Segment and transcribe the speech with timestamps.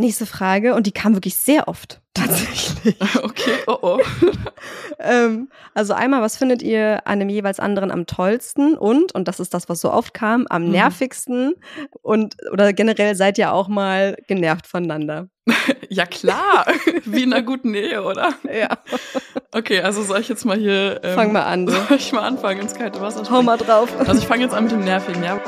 [0.00, 2.96] Nächste Frage, und die kam wirklich sehr oft, tatsächlich.
[3.22, 3.98] Okay, oh oh.
[5.00, 9.40] ähm, also einmal, was findet ihr an dem jeweils anderen am tollsten und, und das
[9.40, 10.70] ist das, was so oft kam, am Mhm.
[10.70, 11.54] nervigsten
[12.02, 15.28] und oder generell seid ihr auch mal genervt voneinander?
[15.90, 16.66] Ja klar,
[17.06, 18.34] wie in einer guten Ehe, oder?
[18.44, 18.68] Ja,
[19.52, 21.00] Okay, also soll ich jetzt mal hier...
[21.02, 21.66] Ähm, fang mal an.
[21.66, 21.74] So.
[21.88, 23.88] Soll ich mal anfangen, ins kalte Wasser Hau mal drauf.
[23.98, 25.40] Also ich fange jetzt an mit dem Nervigen, ja?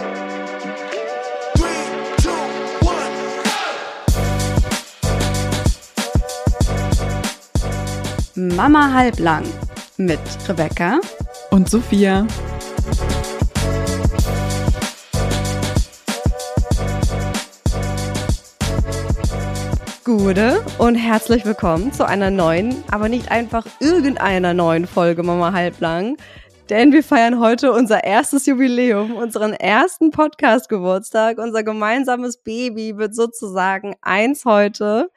[8.48, 9.44] Mama halblang
[9.98, 10.18] mit
[10.48, 10.98] Rebecca
[11.50, 12.26] Und Sophia.
[20.04, 26.16] Gude und herzlich willkommen zu einer neuen, aber nicht einfach irgendeiner neuen Folge Mama Halblang.
[26.70, 31.36] Denn wir feiern heute unser erstes Jubiläum, unseren ersten Podcast-Geburtstag.
[31.36, 35.10] Unser gemeinsames Baby wird sozusagen eins heute.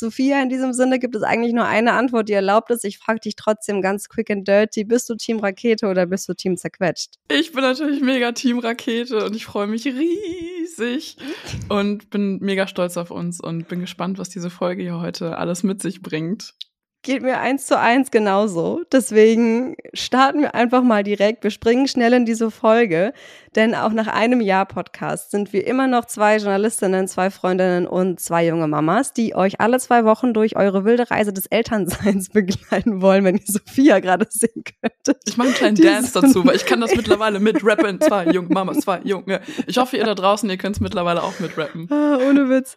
[0.00, 2.84] Sophia, in diesem Sinne gibt es eigentlich nur eine Antwort, die erlaubt ist.
[2.84, 4.84] Ich frage dich trotzdem ganz quick and dirty.
[4.84, 7.14] Bist du Team Rakete oder bist du Team zerquetscht?
[7.30, 11.16] Ich bin natürlich mega Team Rakete und ich freue mich riesig
[11.68, 15.62] und bin mega stolz auf uns und bin gespannt, was diese Folge hier heute alles
[15.62, 16.54] mit sich bringt.
[17.02, 18.82] Geht mir eins zu eins genauso.
[18.92, 21.42] Deswegen starten wir einfach mal direkt.
[21.42, 23.14] Wir springen schnell in diese Folge,
[23.56, 28.20] denn auch nach einem Jahr Podcast sind wir immer noch zwei Journalistinnen, zwei Freundinnen und
[28.20, 33.02] zwei junge Mamas, die euch alle zwei Wochen durch eure wilde Reise des Elternseins begleiten
[33.02, 35.22] wollen, wenn ihr Sophia gerade sehen könntet.
[35.26, 38.00] Ich mache einen kleinen Die Dance dazu, weil ich kann das mittlerweile mitrappen.
[38.00, 39.40] Zwei junge Mamas, zwei junge.
[39.66, 41.88] Ich hoffe, ihr da draußen, ihr könnt es mittlerweile auch mitrappen.
[41.90, 42.76] Ah, ohne Witz.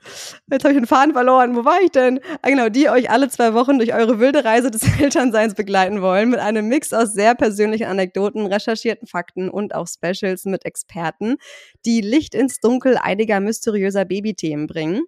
[0.52, 1.56] Jetzt habe ich den Faden verloren.
[1.56, 2.20] Wo war ich denn?
[2.42, 6.32] Ah, genau, die euch alle zwei Wochen durch eure wilde Reise des Elternseins begleiten wollen,
[6.32, 11.38] mit einem Mix aus sehr persönlichen Anekdoten, recherchierten Fakten und auch Specials mit Experten,
[11.86, 15.04] die Licht ins Dunkel einiger mysteriöser Babythemen bringen.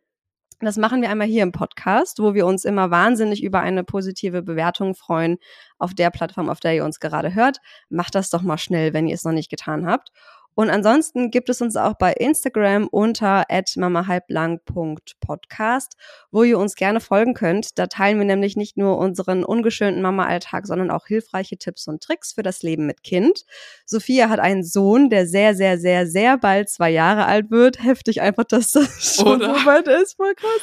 [0.61, 4.41] Das machen wir einmal hier im Podcast, wo wir uns immer wahnsinnig über eine positive
[4.41, 5.37] Bewertung freuen
[5.77, 7.57] auf der Plattform, auf der ihr uns gerade hört.
[7.89, 10.11] Macht das doch mal schnell, wenn ihr es noch nicht getan habt.
[10.55, 13.43] Und ansonsten gibt es uns auch bei Instagram unter
[13.75, 15.97] mamahalblang.podcast,
[16.31, 17.77] wo ihr uns gerne folgen könnt.
[17.77, 22.31] Da teilen wir nämlich nicht nur unseren ungeschönten Mama-Alltag, sondern auch hilfreiche Tipps und Tricks
[22.33, 23.43] für das Leben mit Kind.
[23.85, 27.83] Sophia hat einen Sohn, der sehr, sehr, sehr, sehr bald zwei Jahre alt wird.
[27.83, 29.59] Heftig einfach, dass das schon Oder?
[29.59, 30.15] so weit ist.
[30.15, 30.61] Voll krass.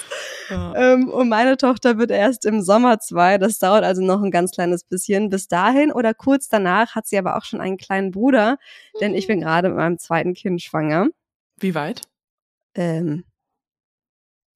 [0.49, 0.75] Ja.
[0.75, 3.37] Ähm, und meine Tochter wird erst im Sommer zwei.
[3.37, 5.29] Das dauert also noch ein ganz kleines bisschen.
[5.29, 8.57] Bis dahin oder kurz danach hat sie aber auch schon einen kleinen Bruder,
[9.01, 11.09] denn ich bin gerade mit meinem zweiten Kind schwanger.
[11.61, 12.03] Wie weit?
[12.75, 13.25] Ähm,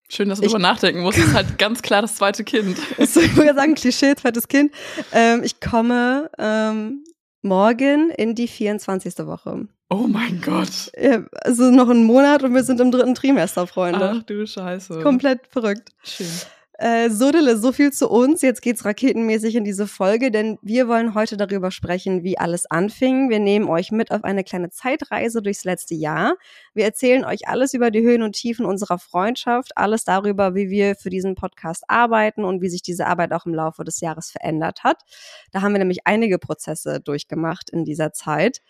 [0.08, 1.18] Schön, dass du Ich- drüber nachdenken musst.
[1.18, 2.78] Das ist halt ganz klar das zweite Kind.
[2.98, 4.72] ist, ich würde sagen, Klischee, zweites Kind.
[5.12, 7.02] Ähm, ich komme ähm,
[7.42, 9.18] morgen in die 24.
[9.26, 9.66] Woche.
[9.90, 10.92] Oh mein Gott.
[10.96, 14.14] Ja, Also noch einen Monat und wir sind im dritten Trimester, Freunde.
[14.18, 15.00] Ach du Scheiße.
[15.02, 15.90] Komplett verrückt.
[16.04, 16.26] Schön.
[16.78, 18.42] Äh, so, Dille, so viel zu uns.
[18.42, 23.30] Jetzt geht's raketenmäßig in diese Folge, denn wir wollen heute darüber sprechen, wie alles anfing.
[23.30, 26.34] Wir nehmen euch mit auf eine kleine Zeitreise durchs letzte Jahr.
[26.74, 30.96] Wir erzählen euch alles über die Höhen und Tiefen unserer Freundschaft, alles darüber, wie wir
[30.96, 34.84] für diesen Podcast arbeiten und wie sich diese Arbeit auch im Laufe des Jahres verändert
[34.84, 35.02] hat.
[35.52, 38.60] Da haben wir nämlich einige Prozesse durchgemacht in dieser Zeit.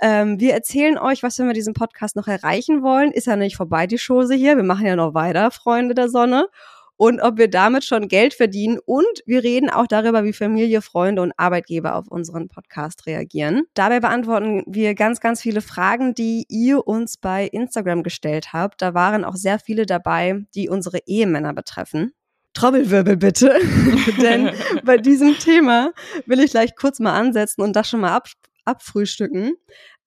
[0.00, 3.12] Ähm, wir erzählen euch, was wir mit diesem Podcast noch erreichen wollen.
[3.12, 4.56] Ist ja nicht vorbei, die Chose hier.
[4.56, 6.48] Wir machen ja noch weiter, Freunde der Sonne
[6.96, 8.78] und ob wir damit schon Geld verdienen.
[8.84, 13.64] Und wir reden auch darüber, wie Familie, Freunde und Arbeitgeber auf unseren Podcast reagieren.
[13.74, 18.82] Dabei beantworten wir ganz, ganz viele Fragen, die ihr uns bei Instagram gestellt habt.
[18.82, 22.12] Da waren auch sehr viele dabei, die unsere Ehemänner betreffen.
[22.54, 23.60] Trommelwirbel bitte,
[24.22, 24.50] denn
[24.82, 25.92] bei diesem Thema
[26.24, 28.28] will ich gleich kurz mal ansetzen und das schon mal ab,
[28.64, 29.52] abfrühstücken.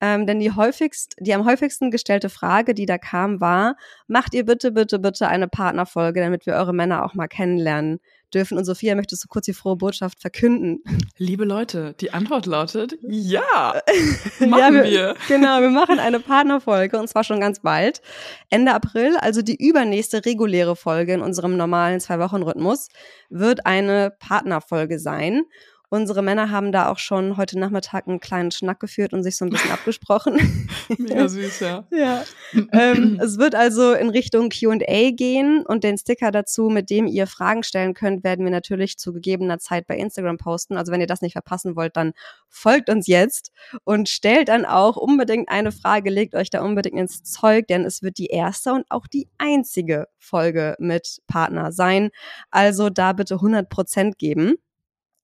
[0.01, 3.75] Ähm, denn die häufigst, die am häufigsten gestellte Frage, die da kam, war,
[4.07, 7.99] macht ihr bitte, bitte, bitte eine Partnerfolge, damit wir eure Männer auch mal kennenlernen
[8.33, 8.57] dürfen.
[8.57, 10.81] Und Sophia, möchtest du kurz die frohe Botschaft verkünden?
[11.17, 13.81] Liebe Leute, die Antwort lautet ja.
[14.39, 15.15] Machen Ja, wir.
[15.27, 18.01] Genau, wir machen eine Partnerfolge und zwar schon ganz bald.
[18.49, 22.89] Ende April, also die übernächste reguläre Folge in unserem normalen Zwei-Wochen-Rhythmus,
[23.29, 25.43] wird eine Partnerfolge sein.
[25.91, 29.45] Unsere Männer haben da auch schon heute Nachmittag einen kleinen Schnack geführt und sich so
[29.45, 30.69] ein bisschen abgesprochen.
[30.97, 31.85] Mega süß, ja.
[31.91, 32.23] Ja.
[32.71, 37.27] ähm, es wird also in Richtung QA gehen und den Sticker dazu, mit dem ihr
[37.27, 40.77] Fragen stellen könnt, werden wir natürlich zu gegebener Zeit bei Instagram posten.
[40.77, 42.13] Also wenn ihr das nicht verpassen wollt, dann
[42.47, 43.51] folgt uns jetzt
[43.83, 48.03] und stellt dann auch unbedingt eine Frage, legt euch da unbedingt ins Zeug, denn es
[48.03, 52.09] wird die erste und auch die einzige Folge mit Partner sein.
[52.51, 54.55] Also da bitte 100 Prozent geben.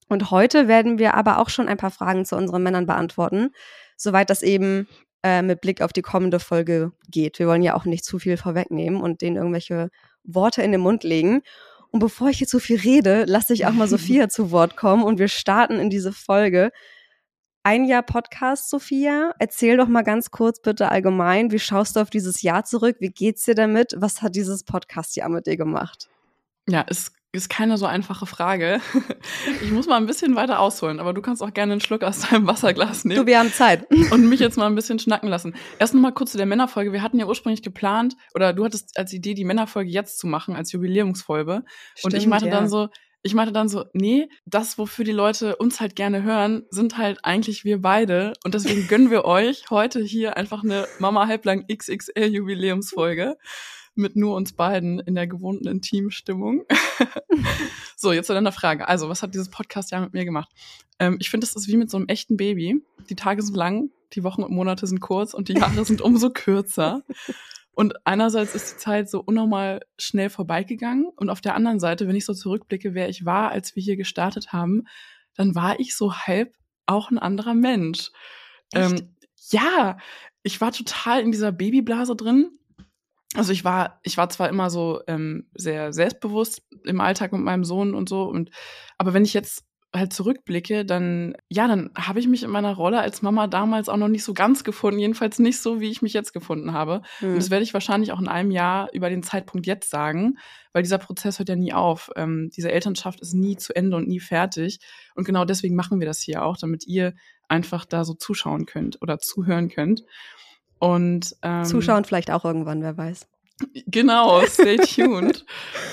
[0.07, 3.52] Und heute werden wir aber auch schon ein paar Fragen zu unseren Männern beantworten,
[3.98, 4.88] soweit das eben
[5.24, 7.40] äh, mit Blick auf die kommende Folge geht.
[7.40, 9.90] Wir wollen ja auch nicht zu viel vorwegnehmen und denen irgendwelche
[10.24, 11.42] Worte in den Mund legen.
[11.90, 15.04] Und bevor ich jetzt so viel rede, lasse ich auch mal Sophia zu Wort kommen
[15.04, 16.72] und wir starten in diese Folge.
[17.63, 19.34] Ein Jahr Podcast, Sophia.
[19.40, 22.98] Erzähl doch mal ganz kurz bitte allgemein, wie schaust du auf dieses Jahr zurück?
[23.00, 23.96] Wie geht's dir damit?
[23.98, 26.07] Was hat dieses Podcast-Jahr mit dir gemacht?
[26.68, 28.80] Ja, es ist keine so einfache Frage.
[29.62, 32.22] Ich muss mal ein bisschen weiter ausholen, aber du kannst auch gerne einen Schluck aus
[32.22, 33.22] deinem Wasserglas nehmen.
[33.22, 33.88] Du, wir haben Zeit.
[34.12, 35.56] Und mich jetzt mal ein bisschen schnacken lassen.
[35.80, 36.94] Erst noch mal kurz zu der Männerfolge.
[36.94, 40.56] Wir hatten ja ursprünglich geplant, oder du hattest als Idee, die Männerfolge jetzt zu machen,
[40.56, 41.64] als Jubiläumsfolge.
[41.96, 42.52] Stimmt, und ich meinte ja.
[42.52, 42.90] dann so,
[43.24, 47.20] ich meinte dann so, nee, das, wofür die Leute uns halt gerne hören, sind halt
[47.24, 48.34] eigentlich wir beide.
[48.44, 53.38] Und deswegen gönnen wir euch heute hier einfach eine Mama Halblang XXL Jubiläumsfolge
[53.97, 56.65] mit nur uns beiden in der gewohnten Intimstimmung.
[57.95, 58.88] so, jetzt zu deiner Frage.
[58.88, 60.50] Also, was hat dieses Podcast ja mit mir gemacht?
[61.00, 62.81] Ähm, ich finde, es ist wie mit so einem echten Baby.
[63.09, 66.30] Die Tage sind lang, die Wochen und Monate sind kurz und die Jahre sind umso
[66.30, 67.03] kürzer.
[67.75, 72.15] Und einerseits ist die Zeit so unnormal schnell vorbeigegangen und auf der anderen Seite, wenn
[72.15, 74.83] ich so zurückblicke, wer ich war, als wir hier gestartet haben,
[75.36, 76.56] dann war ich so halb
[76.86, 78.12] auch ein anderer Mensch.
[78.74, 79.13] Ähm,
[79.50, 79.97] ja,
[80.42, 82.57] ich war total in dieser Babyblase drin.
[83.36, 87.64] Also ich war, ich war zwar immer so ähm, sehr selbstbewusst im Alltag mit meinem
[87.64, 88.52] Sohn und so, und
[88.98, 89.66] aber wenn ich jetzt
[89.96, 93.98] halt zurückblicke, dann ja, dann habe ich mich in meiner Rolle als Mama damals auch
[93.98, 97.02] noch nicht so ganz gefunden, jedenfalls nicht so, wie ich mich jetzt gefunden habe.
[97.20, 97.30] Hm.
[97.30, 100.38] Und das werde ich wahrscheinlich auch in einem Jahr über den Zeitpunkt jetzt sagen,
[100.74, 102.12] weil dieser Prozess hört ja nie auf.
[102.16, 104.80] Ähm, diese Elternschaft ist nie zu Ende und nie fertig.
[105.16, 107.14] Und genau deswegen machen wir das hier auch, damit ihr
[107.48, 110.04] einfach da so zuschauen könnt oder zuhören könnt.
[110.80, 113.27] Und ähm, Zuschauen vielleicht auch irgendwann, wer weiß.
[113.88, 115.45] Genau, stay tuned.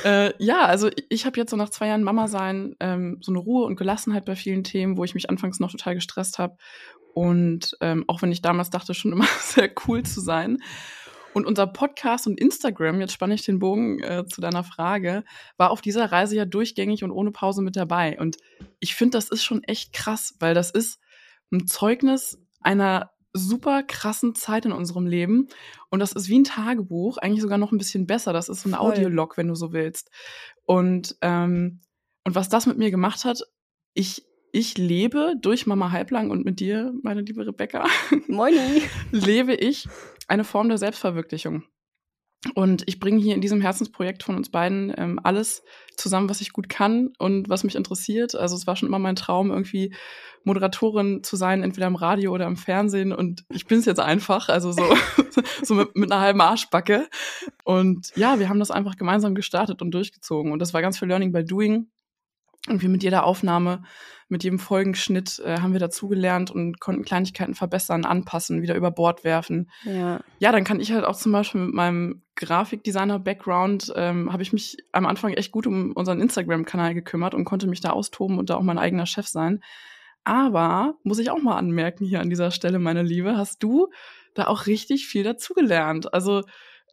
[0.04, 3.38] äh, ja, also ich, habe jetzt so nach zwei Jahren Mama sein ähm, so eine
[3.38, 6.56] Ruhe und Gelassenheit bei vielen Themen, wo ich mich anfangs noch total gestresst habe.
[7.14, 10.58] Und ähm, auch wenn ich damals dachte, schon immer sehr cool zu sein.
[11.34, 15.24] Und unser Podcast und Instagram, jetzt spanne ich den Bogen äh, zu deiner Frage,
[15.56, 18.18] war auf dieser Reise ja durchgängig und ohne Pause mit dabei.
[18.18, 18.36] Und
[18.80, 21.00] ich finde, das ist schon echt krass, weil das ist
[21.50, 25.48] ein Zeugnis einer super krassen Zeit in unserem Leben.
[25.90, 28.32] Und das ist wie ein Tagebuch, eigentlich sogar noch ein bisschen besser.
[28.32, 28.74] Das ist so ein.
[28.74, 30.10] Audiolog, wenn du so willst.
[30.64, 31.80] Und, ähm,
[32.24, 33.42] und was das mit mir gemacht hat,
[33.94, 37.86] ich, ich lebe durch Mama Halblang und mit dir, meine liebe Rebecca,
[38.28, 38.82] Moini.
[39.10, 39.88] lebe ich
[40.28, 41.64] eine Form der Selbstverwirklichung.
[42.54, 45.62] Und ich bringe hier in diesem Herzensprojekt von uns beiden ähm, alles
[45.96, 48.34] zusammen, was ich gut kann und was mich interessiert.
[48.34, 49.94] Also es war schon immer mein Traum, irgendwie
[50.42, 53.12] Moderatorin zu sein, entweder im Radio oder im Fernsehen.
[53.12, 54.82] Und ich bin es jetzt einfach, also so,
[55.62, 57.08] so mit, mit einer halben Arschbacke.
[57.62, 60.50] Und ja, wir haben das einfach gemeinsam gestartet und durchgezogen.
[60.50, 61.91] Und das war ganz viel Learning by Doing.
[62.68, 63.82] Und wir mit jeder Aufnahme,
[64.28, 69.24] mit jedem Folgenschnitt äh, haben wir dazugelernt und konnten Kleinigkeiten verbessern, anpassen, wieder über Bord
[69.24, 69.68] werfen.
[69.84, 70.20] Ja.
[70.38, 74.76] Ja, dann kann ich halt auch zum Beispiel mit meinem Grafikdesigner-Background, ähm, habe ich mich
[74.92, 78.56] am Anfang echt gut um unseren Instagram-Kanal gekümmert und konnte mich da austoben und da
[78.56, 79.60] auch mein eigener Chef sein.
[80.24, 83.88] Aber, muss ich auch mal anmerken hier an dieser Stelle, meine Liebe, hast du
[84.34, 86.14] da auch richtig viel dazugelernt.
[86.14, 86.42] Also,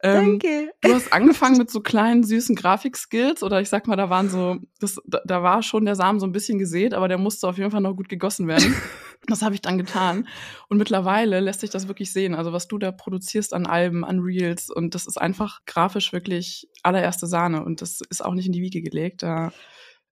[0.02, 0.70] ähm, Danke.
[0.80, 4.56] Du hast angefangen mit so kleinen, süßen Grafikskills oder ich sag mal, da waren so,
[4.78, 7.58] das, da, da war schon der Samen so ein bisschen gesät, aber der musste auf
[7.58, 8.74] jeden Fall noch gut gegossen werden.
[9.26, 10.26] Das habe ich dann getan.
[10.70, 12.34] Und mittlerweile lässt sich das wirklich sehen.
[12.34, 16.70] Also was du da produzierst an Alben, an Reels und das ist einfach grafisch wirklich
[16.82, 19.22] allererste Sahne und das ist auch nicht in die Wiege gelegt.
[19.22, 19.52] Da,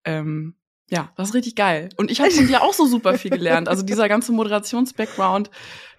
[0.05, 0.58] ähm,
[0.91, 1.91] ja, das ist richtig geil.
[1.97, 3.69] Und ich habe von dir auch so super viel gelernt.
[3.69, 5.51] Also dieser ganze Moderations-Background,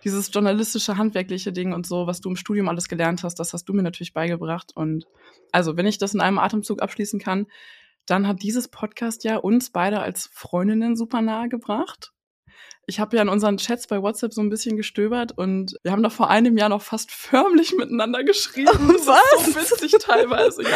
[0.04, 3.66] dieses journalistische, handwerkliche Ding und so, was du im Studium alles gelernt hast, das hast
[3.66, 4.72] du mir natürlich beigebracht.
[4.76, 5.06] Und
[5.52, 7.46] also, wenn ich das in einem Atemzug abschließen kann,
[8.08, 12.12] dann hat dieses Podcast ja uns beide als Freundinnen super nahe gebracht.
[12.90, 16.02] Ich habe ja in unseren Chats bei WhatsApp so ein bisschen gestöbert und wir haben
[16.02, 18.68] da vor einem Jahr noch fast förmlich miteinander geschrieben.
[19.06, 19.22] Was?
[19.38, 20.70] Das ist so witzig teilweise, ja.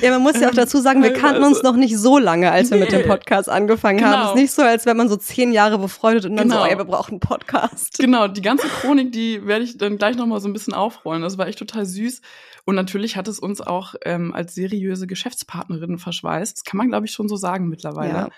[0.00, 1.62] Ja, man muss ja auch Ähm, dazu sagen, wir kannten uns teilweise.
[1.72, 3.06] noch nicht so lange, als wir mit dem Nee.
[3.06, 4.10] Podcast angefangen haben.
[4.12, 4.24] Genau.
[4.24, 6.64] Es ist nicht so, als wäre man so zehn Jahre befreundet und dann Genau.
[6.64, 7.98] so, ey, wir brauchen einen Podcast.
[7.98, 11.22] Genau, die ganze Chronik, die werde ich dann gleich nochmal so ein bisschen aufrollen.
[11.22, 12.20] Das war echt total süß.
[12.64, 16.56] Und natürlich hat es uns auch ähm, als seriöse Geschäftspartnerinnen verschweißt.
[16.56, 18.12] Das kann man, glaube ich, schon so sagen mittlerweile.
[18.12, 18.28] Ja.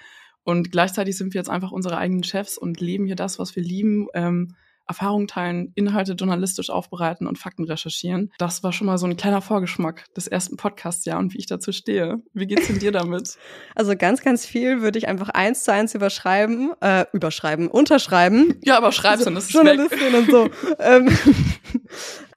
[0.44, 3.62] Und gleichzeitig sind wir jetzt einfach unsere eigenen Chefs und leben hier das, was wir
[3.62, 4.08] lieben.
[4.14, 4.54] Ähm,
[4.86, 8.30] Erfahrungen teilen, Inhalte journalistisch aufbereiten und Fakten recherchieren.
[8.38, 11.46] Das war schon mal so ein kleiner Vorgeschmack des ersten Podcasts, ja, und wie ich
[11.46, 12.22] dazu stehe.
[12.34, 13.38] Wie geht's denn dir damit?
[13.76, 18.54] Also ganz, ganz viel würde ich einfach eins zu eins überschreiben, äh, überschreiben, unterschreiben.
[18.62, 19.64] Ja, aber schreib's dann, das ist weg.
[19.64, 20.50] Journalistin und so.
[20.78, 21.08] ähm,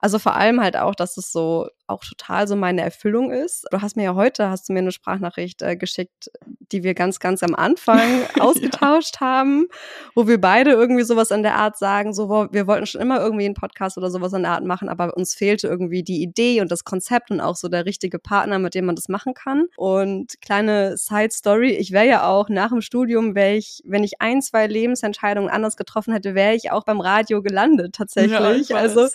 [0.08, 3.66] also vor allem halt auch, dass es so auch total so meine Erfüllung ist.
[3.72, 6.30] Du hast mir ja heute, hast du mir eine Sprachnachricht äh, geschickt,
[6.72, 8.00] die wir ganz, ganz am Anfang
[8.40, 9.28] ausgetauscht ja.
[9.28, 9.68] haben,
[10.16, 13.46] wo wir beide irgendwie sowas in der Art sagen, so, wir wollten schon immer irgendwie
[13.46, 16.72] einen Podcast oder sowas in der Art machen, aber uns fehlte irgendwie die Idee und
[16.72, 19.66] das Konzept und auch so der richtige Partner, mit dem man das machen kann.
[19.76, 24.22] Und kleine Side Story, ich wäre ja auch nach dem Studium, wäre ich, wenn ich
[24.22, 28.70] ein, zwei Lebensentscheidungen anders getroffen hätte, wäre ich auch beim Radio gelandet tatsächlich.
[28.70, 29.08] Ja, also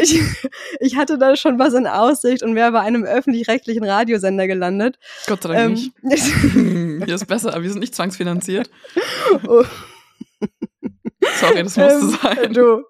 [0.00, 0.20] ich,
[0.80, 4.98] ich hatte da schon was in Aussicht und wäre bei einem öffentlich-rechtlichen Radiosender gelandet.
[5.26, 6.24] Gott sei Dank ähm, nicht.
[7.06, 8.70] Hier ist besser, aber wir sind nicht zwangsfinanziert.
[9.46, 9.64] Oh.
[11.40, 12.52] Sorry, das musste ähm, sein.
[12.52, 12.84] Du,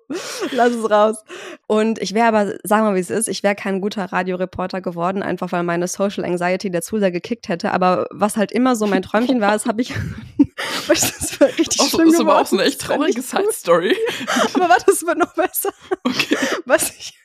[0.52, 1.16] lass es raus.
[1.66, 4.80] Und ich wäre aber, sagen wir mal, wie es ist, ich wäre kein guter Radioreporter
[4.80, 7.72] geworden, einfach weil meine Social Anxiety dazu sehr gekickt hätte.
[7.72, 9.94] Aber was halt immer so mein Träumchen war, das habe ich,
[10.88, 12.28] das war richtig auch, schlimm ist geworden.
[12.28, 13.96] aber auch so eine echt traurige Side-Story.
[14.54, 15.70] aber warte, das wird noch besser.
[16.04, 16.36] Okay.
[16.66, 17.18] Was ich,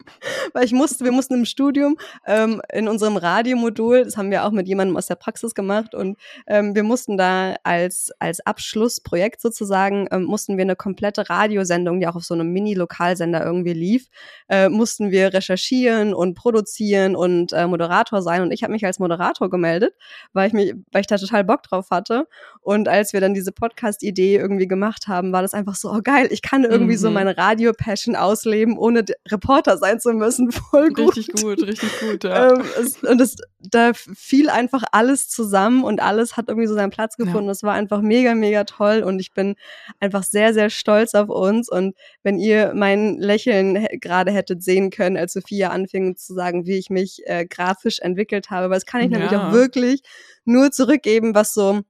[0.54, 4.52] weil ich musste, wir mussten im Studium ähm, in unserem Radiomodul, das haben wir auch
[4.52, 10.08] mit jemandem aus der Praxis gemacht und ähm, wir mussten da als, als Abschlussprojekt sozusagen,
[10.12, 14.08] ähm, mussten wir eine komplette Radiosendung, die auch auf so einem Mini-Lokalsender irgendwie lief,
[14.50, 19.00] äh, mussten wir recherchieren und produzieren und äh, Moderator sein und ich habe mich als
[19.00, 19.94] Moderator gemeldet,
[20.34, 22.28] weil ich mich, weil ich da total Bock drauf hatte
[22.62, 26.28] und als wir dann diese Podcast-Idee irgendwie gemacht haben, war das einfach so, oh geil,
[26.32, 27.00] ich kann irgendwie mhm.
[27.00, 30.52] so meine Radio-Passion ausleben, ohne Reporter sein zu müssen.
[30.52, 31.18] Voll gut.
[31.18, 32.52] Richtig gut, richtig gut, ja.
[32.52, 36.90] Ähm, es, und es, da fiel einfach alles zusammen und alles hat irgendwie so seinen
[36.90, 37.50] Platz gefunden.
[37.50, 39.56] Es war einfach mega, mega toll und ich bin
[40.00, 41.70] einfach sehr, sehr stolz auf uns.
[41.70, 46.78] Und wenn ihr mein Lächeln gerade hättet sehen können, als Sophia anfing zu sagen, wie
[46.78, 49.18] ich mich äh, grafisch entwickelt habe, weil das kann ich ja.
[49.18, 50.02] nämlich auch wirklich
[50.46, 51.82] nur zurückgeben, was so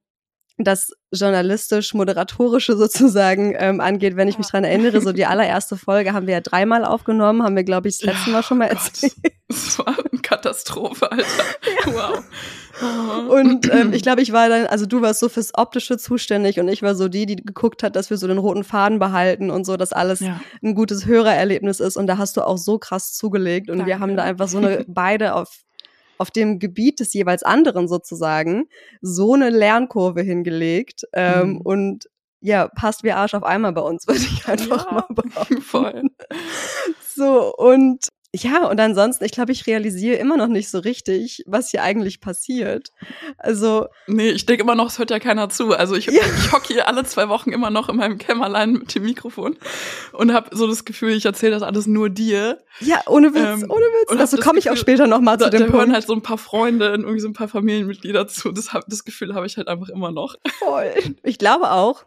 [0.58, 6.28] das journalistisch-moderatorische sozusagen ähm, angeht, wenn ich mich dran erinnere, so die allererste Folge haben
[6.28, 9.14] wir ja dreimal aufgenommen, haben wir, glaube ich, das letzte Mal schon mal erzählt.
[9.48, 11.26] Das war eine Katastrophe, Alter.
[11.94, 12.12] Ja.
[12.82, 13.30] Wow.
[13.30, 16.68] Und ähm, ich glaube, ich war dann, also du warst so fürs Optische zuständig und
[16.68, 19.64] ich war so die, die geguckt hat, dass wir so den roten Faden behalten und
[19.64, 20.42] so, dass alles ja.
[20.64, 21.98] ein gutes Hörererlebnis ist.
[21.98, 23.92] Und da hast du auch so krass zugelegt und Danke.
[23.92, 25.50] wir haben da einfach so eine beide auf
[26.18, 28.66] auf dem Gebiet des jeweils anderen sozusagen
[29.02, 31.62] so eine Lernkurve hingelegt ähm, mhm.
[31.62, 35.62] und ja, passt wie Arsch auf einmal bei uns, würde ich einfach ja, mal behaupten.
[35.62, 36.04] Voll.
[37.16, 41.70] So, und ja, und ansonsten, ich glaube, ich realisiere immer noch nicht so richtig, was
[41.70, 42.90] hier eigentlich passiert.
[43.38, 43.86] Also.
[44.08, 45.74] Nee, ich denke immer noch, es hört ja keiner zu.
[45.74, 46.14] Also ich, ja.
[46.14, 49.56] ich hocke hier alle zwei Wochen immer noch in meinem Kämmerlein mit dem Mikrofon
[50.14, 52.58] und habe so das Gefühl, ich erzähle das alles nur dir.
[52.80, 54.20] Ja, ohne Witz, ähm, ohne Witz.
[54.20, 55.74] Also komme ich auch später nochmal zu dem da Punkt.
[55.74, 58.52] Da hören halt so ein paar Freunde und irgendwie so ein paar Familienmitglieder zu.
[58.52, 60.38] Das, hab, das Gefühl habe ich halt einfach immer noch.
[60.58, 60.92] Voll.
[61.22, 62.04] Ich glaube auch,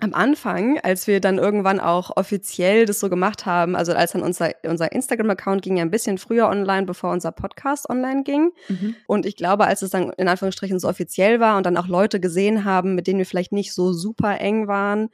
[0.00, 4.22] am Anfang, als wir dann irgendwann auch offiziell das so gemacht haben, also als dann
[4.22, 8.50] unser, unser Instagram-Account ging ja ein bisschen früher online, bevor unser Podcast online ging.
[8.68, 8.96] Mhm.
[9.06, 12.20] Und ich glaube, als es dann in Anführungsstrichen so offiziell war und dann auch Leute
[12.20, 15.08] gesehen haben, mit denen wir vielleicht nicht so super eng waren,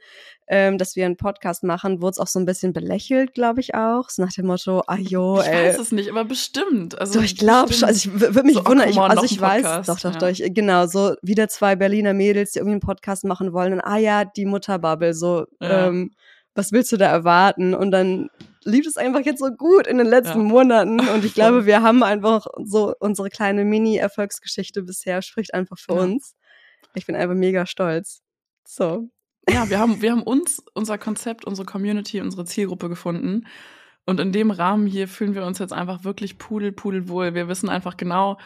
[0.47, 3.75] ähm, dass wir einen Podcast machen, wurde es auch so ein bisschen belächelt, glaube ich
[3.75, 4.09] auch.
[4.09, 5.69] So nach dem Motto, ah jo, ey.
[5.69, 6.97] Ich weiß es nicht, aber bestimmt.
[6.99, 7.87] Also doch, ich glaube schon.
[7.87, 8.89] Also ich würde mich so, wundern.
[8.89, 10.19] Ich, also ich weiß, doch, doch, ja.
[10.19, 10.29] doch.
[10.29, 13.73] Ich, genau, so wieder zwei Berliner Mädels, die irgendwie einen Podcast machen wollen.
[13.73, 15.13] Und ah ja, die Mutterbubble.
[15.13, 15.87] So, ja.
[15.87, 16.11] ähm,
[16.55, 17.73] was willst du da erwarten?
[17.73, 18.29] Und dann
[18.63, 20.45] lief es einfach jetzt so gut in den letzten ja.
[20.45, 20.99] Monaten.
[21.13, 26.35] Und ich glaube, wir haben einfach so unsere kleine Mini-Erfolgsgeschichte bisher spricht einfach für uns.
[26.93, 28.21] Ich bin einfach mega stolz.
[28.65, 29.09] So.
[29.49, 33.47] Ja, wir haben, wir haben uns, unser Konzept, unsere Community, unsere Zielgruppe gefunden.
[34.05, 37.33] Und in dem Rahmen hier fühlen wir uns jetzt einfach wirklich pudel, pudel wohl.
[37.33, 38.37] Wir wissen einfach genau,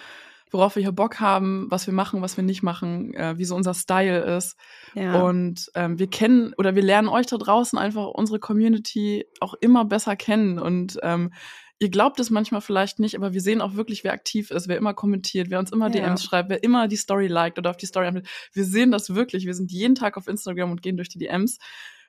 [0.51, 3.55] worauf wir hier Bock haben, was wir machen, was wir nicht machen, äh, wie so
[3.55, 4.57] unser Style ist.
[4.93, 5.21] Ja.
[5.21, 9.85] Und ähm, wir kennen oder wir lernen euch da draußen einfach unsere Community auch immer
[9.85, 10.59] besser kennen.
[10.59, 11.31] Und ähm,
[11.81, 14.77] ihr glaubt es manchmal vielleicht nicht, aber wir sehen auch wirklich, wer aktiv ist, wer
[14.77, 15.93] immer kommentiert, wer uns immer ja.
[15.93, 18.29] DMs schreibt, wer immer die Story liked oder auf die Story antwortet.
[18.53, 19.47] Wir sehen das wirklich.
[19.47, 21.57] Wir sind jeden Tag auf Instagram und gehen durch die DMs.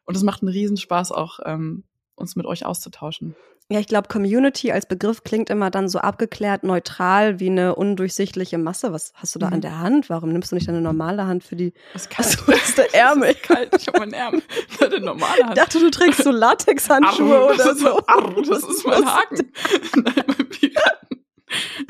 [0.04, 1.84] Und es macht einen Riesenspaß auch, ähm,
[2.16, 3.34] uns mit euch auszutauschen.
[3.70, 8.58] Ja, ich glaube, Community als Begriff klingt immer dann so abgeklärt, neutral, wie eine undurchsichtliche
[8.58, 8.92] Masse.
[8.92, 9.52] Was hast du da mhm.
[9.54, 10.10] an der Hand?
[10.10, 11.72] Warum nimmst du nicht deine normale Hand für die?
[11.94, 12.28] Was kalt.
[12.28, 13.30] Achso, das ist der Ärmel.
[13.30, 13.70] Ist kalt.
[13.78, 14.42] Ich habe meinen Ärmel.
[14.80, 15.56] Eine normale Hand.
[15.56, 17.98] Ich dachte, du trägst so Latexhandschuhe oder das so.
[18.06, 19.52] Arr, das ist mein Haken.
[19.96, 21.24] Nein, mein Piraten.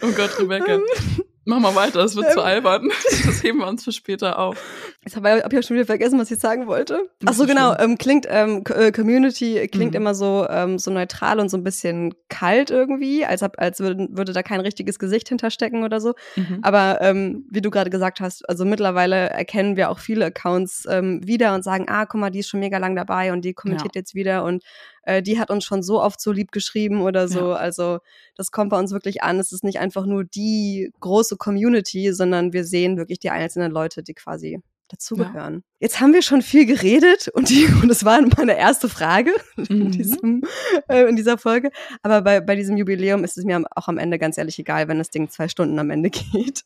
[0.03, 0.79] Oh Gott, Rebecca.
[1.45, 2.89] Mach mal weiter, das wird zu albern.
[3.25, 4.63] Das heben wir uns für später auf.
[5.05, 7.09] Jetzt habe ich, hab ich ja schon wieder vergessen, was ich sagen wollte.
[7.25, 7.77] Ach so, genau.
[7.79, 9.97] Ähm, klingt ähm, äh, Community klingt mhm.
[9.97, 14.33] immer so ähm, so neutral und so ein bisschen kalt irgendwie, als als würde, würde
[14.33, 16.15] da kein richtiges Gesicht hinterstecken oder so.
[16.37, 16.59] Mhm.
[16.63, 21.21] Aber ähm, wie du gerade gesagt hast, also mittlerweile erkennen wir auch viele Accounts ähm,
[21.27, 23.95] wieder und sagen, ah, guck mal, die ist schon mega lang dabei und die kommentiert
[23.95, 24.01] ja.
[24.01, 24.63] jetzt wieder und
[25.03, 27.51] äh, die hat uns schon so oft so lieb geschrieben oder so.
[27.51, 27.57] Ja.
[27.57, 27.99] Also
[28.37, 29.39] das kommt bei uns wirklich an.
[29.39, 34.03] Es ist nicht einfach nur die große Community, sondern wir sehen wirklich die einzelnen Leute,
[34.03, 34.61] die quasi
[34.93, 35.55] dazugehören.
[35.55, 35.61] Ja.
[35.81, 39.67] Jetzt haben wir schon viel geredet und, die, und das war meine erste Frage mhm.
[39.69, 40.43] in, diesem,
[40.89, 41.71] äh, in dieser Folge.
[42.03, 44.99] Aber bei, bei diesem Jubiläum ist es mir auch am Ende ganz ehrlich egal, wenn
[44.99, 46.65] das Ding zwei Stunden am Ende geht.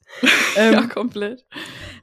[0.57, 1.47] ähm, ja, komplett.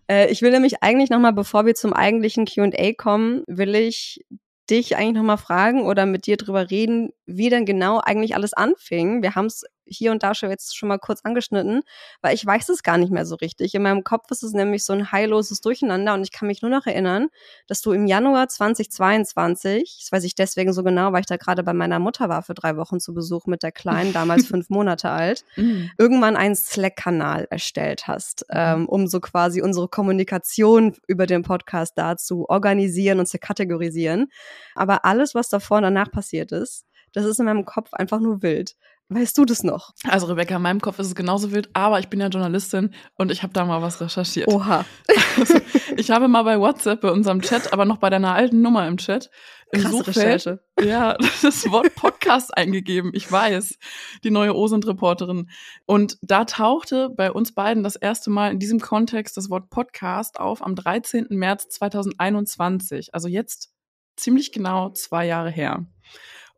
[0.07, 4.25] Äh, ich will nämlich eigentlich nochmal, bevor wir zum eigentlichen Q&A kommen, will ich
[4.69, 9.21] dich eigentlich nochmal fragen oder mit dir drüber reden, wie denn genau eigentlich alles anfing.
[9.21, 11.81] Wir haben es hier und da schon jetzt schon mal kurz angeschnitten,
[12.21, 13.73] weil ich weiß es gar nicht mehr so richtig.
[13.75, 16.71] In meinem Kopf ist es nämlich so ein heilloses Durcheinander und ich kann mich nur
[16.71, 17.29] noch erinnern,
[17.67, 21.63] dass du im Januar 2022, das weiß ich deswegen so genau, weil ich da gerade
[21.63, 25.09] bei meiner Mutter war für drei Wochen zu Besuch mit der Kleinen, damals fünf Monate
[25.09, 25.91] alt, mhm.
[25.97, 28.57] irgendwann einen Slack-Kanal erstellt hast, mhm.
[28.57, 34.27] ähm, um so quasi unsere Kommunikation über den Podcast da zu organisieren und zu kategorisieren.
[34.75, 38.41] Aber alles, was davor und danach passiert ist, das ist in meinem Kopf einfach nur
[38.41, 38.75] wild.
[39.13, 39.91] Weißt du das noch?
[40.07, 43.31] Also Rebecca, in meinem Kopf ist es genauso wild, aber ich bin ja Journalistin und
[43.31, 44.47] ich habe da mal was recherchiert.
[44.47, 44.85] Oha.
[45.35, 45.59] Also,
[45.97, 48.97] ich habe mal bei WhatsApp, bei unserem Chat, aber noch bei deiner alten Nummer im
[48.97, 49.31] Chat,
[49.71, 50.59] im Krasse Suchfeld, Recherche.
[50.79, 53.09] ja, das Wort Podcast eingegeben.
[53.15, 53.79] Ich weiß,
[54.23, 55.49] die neue OSINT-Reporterin.
[55.87, 60.39] Und da tauchte bei uns beiden das erste Mal in diesem Kontext das Wort Podcast
[60.39, 61.27] auf am 13.
[61.31, 63.15] März 2021.
[63.15, 63.73] Also jetzt
[64.15, 65.87] ziemlich genau zwei Jahre her.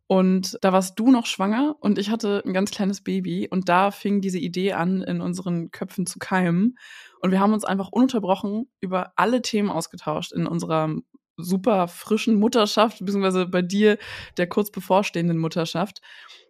[0.08, 3.48] Und da warst du noch schwanger und ich hatte ein ganz kleines Baby.
[3.50, 6.78] Und da fing diese Idee an, in unseren Köpfen zu keimen.
[7.22, 10.96] Und wir haben uns einfach ununterbrochen über alle Themen ausgetauscht in unserer
[11.38, 13.98] super frischen Mutterschaft, beziehungsweise bei dir
[14.38, 16.02] der kurz bevorstehenden Mutterschaft.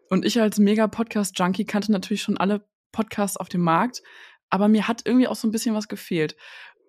[0.10, 4.02] Und ich als mega Podcast-Junkie kannte natürlich schon alle Podcasts auf dem Markt,
[4.50, 6.36] aber mir hat irgendwie auch so ein bisschen was gefehlt.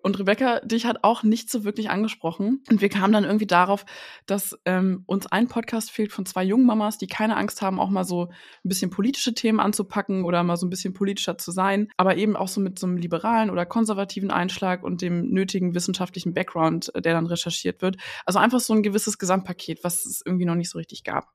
[0.01, 2.63] Und Rebecca, dich hat auch nicht so wirklich angesprochen.
[2.69, 3.85] Und wir kamen dann irgendwie darauf,
[4.25, 7.89] dass ähm, uns ein Podcast fehlt von zwei jungen Mamas, die keine Angst haben, auch
[7.89, 11.89] mal so ein bisschen politische Themen anzupacken oder mal so ein bisschen politischer zu sein,
[11.97, 16.33] aber eben auch so mit so einem liberalen oder konservativen Einschlag und dem nötigen wissenschaftlichen
[16.33, 17.97] Background, äh, der dann recherchiert wird.
[18.25, 21.27] Also einfach so ein gewisses Gesamtpaket, was es irgendwie noch nicht so richtig gab.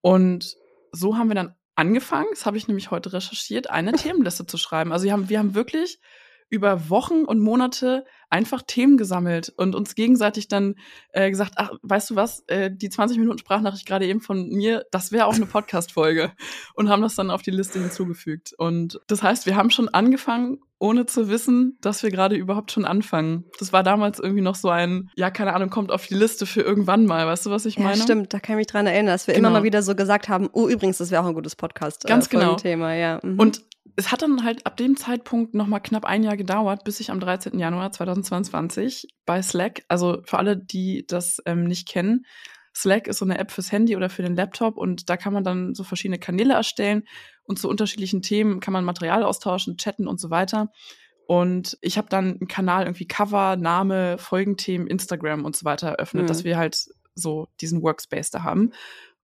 [0.00, 0.56] Und
[0.92, 4.92] so haben wir dann angefangen, das habe ich nämlich heute recherchiert, eine Themenliste zu schreiben.
[4.92, 6.00] Also wir haben, wir haben wirklich
[6.48, 10.76] über Wochen und Monate einfach Themen gesammelt und uns gegenseitig dann
[11.12, 14.84] äh, gesagt, ach, weißt du was, äh, die 20 Minuten Sprachnachricht gerade eben von mir,
[14.90, 16.32] das wäre auch eine Podcast-Folge
[16.74, 18.52] und haben das dann auf die Liste hinzugefügt.
[18.56, 22.84] Und das heißt, wir haben schon angefangen, ohne zu wissen, dass wir gerade überhaupt schon
[22.84, 23.44] anfangen.
[23.58, 26.60] Das war damals irgendwie noch so ein, ja, keine Ahnung, kommt auf die Liste für
[26.60, 27.26] irgendwann mal.
[27.26, 27.96] Weißt du, was ich meine?
[27.96, 29.48] Ja, stimmt, da kann ich mich dran erinnern, dass wir genau.
[29.48, 32.04] immer mal wieder so gesagt haben, oh, übrigens, das wäre auch ein gutes Podcast.
[32.04, 32.56] Äh, Ganz genau.
[32.56, 33.20] Thema, ja.
[33.22, 33.38] Mhm.
[33.38, 33.62] Und
[33.96, 37.10] es hat dann halt ab dem Zeitpunkt noch mal knapp ein Jahr gedauert, bis ich
[37.10, 37.58] am 13.
[37.58, 42.26] Januar 2022 bei Slack, also für alle, die das ähm, nicht kennen,
[42.74, 45.44] Slack ist so eine App fürs Handy oder für den Laptop und da kann man
[45.44, 47.04] dann so verschiedene Kanäle erstellen
[47.46, 50.72] und zu unterschiedlichen Themen kann man Material austauschen, chatten und so weiter.
[51.26, 56.24] Und ich habe dann einen Kanal irgendwie Cover, Name, Folgenthemen, Instagram und so weiter eröffnet,
[56.24, 56.26] mhm.
[56.28, 58.72] dass wir halt so diesen Workspace da haben.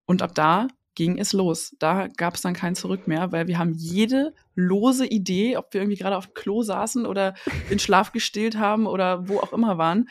[0.05, 1.75] Und ab da ging es los.
[1.79, 5.81] Da gab es dann kein Zurück mehr, weil wir haben jede lose Idee, ob wir
[5.81, 7.35] irgendwie gerade auf dem Klo saßen oder
[7.71, 10.09] in Schlaf gestillt haben oder wo auch immer waren,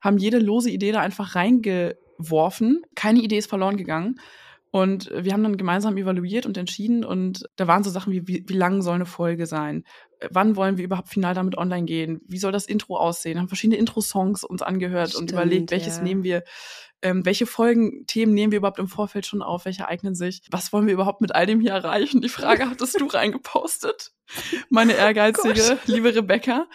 [0.00, 2.82] haben jede lose Idee da einfach reingeworfen.
[2.94, 4.18] Keine Idee ist verloren gegangen.
[4.74, 7.04] Und wir haben dann gemeinsam evaluiert und entschieden.
[7.04, 9.84] Und da waren so Sachen wie, wie, wie lang soll eine Folge sein?
[10.30, 12.20] Wann wollen wir überhaupt final damit online gehen?
[12.26, 13.38] Wie soll das Intro aussehen?
[13.38, 16.02] Haben verschiedene Intro-Songs uns angehört Stimmt, und überlegt, welches ja.
[16.02, 16.42] nehmen wir
[17.02, 19.66] ähm, welche Folgenthemen nehmen wir überhaupt im Vorfeld schon auf?
[19.66, 20.40] Welche eignen sich?
[20.50, 22.22] Was wollen wir überhaupt mit all dem hier erreichen?
[22.22, 24.12] Die Frage hattest du reingepostet.
[24.70, 26.66] Meine ehrgeizige, oh liebe Rebecca.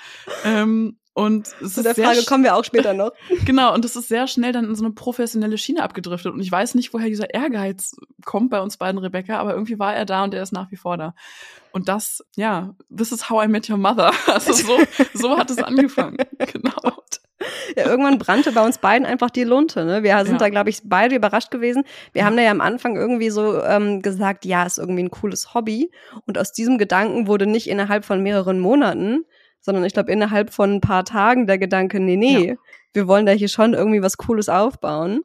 [0.46, 3.12] Ähm, und es Zu der Frage kommen wir auch später noch.
[3.46, 6.34] genau, und es ist sehr schnell dann in so eine professionelle Schiene abgedriftet.
[6.34, 7.96] Und ich weiß nicht, woher dieser Ehrgeiz
[8.26, 10.78] kommt bei uns beiden, Rebecca, aber irgendwie war er da und er ist nach wie
[10.78, 11.14] vor da.
[11.72, 14.12] Und das, ja, this is how I met your mother.
[14.28, 14.78] Also so,
[15.14, 16.18] so hat es angefangen.
[16.38, 16.94] genau.
[17.76, 19.86] Ja, irgendwann brannte bei uns beiden einfach die Lunte.
[19.86, 20.04] Ne?
[20.04, 20.38] Wir sind ja.
[20.38, 21.84] da, glaube ich, beide überrascht gewesen.
[22.14, 22.26] Wir ja.
[22.26, 25.92] haben da ja am Anfang irgendwie so ähm, gesagt, ja, ist irgendwie ein cooles Hobby.
[26.26, 29.26] Und aus diesem Gedanken wurde nicht innerhalb von mehreren Monaten,
[29.62, 32.56] sondern ich glaube innerhalb von ein paar Tagen der Gedanke, nee, nee, ja.
[32.94, 35.22] wir wollen da hier schon irgendwie was Cooles aufbauen.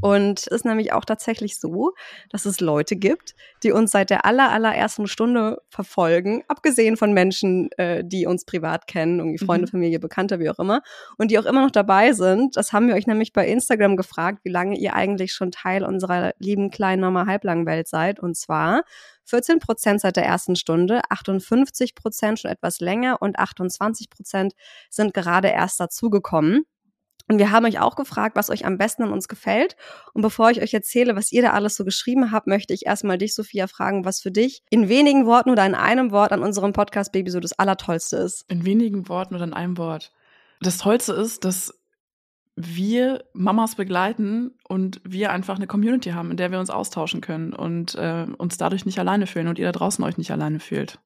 [0.00, 1.92] Und es ist nämlich auch tatsächlich so,
[2.30, 7.70] dass es Leute gibt, die uns seit der aller, allerersten Stunde verfolgen, abgesehen von Menschen,
[7.72, 9.70] äh, die uns privat kennen, irgendwie Freunde, Mhm.
[9.72, 10.82] Familie, Bekannte, wie auch immer,
[11.18, 12.56] und die auch immer noch dabei sind.
[12.56, 16.32] Das haben wir euch nämlich bei Instagram gefragt, wie lange ihr eigentlich schon Teil unserer
[16.38, 18.20] lieben kleinen Mama halblangen Welt seid.
[18.20, 18.84] Und zwar
[19.30, 24.54] 14 Prozent seit der ersten Stunde, 58 Prozent schon etwas länger und 28 Prozent
[24.90, 26.64] sind gerade erst dazugekommen.
[27.28, 29.76] Und wir haben euch auch gefragt, was euch am besten an uns gefällt.
[30.14, 33.18] Und bevor ich euch erzähle, was ihr da alles so geschrieben habt, möchte ich erstmal
[33.18, 36.72] dich, Sophia, fragen, was für dich in wenigen Worten oder in einem Wort an unserem
[36.72, 38.50] Podcast Baby so das Allertollste ist.
[38.50, 40.10] In wenigen Worten oder in einem Wort.
[40.60, 41.79] Das Tollste ist, dass
[42.66, 47.52] wir Mamas begleiten und wir einfach eine Community haben, in der wir uns austauschen können
[47.52, 50.98] und äh, uns dadurch nicht alleine fühlen und ihr da draußen euch nicht alleine fühlt.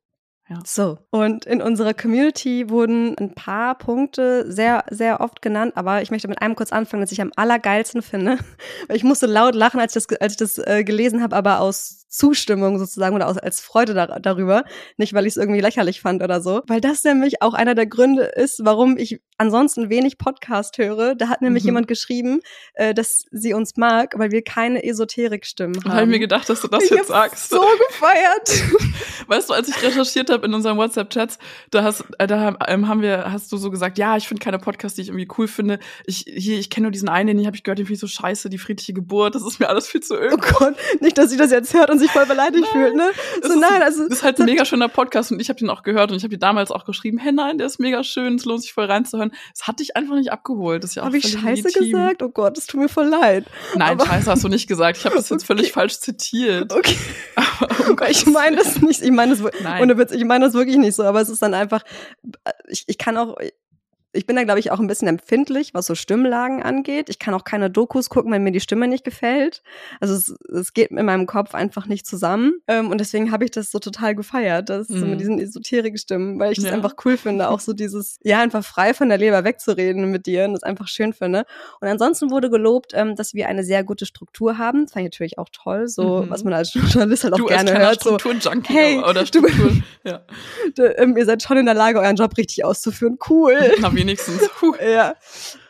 [0.64, 0.98] So.
[1.10, 6.28] Und in unserer Community wurden ein paar Punkte sehr, sehr oft genannt, aber ich möchte
[6.28, 8.38] mit einem kurz anfangen, das ich am allergeilsten finde.
[8.92, 12.03] Ich musste laut lachen, als ich das, als ich das äh, gelesen habe, aber aus
[12.16, 14.64] Zustimmung sozusagen oder als Freude dar darüber.
[14.96, 16.62] Nicht, weil ich es irgendwie lächerlich fand oder so.
[16.66, 21.16] Weil das nämlich auch einer der Gründe ist, warum ich ansonsten wenig Podcast höre.
[21.16, 21.68] Da hat nämlich Mhm.
[21.68, 22.40] jemand geschrieben,
[22.74, 25.92] äh, dass sie uns mag, weil wir keine Esoterik-Stimmen haben.
[25.92, 27.50] habe ich mir gedacht, dass du das ich jetzt sagst.
[27.50, 28.48] so gefeiert.
[29.26, 31.38] Weißt du, als ich recherchiert habe in unseren WhatsApp-Chats,
[31.70, 34.58] da hast, äh, da ähm, haben wir, hast du so gesagt, ja, ich finde keine
[34.58, 35.78] Podcasts, die ich irgendwie cool finde.
[36.06, 38.06] Ich hier, ich kenne nur diesen einen, den habe ich gehört, den finde ich so
[38.06, 39.34] scheiße, die friedliche Geburt.
[39.34, 40.34] Das ist mir alles viel zu öde.
[40.34, 42.82] Oh Gott, nicht, dass sie das jetzt hört und sich voll beleidigt Nein.
[42.82, 43.10] fühlt, ne?
[43.40, 44.02] Das So, ist, nein, also.
[44.08, 46.22] das ist halt ein mega schöner Podcast und ich habe den auch gehört und ich
[46.22, 48.84] habe dir damals auch geschrieben, hey nein, der ist mega schön, es lohnt sich voll
[48.86, 49.32] reinzuhören.
[49.54, 50.82] Es hat dich einfach nicht abgeholt.
[50.84, 51.92] Das ist ja auch Habe ich völlig Scheiße legitim.
[51.92, 52.22] gesagt?
[52.22, 53.46] Oh Gott, es tut mir voll leid.
[53.74, 54.98] Nein, Aber- Scheiße hast du nicht gesagt.
[54.98, 55.72] Ich habe das jetzt völlig Okay.
[55.72, 56.72] falsch zitiert.
[56.72, 56.96] Okay.
[57.36, 60.76] Aber, um ich meine das nicht, ich meine das ohne Witz, ich meine das wirklich
[60.76, 61.82] nicht so, aber es ist dann einfach,
[62.68, 63.36] ich, ich kann auch,
[64.14, 67.08] ich bin da, glaube ich, auch ein bisschen empfindlich, was so Stimmlagen angeht.
[67.10, 69.62] Ich kann auch keine Dokus gucken, wenn mir die Stimme nicht gefällt.
[70.00, 72.54] Also es, es geht in meinem Kopf einfach nicht zusammen.
[72.68, 75.10] Ähm, und deswegen habe ich das so total gefeiert, das so Mhm.
[75.10, 76.72] mit diesen Esoterik-Stimmen, weil ich das Ja.
[76.72, 80.44] einfach cool finde, auch so dieses, ja, einfach frei von der Leber wegzureden mit dir
[80.44, 81.44] und das einfach schön finde.
[81.80, 84.84] Und ansonsten wurde gelobt, ähm, dass wir eine sehr gute Struktur haben.
[84.84, 86.30] Das fand ich natürlich auch toll, so Mhm.
[86.30, 88.02] was man als Journalist halt auch du gerne hört.
[88.02, 88.16] So,
[88.66, 89.72] hey, oder du- Struktur.
[90.04, 90.20] ja.
[90.78, 93.18] D- ähm, ihr seid schon in der Lage, euren Job richtig auszuführen.
[93.28, 93.72] Cool.
[94.04, 94.48] Wenigstens.
[94.58, 94.74] Puh.
[94.76, 95.14] ja.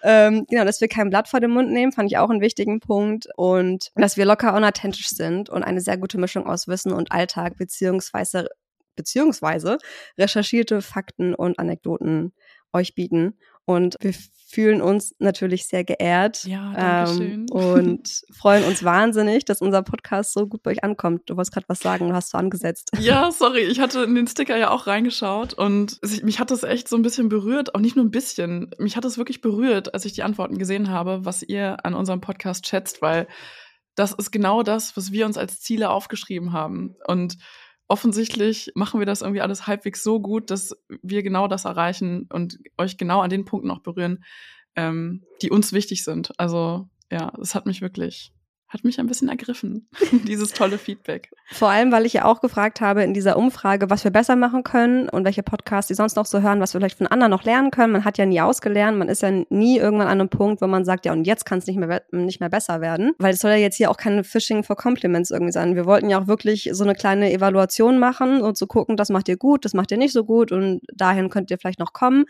[0.03, 2.81] Ähm, genau, dass wir kein Blatt vor den Mund nehmen, fand ich auch einen wichtigen
[2.81, 3.29] Punkt.
[3.37, 7.13] Und dass wir locker und authentisch sind und eine sehr gute Mischung aus Wissen und
[7.13, 8.49] Alltag, beziehungsweise,
[8.97, 9.79] beziehungsweise
[10.19, 12.33] recherchierte Fakten und Anekdoten
[12.73, 13.39] euch bieten.
[13.67, 14.15] Und wir
[14.47, 17.33] fühlen uns natürlich sehr geehrt Ja, danke schön.
[17.33, 21.23] ähm, und freuen uns wahnsinnig, dass unser Podcast so gut bei euch ankommt.
[21.27, 22.91] Du wolltest gerade was sagen, du hast so angesetzt.
[23.01, 26.63] Ja, sorry, ich hatte in den Sticker ja auch reingeschaut und es- mich hat das
[26.63, 28.71] echt so ein bisschen berührt, auch nicht nur ein bisschen.
[28.79, 32.21] Mich hat das wirklich berührt, als ich die Antworten gesehen habe, was ihr an unserem
[32.21, 33.27] Podcast schätzt, weil
[33.97, 36.95] das ist genau das, was wir uns als Ziele aufgeschrieben haben.
[37.09, 37.39] Und
[37.89, 42.59] offensichtlich machen wir das irgendwie alles halbwegs so gut, dass wir genau das erreichen und
[42.79, 44.25] euch genau an den Punkten auch berühren,
[44.77, 46.39] ähm, die uns wichtig sind.
[46.39, 48.33] Also ja, es hat mich wirklich,
[48.75, 49.89] hat mich ein bisschen ergriffen,
[50.27, 51.31] dieses tolle Feedback.
[51.53, 54.65] Vor allem, weil ich ja auch gefragt habe in dieser Umfrage, was wir besser machen
[54.65, 57.45] können und welche Podcasts die sonst noch so hören, was wir vielleicht von anderen noch
[57.45, 57.93] lernen können.
[57.93, 60.85] Man hat ja nie ausgelernt, man ist ja nie irgendwann an einem Punkt, wo man
[60.85, 63.13] sagt, ja, und jetzt kann es nicht mehr, nicht mehr besser werden.
[63.19, 65.77] Weil es soll ja jetzt hier auch keine Phishing for Compliments irgendwie sein.
[65.77, 69.29] Wir wollten ja auch wirklich so eine kleine Evaluation machen und zu gucken, das macht
[69.29, 72.25] ihr gut, das macht ihr nicht so gut und dahin könnt ihr vielleicht noch kommen.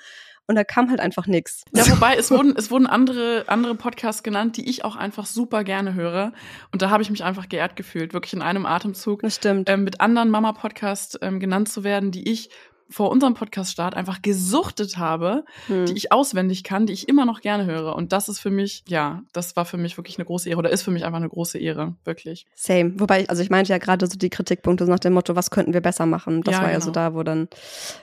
[0.47, 1.65] Und da kam halt einfach nichts.
[1.73, 5.65] Ja, wobei es wurden, es wurden andere, andere Podcasts genannt, die ich auch einfach super
[5.65, 6.33] gerne höre.
[6.71, 10.31] Und da habe ich mich einfach geehrt gefühlt, wirklich in einem Atemzug ähm, mit anderen
[10.31, 12.51] Mama-Podcasts ähm, genannt zu werden, die ich
[12.95, 15.87] vor unserem Podcast-Start einfach gesuchtet habe, Hm.
[15.87, 17.97] die ich auswendig kann, die ich immer noch gerne höre.
[17.97, 20.71] Und das ist für mich, ja, das war für mich wirklich eine große Ehre oder
[20.71, 22.47] ist für mich einfach eine große Ehre, wirklich.
[22.55, 22.93] Same.
[23.01, 25.73] Wobei, ich, also ich meinte ja gerade so die Kritikpunkte nach dem Motto, was könnten
[25.75, 26.43] wir besser machen?
[26.45, 26.85] Das Ja, war ja genau.
[26.85, 27.49] so da, wo dann.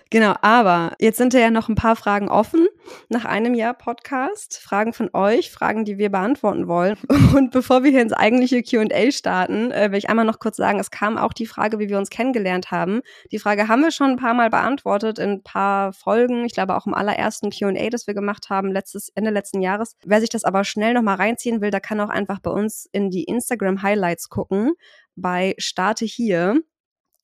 [0.10, 2.68] Genau, aber jetzt sind ja noch ein paar Fragen offen
[3.08, 4.58] nach einem Jahr Podcast.
[4.62, 6.98] Fragen von euch, Fragen, die wir beantworten wollen.
[7.34, 10.82] Und bevor wir hier ins eigentliche QA starten, äh, will ich einmal noch kurz sagen,
[10.82, 13.02] es kam auch die Frage, wie wir uns kennengelernt haben.
[13.32, 16.46] Die Frage haben wir schon ein paar Mal beantwortet in ein paar Folgen.
[16.46, 19.96] Ich glaube auch im allerersten QA, das wir gemacht haben, letztes, Ende letzten Jahres.
[20.06, 23.10] Wer sich das aber schnell nochmal reinziehen will, der kann auch einfach bei uns in
[23.10, 24.74] die Instagram Highlights gucken.
[25.16, 26.62] Bei Starte hier.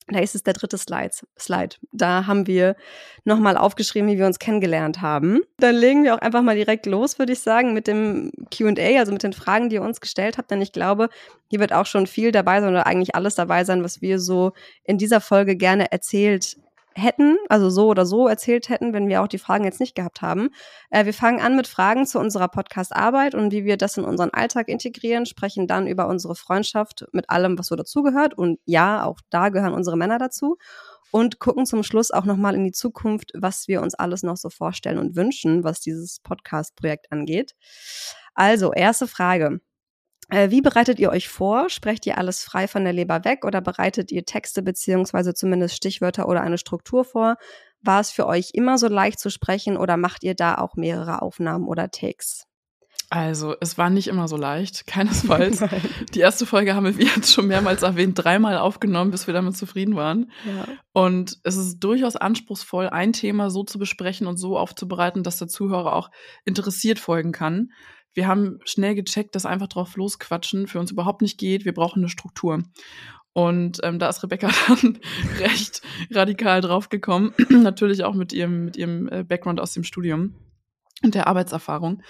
[0.09, 1.11] Da ist es der dritte Slide.
[1.37, 1.75] Slide.
[1.91, 2.77] Da haben wir
[3.25, 5.41] nochmal aufgeschrieben, wie wir uns kennengelernt haben.
[5.57, 9.11] Dann legen wir auch einfach mal direkt los, würde ich sagen, mit dem QA, also
[9.11, 10.49] mit den Fragen, die ihr uns gestellt habt.
[10.49, 11.09] Denn ich glaube,
[11.49, 14.53] hier wird auch schon viel dabei sein oder eigentlich alles dabei sein, was wir so
[14.85, 16.55] in dieser Folge gerne erzählt
[16.97, 20.21] hätten, also so oder so erzählt hätten, wenn wir auch die Fragen jetzt nicht gehabt
[20.21, 20.49] haben.
[20.89, 24.31] Äh, wir fangen an mit Fragen zu unserer Podcast-Arbeit und wie wir das in unseren
[24.31, 28.33] Alltag integrieren, sprechen dann über unsere Freundschaft mit allem, was so dazugehört.
[28.33, 30.57] Und ja, auch da gehören unsere Männer dazu.
[31.09, 34.49] Und gucken zum Schluss auch nochmal in die Zukunft, was wir uns alles noch so
[34.49, 37.53] vorstellen und wünschen, was dieses Podcast-Projekt angeht.
[38.33, 39.61] Also, erste Frage.
[40.29, 41.69] Äh, wie bereitet ihr euch vor?
[41.69, 46.27] Sprecht ihr alles frei von der Leber weg oder bereitet ihr Texte beziehungsweise zumindest Stichwörter
[46.27, 47.37] oder eine Struktur vor?
[47.81, 51.21] War es für euch immer so leicht zu sprechen oder macht ihr da auch mehrere
[51.21, 52.43] Aufnahmen oder Takes?
[53.09, 55.63] Also, es war nicht immer so leicht, keinesfalls.
[56.13, 59.55] Die erste Folge haben wir, wie jetzt schon mehrmals erwähnt, dreimal aufgenommen, bis wir damit
[59.55, 60.29] zufrieden waren.
[60.45, 60.65] Ja.
[60.91, 65.47] Und es ist durchaus anspruchsvoll, ein Thema so zu besprechen und so aufzubereiten, dass der
[65.47, 66.11] Zuhörer auch
[66.43, 67.69] interessiert folgen kann
[68.17, 71.65] wir haben schnell gecheckt, dass einfach drauf losquatschen für uns überhaupt nicht geht.
[71.65, 72.63] Wir brauchen eine Struktur.
[73.31, 74.97] Und ähm, da ist Rebecca dann
[75.37, 77.33] recht radikal draufgekommen.
[77.49, 80.33] Natürlich auch mit ihrem, mit ihrem äh, Background aus dem Studium
[81.03, 82.01] und der Arbeitserfahrung.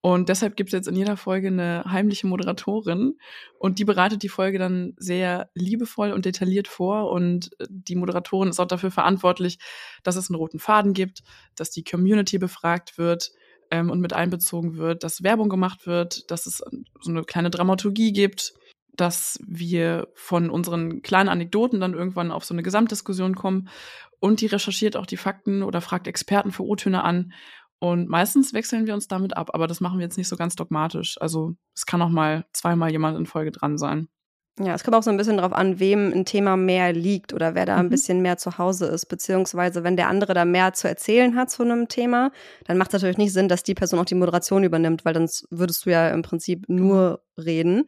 [0.00, 3.18] Und deshalb gibt es jetzt in jeder Folge eine heimliche Moderatorin
[3.58, 7.10] und die bereitet die Folge dann sehr liebevoll und detailliert vor.
[7.10, 9.58] Und äh, die Moderatorin ist auch dafür verantwortlich,
[10.04, 11.24] dass es einen roten Faden gibt,
[11.56, 13.32] dass die Community befragt wird,
[13.70, 16.62] ähm, und mit einbezogen wird, dass Werbung gemacht wird, dass es
[17.00, 18.54] so eine kleine Dramaturgie gibt,
[18.94, 23.68] dass wir von unseren kleinen Anekdoten dann irgendwann auf so eine Gesamtdiskussion kommen
[24.20, 27.32] und die recherchiert auch die Fakten oder fragt Experten für O-Töne an.
[27.80, 30.56] Und meistens wechseln wir uns damit ab, aber das machen wir jetzt nicht so ganz
[30.56, 31.16] dogmatisch.
[31.20, 34.08] Also es kann auch mal zweimal jemand in Folge dran sein.
[34.58, 37.54] Ja, es kommt auch so ein bisschen darauf an, wem ein Thema mehr liegt oder
[37.54, 37.80] wer da mhm.
[37.80, 39.06] ein bisschen mehr zu Hause ist.
[39.06, 42.30] Beziehungsweise, wenn der andere da mehr zu erzählen hat zu einem Thema,
[42.66, 45.28] dann macht es natürlich nicht Sinn, dass die Person auch die Moderation übernimmt, weil dann
[45.50, 47.84] würdest du ja im Prinzip nur reden.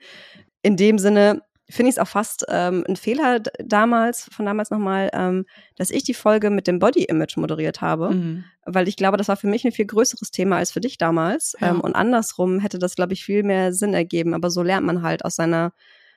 [0.63, 5.09] In dem Sinne finde ich es auch fast ähm, ein Fehler damals, von damals nochmal,
[5.13, 8.45] ähm, dass ich die Folge mit dem Body Image moderiert habe, mhm.
[8.67, 11.55] weil ich glaube, das war für mich ein viel größeres Thema als für dich damals.
[11.61, 11.71] Ja.
[11.71, 14.35] Ähm, und andersrum hätte das, glaube ich, viel mehr Sinn ergeben.
[14.35, 15.73] Aber so lernt man halt aus seiner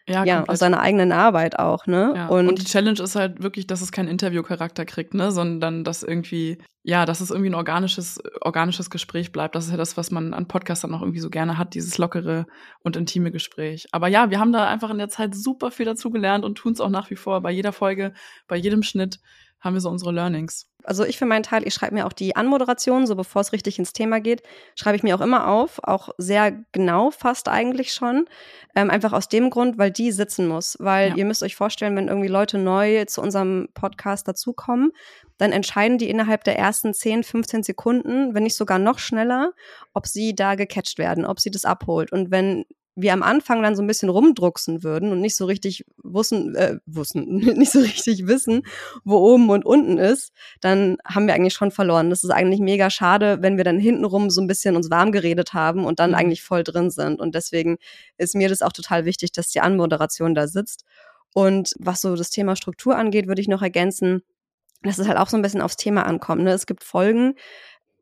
[0.07, 2.13] ja, ja aus seiner eigenen Arbeit auch, ne?
[2.15, 2.27] Ja.
[2.27, 5.31] Und, und, die Challenge ist halt wirklich, dass es keinen Interviewcharakter kriegt, ne?
[5.31, 9.55] Sondern dass irgendwie, ja, dass es irgendwie ein organisches, organisches Gespräch bleibt.
[9.55, 12.45] Das ist ja das, was man an Podcastern noch irgendwie so gerne hat, dieses lockere
[12.81, 13.87] und intime Gespräch.
[13.91, 16.73] Aber ja, wir haben da einfach in der Zeit super viel dazu gelernt und tun
[16.73, 18.13] es auch nach wie vor bei jeder Folge,
[18.47, 19.19] bei jedem Schnitt
[19.63, 20.67] haben wir so unsere Learnings.
[20.83, 23.79] Also ich für meinen Teil, ich schreibe mir auch die Anmoderation, so bevor es richtig
[23.79, 24.43] ins Thema geht,
[24.75, 28.25] schreibe ich mir auch immer auf, auch sehr genau fast eigentlich schon.
[28.75, 30.75] Ähm, einfach aus dem Grund, weil die sitzen muss.
[30.81, 31.15] Weil ja.
[31.15, 34.91] ihr müsst euch vorstellen, wenn irgendwie Leute neu zu unserem Podcast dazukommen,
[35.37, 39.53] dann entscheiden die innerhalb der ersten 10, 15 Sekunden, wenn nicht sogar noch schneller,
[39.93, 42.11] ob sie da gecatcht werden, ob sie das abholt.
[42.11, 45.85] Und wenn wir am Anfang dann so ein bisschen rumdrucksen würden und nicht so richtig
[46.03, 48.63] wussten, äh, wussten, nicht so richtig wissen,
[49.03, 52.09] wo oben und unten ist, dann haben wir eigentlich schon verloren.
[52.09, 55.53] Das ist eigentlich mega schade, wenn wir dann hintenrum so ein bisschen uns warm geredet
[55.53, 56.17] haben und dann mhm.
[56.17, 57.19] eigentlich voll drin sind.
[57.19, 57.77] Und deswegen
[58.17, 60.83] ist mir das auch total wichtig, dass die Anmoderation da sitzt.
[61.33, 64.21] Und was so das Thema Struktur angeht, würde ich noch ergänzen,
[64.83, 66.43] dass es halt auch so ein bisschen aufs Thema ankommt.
[66.43, 66.51] Ne?
[66.51, 67.35] Es gibt Folgen,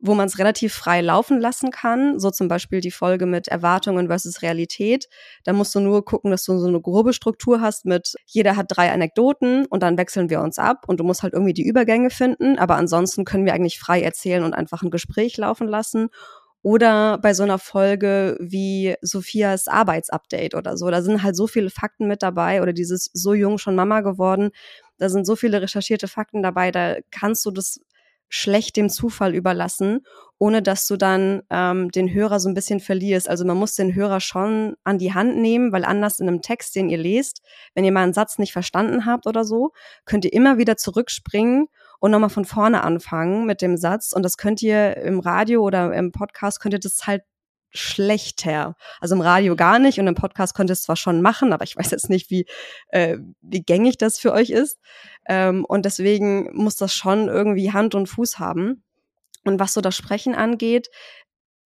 [0.02, 2.18] wo man es relativ frei laufen lassen kann.
[2.18, 5.08] So zum Beispiel die Folge mit Erwartungen versus Realität.
[5.44, 8.66] Da musst du nur gucken, dass du so eine grobe Struktur hast mit jeder hat
[8.68, 12.10] drei Anekdoten und dann wechseln wir uns ab und du musst halt irgendwie die Übergänge
[12.10, 12.58] finden.
[12.58, 16.08] Aber ansonsten können wir eigentlich frei erzählen und einfach ein Gespräch laufen lassen.
[16.64, 20.90] Oder bei so einer Folge wie Sophias Arbeitsupdate oder so.
[20.90, 24.50] Da sind halt so viele Fakten mit dabei oder dieses so jung schon Mama geworden.
[24.98, 27.80] Da sind so viele recherchierte Fakten dabei, da kannst du das
[28.34, 30.06] schlecht dem Zufall überlassen,
[30.38, 33.28] ohne dass du dann ähm, den Hörer so ein bisschen verlierst.
[33.28, 36.74] Also man muss den Hörer schon an die Hand nehmen, weil anders in einem Text,
[36.74, 37.42] den ihr lest,
[37.74, 39.72] wenn ihr mal einen Satz nicht verstanden habt oder so,
[40.06, 41.66] könnt ihr immer wieder zurückspringen
[42.00, 44.12] und nochmal von vorne anfangen mit dem Satz.
[44.14, 47.22] Und das könnt ihr im Radio oder im Podcast, könnt ihr das halt
[47.72, 48.76] schlechter.
[49.00, 51.64] Also im Radio gar nicht und im Podcast könnt ihr es zwar schon machen, aber
[51.64, 52.46] ich weiß jetzt nicht, wie,
[52.88, 54.78] äh, wie gängig das für euch ist.
[55.26, 58.84] Ähm, und deswegen muss das schon irgendwie Hand und Fuß haben.
[59.44, 60.88] Und was so das Sprechen angeht,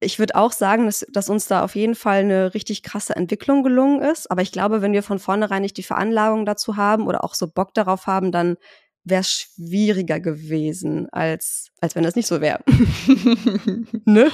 [0.00, 3.62] ich würde auch sagen, dass, dass uns da auf jeden Fall eine richtig krasse Entwicklung
[3.62, 4.30] gelungen ist.
[4.30, 7.48] Aber ich glaube, wenn wir von vornherein nicht die Veranlagung dazu haben oder auch so
[7.48, 8.56] Bock darauf haben, dann
[9.04, 12.62] wäre es schwieriger gewesen, als, als wenn das nicht so wäre.
[14.04, 14.30] ne?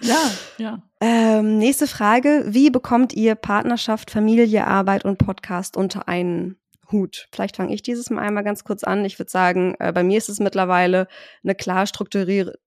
[0.00, 0.82] Ja, ja.
[1.00, 2.44] Ähm, nächste Frage.
[2.46, 6.56] Wie bekommt ihr Partnerschaft, Familie, Arbeit und Podcast unter einen
[6.90, 7.26] Hut?
[7.32, 9.04] Vielleicht fange ich dieses Mal einmal ganz kurz an.
[9.04, 11.08] Ich würde sagen, äh, bei mir ist es mittlerweile
[11.42, 12.58] eine klar strukturierte,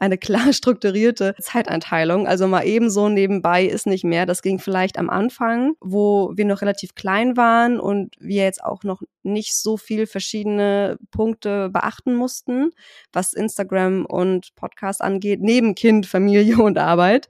[0.00, 2.26] eine klar strukturierte Zeiteinteilung.
[2.26, 4.26] Also mal eben so nebenbei ist nicht mehr.
[4.26, 8.82] Das ging vielleicht am Anfang, wo wir noch relativ klein waren und wir jetzt auch
[8.82, 12.70] noch nicht so viel verschiedene Punkte beachten mussten,
[13.12, 17.28] was Instagram und Podcast angeht, neben Kind, Familie und Arbeit,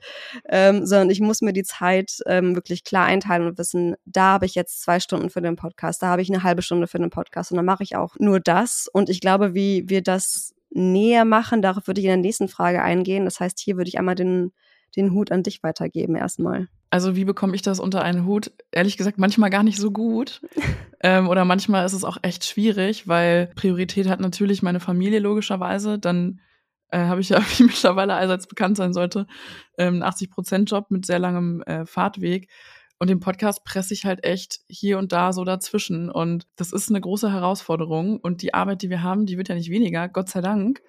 [0.48, 4.46] ähm, sondern ich muss mir die Zeit ähm, wirklich klar einteilen und wissen, da habe
[4.46, 7.11] ich jetzt zwei Stunden für den Podcast, da habe ich eine halbe Stunde für den
[7.11, 8.88] Podcast und dann mache ich auch nur das.
[8.92, 12.82] Und ich glaube, wie wir das näher machen, darauf würde ich in der nächsten Frage
[12.82, 13.24] eingehen.
[13.24, 14.52] Das heißt, hier würde ich einmal den,
[14.94, 16.68] den Hut an dich weitergeben erstmal.
[16.90, 18.53] Also wie bekomme ich das unter einen Hut?
[18.70, 20.40] Ehrlich gesagt, manchmal gar nicht so gut.
[21.01, 25.99] ähm, oder manchmal ist es auch echt schwierig, weil Priorität hat natürlich meine Familie logischerweise.
[25.99, 26.40] Dann
[26.90, 29.27] äh, habe ich ja, wie mittlerweile allseits bekannt sein sollte,
[29.79, 32.49] ähm, 80-Prozent-Job mit sehr langem äh, Fahrtweg.
[32.99, 36.11] Und den Podcast presse ich halt echt hier und da so dazwischen.
[36.11, 38.18] Und das ist eine große Herausforderung.
[38.18, 40.81] Und die Arbeit, die wir haben, die wird ja nicht weniger, Gott sei Dank.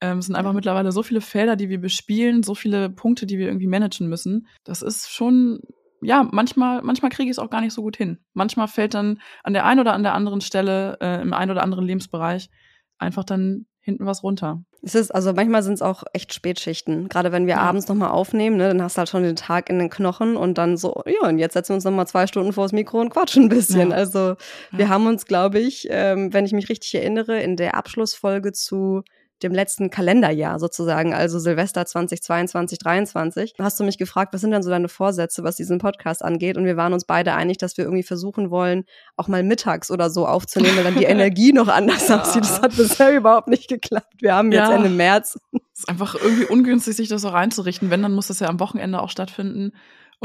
[0.00, 3.38] Ähm, es sind einfach mittlerweile so viele Felder, die wir bespielen, so viele Punkte, die
[3.38, 4.46] wir irgendwie managen müssen.
[4.64, 5.60] Das ist schon,
[6.02, 8.18] ja, manchmal, manchmal kriege ich es auch gar nicht so gut hin.
[8.32, 11.62] Manchmal fällt dann an der einen oder an der anderen Stelle, äh, im einen oder
[11.62, 12.50] anderen Lebensbereich,
[12.98, 14.64] einfach dann hinten was runter.
[14.82, 17.08] Es ist, also manchmal sind es auch echt Spätschichten.
[17.08, 17.60] Gerade wenn wir ja.
[17.60, 20.56] abends nochmal aufnehmen, ne, dann hast du halt schon den Tag in den Knochen und
[20.58, 23.44] dann so, ja, und jetzt setzen wir uns nochmal zwei Stunden vors Mikro und quatschen
[23.44, 23.90] ein bisschen.
[23.90, 23.96] Ja.
[23.96, 24.36] Also ja.
[24.72, 29.02] wir haben uns, glaube ich, ähm, wenn ich mich richtig erinnere, in der Abschlussfolge zu
[29.44, 34.62] dem letzten Kalenderjahr sozusagen, also Silvester 2022, 2023, hast du mich gefragt, was sind denn
[34.62, 36.56] so deine Vorsätze, was diesen Podcast angeht?
[36.56, 38.84] Und wir waren uns beide einig, dass wir irgendwie versuchen wollen,
[39.16, 42.22] auch mal mittags oder so aufzunehmen, weil dann die Energie noch anders ja.
[42.22, 42.42] aussieht.
[42.42, 44.14] Das hat bisher überhaupt nicht geklappt.
[44.20, 44.74] Wir haben jetzt ja.
[44.74, 45.38] Ende März.
[45.52, 47.90] Es ist einfach irgendwie ungünstig, sich das so reinzurichten.
[47.90, 49.72] Wenn, dann muss das ja am Wochenende auch stattfinden.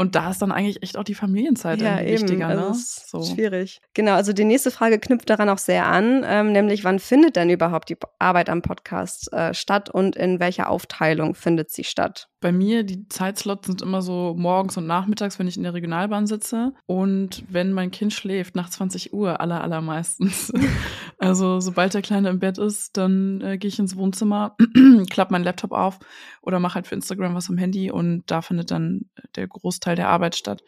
[0.00, 2.22] Und da ist dann eigentlich echt auch die Familienzeit ja, eben.
[2.22, 2.46] wichtiger.
[2.46, 2.74] Also ne?
[2.74, 3.22] so.
[3.22, 3.82] Schwierig.
[3.92, 7.50] Genau, also die nächste Frage knüpft daran auch sehr an, ähm, nämlich wann findet denn
[7.50, 12.29] überhaupt die Arbeit am Podcast äh, statt und in welcher Aufteilung findet sie statt?
[12.40, 16.26] Bei mir, die Zeitslots sind immer so morgens und nachmittags, wenn ich in der Regionalbahn
[16.26, 16.72] sitze.
[16.86, 20.50] Und wenn mein Kind schläft, nach 20 Uhr aller, allermeistens.
[21.18, 24.56] also sobald der Kleine im Bett ist, dann äh, gehe ich ins Wohnzimmer,
[25.10, 25.98] klappe meinen Laptop auf
[26.40, 30.08] oder mache halt für Instagram was am Handy und da findet dann der Großteil der
[30.08, 30.62] Arbeit statt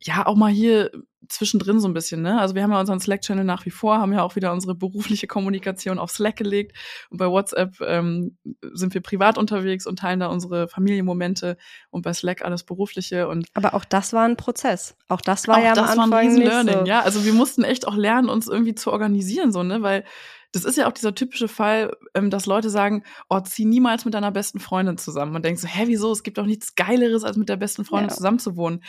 [0.00, 0.90] ja, auch mal hier
[1.28, 2.40] zwischendrin so ein bisschen, ne?
[2.40, 5.26] Also wir haben ja unseren Slack-Channel nach wie vor, haben ja auch wieder unsere berufliche
[5.26, 6.76] Kommunikation auf Slack gelegt.
[7.10, 8.38] Und bei WhatsApp ähm,
[8.72, 11.56] sind wir privat unterwegs und teilen da unsere Familienmomente
[11.90, 13.28] und bei Slack alles Berufliche.
[13.28, 14.96] Und Aber auch das war ein Prozess.
[15.08, 16.84] Auch das war auch ja am das Anfang war ein Learning, so.
[16.86, 17.00] ja.
[17.00, 19.82] Also wir mussten echt auch lernen, uns irgendwie zu organisieren, so, ne?
[19.82, 20.04] Weil
[20.52, 24.14] das ist ja auch dieser typische Fall, ähm, dass Leute sagen, oh, zieh niemals mit
[24.14, 25.36] deiner besten Freundin zusammen.
[25.36, 26.10] Und denkst so, hä, wieso?
[26.10, 28.16] Es gibt doch nichts Geileres, als mit der besten Freundin ja.
[28.16, 28.82] zusammenzuwohnen.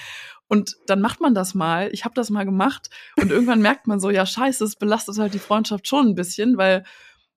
[0.49, 1.89] Und dann macht man das mal.
[1.93, 2.89] Ich habe das mal gemacht.
[3.21, 6.57] Und irgendwann merkt man so, ja, scheiße, es belastet halt die Freundschaft schon ein bisschen,
[6.57, 6.83] weil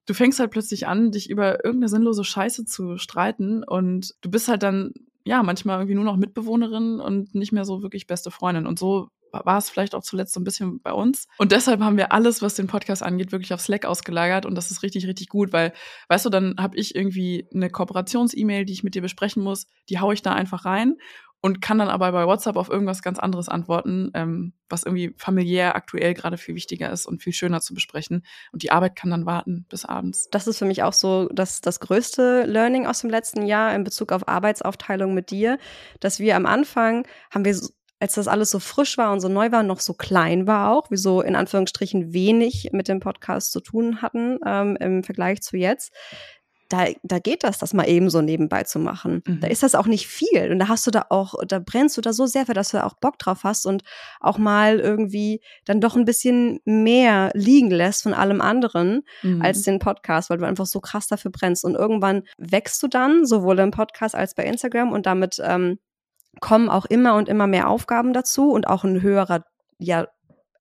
[0.06, 3.62] du fängst halt plötzlich an, dich über irgendeine sinnlose Scheiße zu streiten.
[3.62, 4.92] Und du bist halt dann
[5.24, 8.66] ja, manchmal irgendwie nur noch Mitbewohnerin und nicht mehr so wirklich beste Freundin.
[8.66, 11.26] Und so war es vielleicht auch zuletzt so ein bisschen bei uns.
[11.38, 14.44] Und deshalb haben wir alles, was den Podcast angeht, wirklich auf Slack ausgelagert.
[14.44, 15.72] Und das ist richtig, richtig gut, weil,
[16.08, 20.00] weißt du, dann habe ich irgendwie eine Kooperations-E-Mail, die ich mit dir besprechen muss, die
[20.00, 20.96] haue ich da einfach rein
[21.42, 25.74] und kann dann aber bei WhatsApp auf irgendwas ganz anderes antworten, ähm, was irgendwie familiär
[25.74, 28.24] aktuell gerade viel wichtiger ist und viel schöner zu besprechen.
[28.52, 30.28] Und die Arbeit kann dann warten bis abends.
[30.30, 33.82] Das ist für mich auch so das, das größte Learning aus dem letzten Jahr in
[33.82, 35.58] Bezug auf Arbeitsaufteilung mit dir,
[35.98, 37.56] dass wir am Anfang haben wir
[37.98, 40.90] als das alles so frisch war und so neu war, noch so klein war auch,
[40.90, 45.56] wir so in Anführungsstrichen wenig mit dem Podcast zu tun hatten ähm, im Vergleich zu
[45.56, 45.92] jetzt,
[46.72, 49.22] da, da geht das, das mal eben so nebenbei zu machen.
[49.26, 49.40] Mhm.
[49.40, 50.50] Da ist das auch nicht viel.
[50.50, 52.78] Und da hast du da auch, da brennst du da so sehr für, dass du
[52.78, 53.82] da auch Bock drauf hast und
[54.20, 59.42] auch mal irgendwie dann doch ein bisschen mehr liegen lässt von allem anderen mhm.
[59.42, 61.62] als den Podcast, weil du einfach so krass dafür brennst.
[61.64, 65.78] Und irgendwann wächst du dann, sowohl im Podcast als bei Instagram und damit ähm,
[66.40, 69.44] kommen auch immer und immer mehr Aufgaben dazu und auch ein höherer
[69.78, 70.06] ja,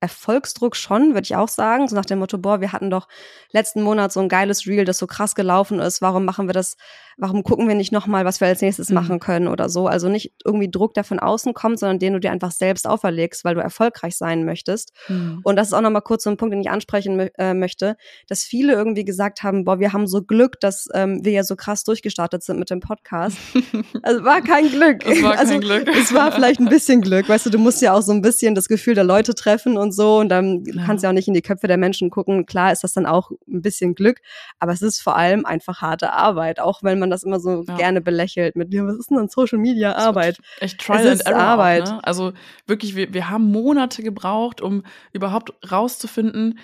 [0.02, 1.88] Erfolgsdruck schon, würde ich auch sagen.
[1.88, 3.08] So nach dem Motto, boah, wir hatten doch
[3.52, 6.02] letzten Monat so ein geiles Reel, das so krass gelaufen ist.
[6.02, 6.76] Warum machen wir das?
[7.18, 8.96] Warum gucken wir nicht nochmal, was wir als nächstes mhm.
[8.96, 9.88] machen können oder so?
[9.88, 13.46] Also nicht irgendwie Druck, der von außen kommt, sondern den du dir einfach selbst auferlegst,
[13.46, 14.92] weil du erfolgreich sein möchtest.
[15.08, 15.42] Mhm.
[15.44, 17.96] Und das ist auch nochmal kurz so ein Punkt, den ich ansprechen äh, möchte,
[18.28, 21.56] dass viele irgendwie gesagt haben, boah, wir haben so Glück, dass ähm, wir ja so
[21.56, 23.38] krass durchgestartet sind mit dem Podcast.
[24.04, 25.06] Also war kein Glück.
[25.06, 25.88] Es war also, kein Glück.
[25.88, 27.30] Es war vielleicht ein bisschen Glück.
[27.30, 29.91] Weißt du, du musst ja auch so ein bisschen das Gefühl der Leute treffen und
[29.92, 30.86] und so und dann ja.
[30.86, 32.46] kannst du ja auch nicht in die Köpfe der Menschen gucken.
[32.46, 34.22] Klar ist das dann auch ein bisschen Glück,
[34.60, 37.76] aber es ist vor allem einfach harte Arbeit, auch wenn man das immer so ja.
[37.76, 40.40] gerne belächelt mit, ja, was ist denn dann Social Media Arbeit?
[40.60, 41.84] Echt Trial es and Error Arbeit.
[41.84, 42.04] Auch, ne?
[42.04, 42.34] Also
[42.68, 46.60] wirklich, wir, wir haben Monate gebraucht, um überhaupt rauszufinden,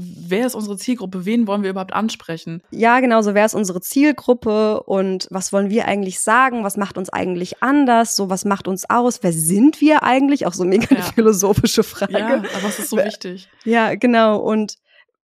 [0.00, 2.62] wer ist unsere Zielgruppe, wen wollen wir überhaupt ansprechen?
[2.70, 6.96] Ja, genau, so wer ist unsere Zielgruppe und was wollen wir eigentlich sagen, was macht
[6.96, 10.94] uns eigentlich anders, so was macht uns aus, wer sind wir eigentlich, auch so mega
[10.94, 11.02] ja.
[11.14, 12.18] philosophische Frage.
[12.18, 13.48] Ja, aber es ist so wichtig.
[13.64, 14.76] Ja, genau und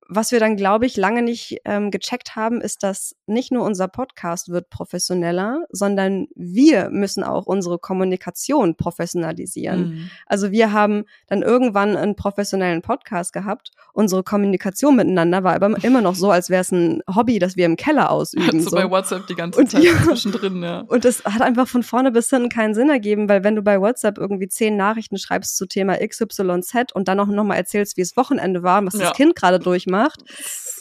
[0.09, 3.89] was wir dann, glaube ich, lange nicht ähm, gecheckt haben, ist, dass nicht nur unser
[3.89, 9.89] Podcast wird professioneller, sondern wir müssen auch unsere Kommunikation professionalisieren.
[9.89, 10.11] Mhm.
[10.27, 13.73] Also wir haben dann irgendwann einen professionellen Podcast gehabt.
[13.93, 17.67] Unsere Kommunikation miteinander war aber immer noch so, als wäre es ein Hobby, das wir
[17.67, 18.61] im Keller ausüben.
[18.61, 18.77] so, so.
[18.77, 19.93] bei WhatsApp die ganze und, Zeit ja.
[20.05, 20.81] zwischendrin, ja.
[20.81, 23.81] Und das hat einfach von vorne bis hinten keinen Sinn ergeben, weil wenn du bei
[23.81, 28.17] WhatsApp irgendwie zehn Nachrichten schreibst zu Thema XYZ und dann auch nochmal erzählst, wie es
[28.17, 29.01] Wochenende war, was ja.
[29.01, 30.23] das Kind gerade durchmacht, macht.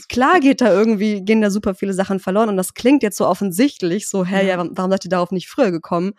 [0.10, 3.28] Klar geht da irgendwie, gehen da super viele Sachen verloren und das klingt jetzt so
[3.28, 6.14] offensichtlich, so, hä, ja, warum seid ihr darauf nicht früher gekommen?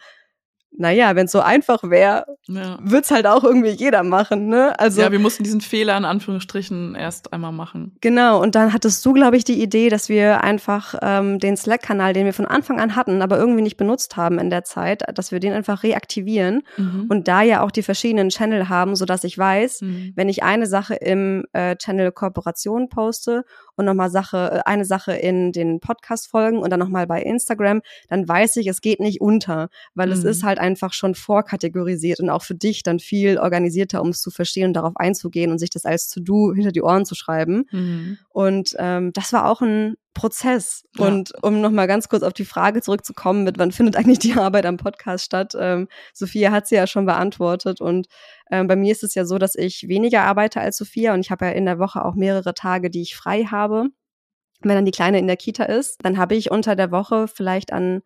[0.78, 2.78] Naja, wenn es so einfach wäre, ja.
[2.82, 4.78] wird's halt auch irgendwie jeder machen, ne?
[4.78, 7.96] Also ja, wir mussten diesen Fehler in Anführungsstrichen erst einmal machen.
[8.00, 8.42] Genau.
[8.42, 12.26] Und dann hattest du, glaube ich, die Idee, dass wir einfach ähm, den Slack-Kanal, den
[12.26, 15.40] wir von Anfang an hatten, aber irgendwie nicht benutzt haben in der Zeit, dass wir
[15.40, 17.06] den einfach reaktivieren mhm.
[17.08, 20.12] und da ja auch die verschiedenen Channel haben, so dass ich weiß, mhm.
[20.14, 23.44] wenn ich eine Sache im äh, Channel Kooperation poste
[23.76, 28.28] und nochmal Sache, äh, eine Sache in den Podcast-Folgen und dann nochmal bei Instagram, dann
[28.28, 30.12] weiß ich, es geht nicht unter, weil mhm.
[30.14, 34.20] es ist halt einfach schon vorkategorisiert und auch für dich dann viel organisierter, um es
[34.20, 37.64] zu verstehen und darauf einzugehen und sich das als To-Do hinter die Ohren zu schreiben.
[37.70, 38.18] Mhm.
[38.30, 40.82] Und ähm, das war auch ein Prozess.
[40.96, 41.06] Ja.
[41.06, 44.66] Und um nochmal ganz kurz auf die Frage zurückzukommen, mit wann findet eigentlich die Arbeit
[44.66, 45.52] am Podcast statt?
[45.58, 47.80] Ähm, Sophia hat sie ja schon beantwortet.
[47.80, 48.08] Und
[48.50, 51.30] ähm, bei mir ist es ja so, dass ich weniger arbeite als Sophia und ich
[51.30, 53.88] habe ja in der Woche auch mehrere Tage, die ich frei habe.
[54.62, 57.72] Wenn dann die Kleine in der Kita ist, dann habe ich unter der Woche vielleicht
[57.72, 58.00] an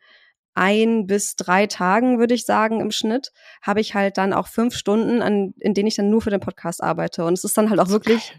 [0.55, 3.31] ein bis drei Tagen, würde ich sagen, im Schnitt,
[3.63, 6.41] habe ich halt dann auch fünf Stunden, an, in denen ich dann nur für den
[6.41, 7.25] Podcast arbeite.
[7.25, 8.35] Und es ist dann halt auch wirklich,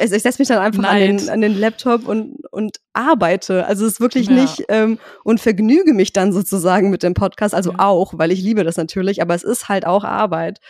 [0.00, 3.66] also ich setze mich dann einfach an den, an den Laptop und, und arbeite.
[3.66, 4.34] Also es ist wirklich ja.
[4.34, 7.54] nicht ähm, und vergnüge mich dann sozusagen mit dem Podcast.
[7.54, 7.78] Also ja.
[7.78, 10.60] auch, weil ich liebe das natürlich, aber es ist halt auch Arbeit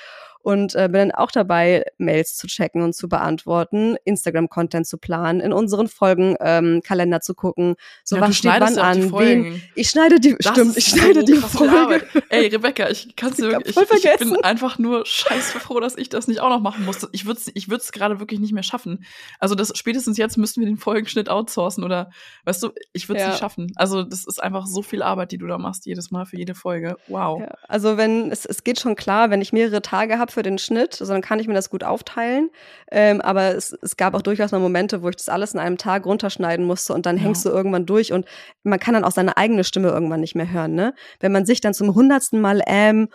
[0.44, 5.40] und äh, bin dann auch dabei, Mails zu checken und zu beantworten, Instagram-Content zu planen,
[5.40, 9.62] in unseren Folgen ähm, Kalender zu gucken, so ja, was steht wann an, wen.
[9.74, 12.06] Ich schneide die, das stimmt, ich schneide so die Folge.
[12.28, 16.10] Ey, Rebecca, ich kann's dir wirklich, ich, ich, bin einfach nur scheiße froh, dass ich
[16.10, 17.08] das nicht auch noch machen musste.
[17.12, 19.06] Ich würde es ich würd's gerade wirklich nicht mehr schaffen.
[19.38, 22.10] Also das spätestens jetzt müssten wir den Folgenschnitt outsourcen oder,
[22.44, 23.30] weißt du, ich würde es ja.
[23.30, 23.72] nicht schaffen.
[23.76, 26.54] Also das ist einfach so viel Arbeit, die du da machst jedes Mal für jede
[26.54, 26.98] Folge.
[27.08, 27.40] Wow.
[27.40, 30.58] Ja, also wenn, es, es geht schon klar, wenn ich mehrere Tage habe für den
[30.58, 32.50] Schnitt, sondern kann ich mir das gut aufteilen.
[32.90, 35.78] Ähm, aber es, es gab auch durchaus mal Momente, wo ich das alles in einem
[35.78, 37.22] Tag runterschneiden musste und dann ja.
[37.22, 38.26] hängst du irgendwann durch und
[38.62, 40.94] man kann dann auch seine eigene Stimme irgendwann nicht mehr hören, ne?
[41.20, 43.08] Wenn man sich dann zum hundertsten Mal ähm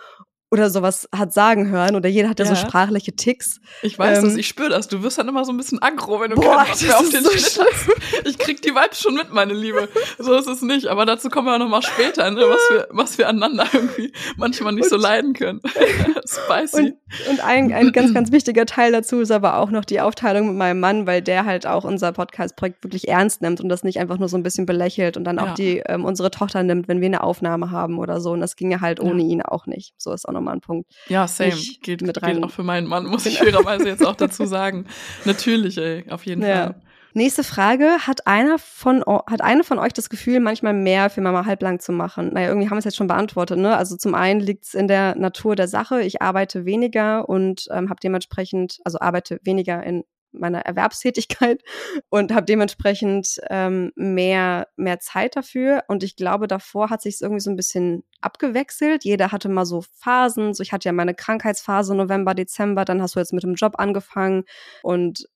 [0.52, 3.60] oder sowas hat sagen hören oder jeder hat ja, so sprachliche Ticks.
[3.82, 4.88] Ich weiß ähm, das, ich spüre das.
[4.88, 7.22] Du wirst dann immer so ein bisschen aggro, wenn du boah, keinen mehr auf den
[7.22, 8.26] so Schnitt hast.
[8.26, 9.88] Ich krieg die Vibes schon mit, meine Liebe.
[10.18, 10.88] So ist es nicht.
[10.88, 14.72] Aber dazu kommen wir noch mal später, ne, was wir, was wir aneinander irgendwie manchmal
[14.72, 15.60] nicht und, so leiden können.
[16.26, 16.80] Spicy.
[16.80, 16.96] Und,
[17.30, 20.56] und ein, ein ganz, ganz wichtiger Teil dazu ist aber auch noch die Aufteilung mit
[20.56, 24.18] meinem Mann, weil der halt auch unser Podcast-Projekt wirklich ernst nimmt und das nicht einfach
[24.18, 25.54] nur so ein bisschen belächelt und dann auch ja.
[25.54, 28.32] die ähm, unsere Tochter nimmt, wenn wir eine Aufnahme haben oder so.
[28.32, 29.28] Und das ging ja halt ohne ja.
[29.28, 29.94] ihn auch nicht.
[29.96, 30.90] So ist auch noch nochmal ein Punkt.
[31.08, 31.52] Ja, same.
[31.82, 32.36] geht, mit rein.
[32.36, 34.86] geht auch für meinen Mann, muss ich fairerweise jetzt auch dazu sagen.
[35.24, 36.64] Natürlich, ey, auf jeden ja.
[36.64, 36.82] Fall.
[37.12, 38.06] Nächste Frage.
[38.06, 41.90] Hat einer von, hat eine von euch das Gefühl, manchmal mehr für Mama halblang zu
[41.90, 42.32] machen?
[42.32, 43.76] Naja, irgendwie haben wir es jetzt schon beantwortet, ne?
[43.76, 46.02] Also zum einen liegt es in der Natur der Sache.
[46.02, 51.62] Ich arbeite weniger und ähm, habe dementsprechend, also arbeite weniger in meiner Erwerbstätigkeit
[52.10, 57.40] und habe dementsprechend ähm, mehr mehr Zeit dafür und ich glaube davor hat sich irgendwie
[57.40, 61.94] so ein bisschen abgewechselt jeder hatte mal so Phasen so ich hatte ja meine Krankheitsphase
[61.94, 64.44] November Dezember dann hast du jetzt mit dem Job angefangen
[64.82, 65.26] und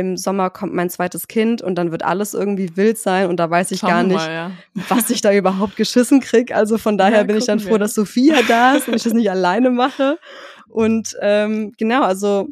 [0.00, 3.50] im Sommer kommt mein zweites Kind und dann wird alles irgendwie wild sein und da
[3.50, 4.50] weiß ich Schauen gar nicht, mal, ja.
[4.88, 6.54] was ich da überhaupt geschissen krieg.
[6.54, 7.80] Also von daher ja, bin ich dann froh, wir.
[7.80, 10.18] dass Sophia da ist und ich das nicht alleine mache.
[10.68, 12.48] Und ähm, genau, also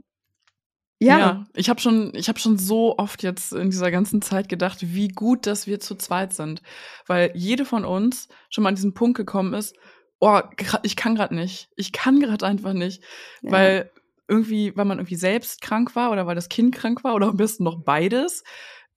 [1.00, 1.18] ja.
[1.18, 1.46] ja.
[1.54, 5.08] ich habe schon, ich habe schon so oft jetzt in dieser ganzen Zeit gedacht, wie
[5.08, 6.62] gut, dass wir zu zweit sind,
[7.06, 9.76] weil jede von uns schon mal an diesen Punkt gekommen ist.
[10.20, 10.40] Oh,
[10.82, 11.68] ich kann gerade nicht.
[11.76, 13.02] Ich kann gerade einfach nicht,
[13.42, 13.52] ja.
[13.52, 13.90] weil
[14.26, 17.36] irgendwie, weil man irgendwie selbst krank war oder weil das Kind krank war oder am
[17.36, 18.44] besten noch beides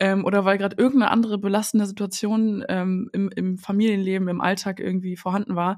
[0.02, 5.16] ähm, oder weil gerade irgendeine andere belastende Situation ähm, im, im Familienleben, im Alltag irgendwie
[5.16, 5.78] vorhanden war.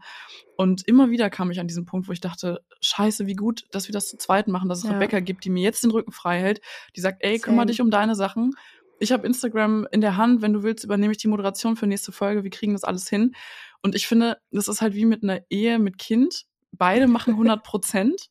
[0.55, 3.89] Und immer wieder kam ich an diesen Punkt, wo ich dachte, scheiße, wie gut, dass
[3.89, 4.91] wir das zu zweit machen, dass es ja.
[4.91, 6.61] Rebecca gibt, die mir jetzt den Rücken frei hält,
[6.95, 8.55] die sagt, ey, kümmere dich um deine Sachen.
[8.97, 12.13] Ich habe Instagram in der Hand, wenn du willst, übernehme ich die Moderation für nächste
[12.13, 13.35] Folge, wir kriegen das alles hin.
[13.81, 16.45] Und ich finde, das ist halt wie mit einer Ehe mit Kind.
[16.71, 18.29] Beide machen 100 Prozent.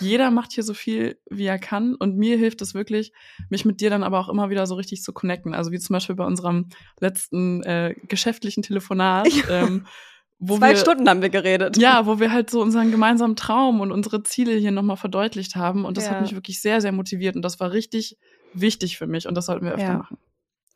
[0.00, 1.94] Jeder macht hier so viel, wie er kann.
[1.94, 3.12] Und mir hilft es wirklich,
[3.48, 5.54] mich mit dir dann aber auch immer wieder so richtig zu connecten.
[5.54, 6.68] Also wie zum Beispiel bei unserem
[7.00, 9.28] letzten äh, geschäftlichen Telefonat.
[9.50, 9.86] Ähm,
[10.42, 11.76] wo Zwei wir, Stunden haben wir geredet.
[11.76, 15.84] Ja, wo wir halt so unseren gemeinsamen Traum und unsere Ziele hier nochmal verdeutlicht haben.
[15.84, 16.12] Und das ja.
[16.12, 17.36] hat mich wirklich sehr, sehr motiviert.
[17.36, 18.16] Und das war richtig
[18.54, 19.28] wichtig für mich.
[19.28, 19.98] Und das sollten wir öfter ja.
[19.98, 20.16] machen.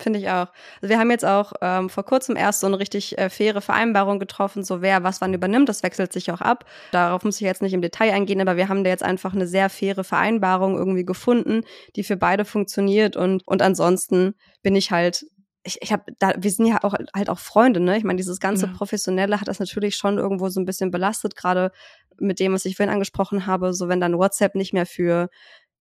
[0.01, 0.49] Finde ich auch.
[0.83, 4.19] Also wir haben jetzt auch ähm, vor kurzem erst so eine richtig äh, faire Vereinbarung
[4.19, 5.69] getroffen, so wer was wann übernimmt.
[5.69, 6.65] Das wechselt sich auch ab.
[6.91, 9.47] Darauf muss ich jetzt nicht im Detail eingehen, aber wir haben da jetzt einfach eine
[9.47, 11.63] sehr faire Vereinbarung irgendwie gefunden,
[11.95, 13.17] die für beide funktioniert.
[13.17, 15.27] Und, und ansonsten bin ich halt
[15.67, 17.97] ich, ich habe da, wir sind ja auch halt auch Freunde, ne?
[17.97, 18.73] Ich meine, dieses ganze ja.
[18.73, 21.73] Professionelle hat das natürlich schon irgendwo so ein bisschen belastet, gerade
[22.19, 25.31] mit dem, was ich vorhin angesprochen habe, so wenn dann WhatsApp nicht mehr für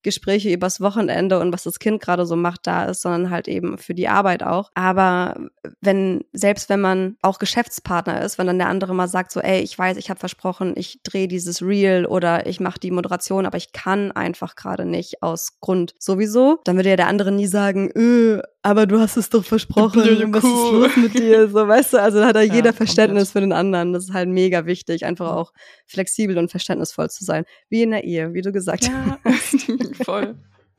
[0.02, 3.78] Gespräche übers Wochenende und was das Kind gerade so macht da ist, sondern halt eben
[3.78, 4.70] für die Arbeit auch.
[4.74, 5.36] Aber
[5.80, 9.60] wenn, selbst wenn man auch Geschäftspartner ist, wenn dann der andere mal sagt so, ey,
[9.60, 13.56] ich weiß, ich habe versprochen, ich drehe dieses Reel oder ich mache die Moderation, aber
[13.56, 17.90] ich kann einfach gerade nicht aus Grund sowieso, dann würde ja der andere nie sagen,
[17.94, 21.48] öh, aber du hast es doch versprochen, was ist los mit dir?
[21.48, 23.32] So, weißt du, also da hat da ja, jeder Verständnis komplett.
[23.32, 23.92] für den anderen.
[23.92, 25.52] Das ist halt mega wichtig, einfach auch
[25.86, 27.44] flexibel und verständnisvoll zu sein.
[27.68, 29.72] Wie in der Ehe, wie du gesagt ja, hast.
[30.04, 30.36] Voll.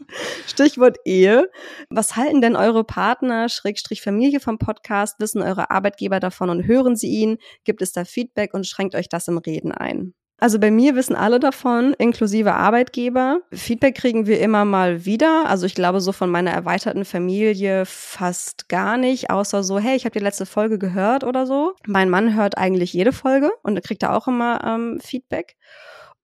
[0.48, 1.50] Stichwort Ehe.
[1.90, 5.20] Was halten denn eure Partner, Schrägstrich Familie vom Podcast?
[5.20, 7.38] Wissen eure Arbeitgeber davon und hören sie ihn?
[7.64, 10.14] Gibt es da Feedback und schränkt euch das im Reden ein?
[10.42, 13.42] Also bei mir wissen alle davon, inklusive Arbeitgeber.
[13.54, 15.46] Feedback kriegen wir immer mal wieder.
[15.48, 20.06] Also ich glaube so von meiner erweiterten Familie fast gar nicht, außer so, hey, ich
[20.06, 21.76] habe die letzte Folge gehört oder so.
[21.86, 25.58] Mein Mann hört eigentlich jede Folge und kriegt da auch immer ähm, Feedback.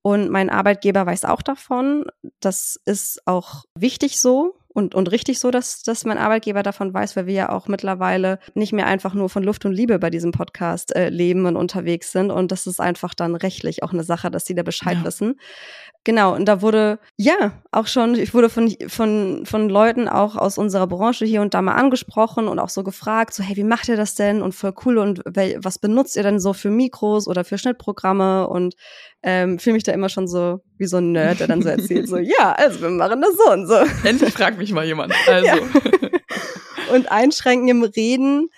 [0.02, 2.06] Und mein Arbeitgeber weiß auch davon.
[2.40, 7.16] Das ist auch wichtig so und, und richtig so, dass, dass mein Arbeitgeber davon weiß,
[7.16, 10.32] weil wir ja auch mittlerweile nicht mehr einfach nur von Luft und Liebe bei diesem
[10.32, 12.30] Podcast äh, leben und unterwegs sind.
[12.30, 15.04] Und das ist einfach dann rechtlich auch eine Sache, dass die da Bescheid ja.
[15.04, 15.40] wissen.
[16.04, 20.60] Genau, und da wurde, ja, auch schon, ich wurde von, von, von Leuten auch aus
[20.60, 23.90] unserer Branche hier und da mal angesprochen und auch so gefragt, so, hey, wie macht
[23.90, 24.44] ihr das denn?
[24.44, 28.48] Und voll cool, und was benutzt ihr denn so für Mikros oder für Schnittprogramme?
[28.48, 28.76] Und
[29.24, 32.08] ähm, fühle mich da immer schon so wie so ein Nerd, der dann so erzählt,
[32.08, 33.76] so, ja, also wir machen das so und so.
[34.08, 35.14] Endlich fragt mich mal jemand.
[35.28, 35.48] Also.
[35.48, 35.58] Ja.
[36.94, 38.50] Und einschränken im Reden,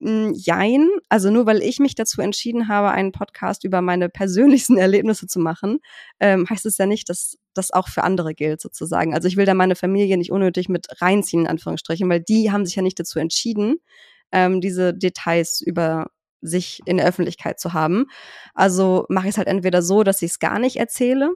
[0.00, 0.88] mh, jein.
[1.08, 5.38] Also nur weil ich mich dazu entschieden habe, einen Podcast über meine persönlichsten Erlebnisse zu
[5.40, 5.78] machen,
[6.20, 9.14] ähm, heißt es ja nicht, dass das auch für andere gilt sozusagen.
[9.14, 12.66] Also ich will da meine Familie nicht unnötig mit reinziehen, in Anführungsstrichen, weil die haben
[12.66, 13.76] sich ja nicht dazu entschieden,
[14.32, 16.10] ähm, diese Details über
[16.40, 18.06] sich in der Öffentlichkeit zu haben.
[18.54, 21.34] Also mache ich es halt entweder so, dass ich es gar nicht erzähle,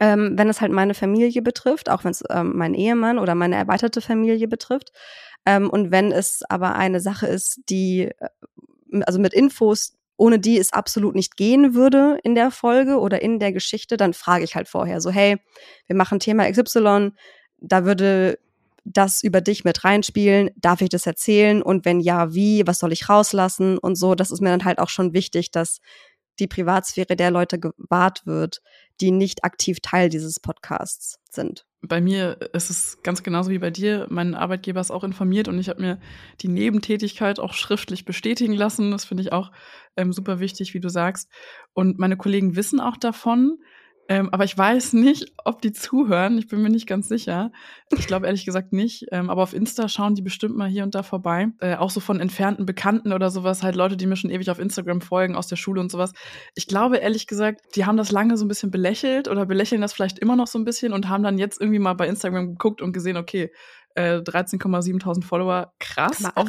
[0.00, 3.56] ähm, wenn es halt meine Familie betrifft, auch wenn es ähm, mein Ehemann oder meine
[3.56, 4.92] erweiterte Familie betrifft.
[5.46, 10.58] Ähm, und wenn es aber eine Sache ist, die, äh, also mit Infos, ohne die
[10.58, 14.54] es absolut nicht gehen würde in der Folge oder in der Geschichte, dann frage ich
[14.54, 15.38] halt vorher so, hey,
[15.86, 17.12] wir machen Thema XY,
[17.58, 18.38] da würde
[18.84, 20.50] das über dich mit reinspielen?
[20.56, 21.62] Darf ich das erzählen?
[21.62, 22.66] Und wenn ja, wie?
[22.66, 23.78] Was soll ich rauslassen?
[23.78, 25.80] Und so, das ist mir dann halt auch schon wichtig, dass
[26.40, 28.60] die Privatsphäre der Leute gewahrt wird,
[29.00, 31.64] die nicht aktiv Teil dieses Podcasts sind.
[31.82, 34.06] Bei mir ist es ganz genauso wie bei dir.
[34.10, 36.00] Mein Arbeitgeber ist auch informiert und ich habe mir
[36.40, 38.90] die Nebentätigkeit auch schriftlich bestätigen lassen.
[38.90, 39.50] Das finde ich auch
[39.96, 41.30] ähm, super wichtig, wie du sagst.
[41.72, 43.58] Und meine Kollegen wissen auch davon.
[44.10, 46.36] Ähm, aber ich weiß nicht, ob die zuhören.
[46.36, 47.52] Ich bin mir nicht ganz sicher.
[47.96, 49.06] Ich glaube ehrlich gesagt nicht.
[49.12, 51.46] Ähm, aber auf Insta schauen die bestimmt mal hier und da vorbei.
[51.60, 53.62] Äh, auch so von entfernten Bekannten oder sowas.
[53.62, 56.12] Halt Leute, die mir schon ewig auf Instagram folgen, aus der Schule und sowas.
[56.56, 59.92] Ich glaube ehrlich gesagt, die haben das lange so ein bisschen belächelt oder belächeln das
[59.92, 62.82] vielleicht immer noch so ein bisschen und haben dann jetzt irgendwie mal bei Instagram geguckt
[62.82, 63.52] und gesehen, okay,
[63.94, 66.24] äh, 13,7 Follower, krass.
[66.34, 66.48] Auch,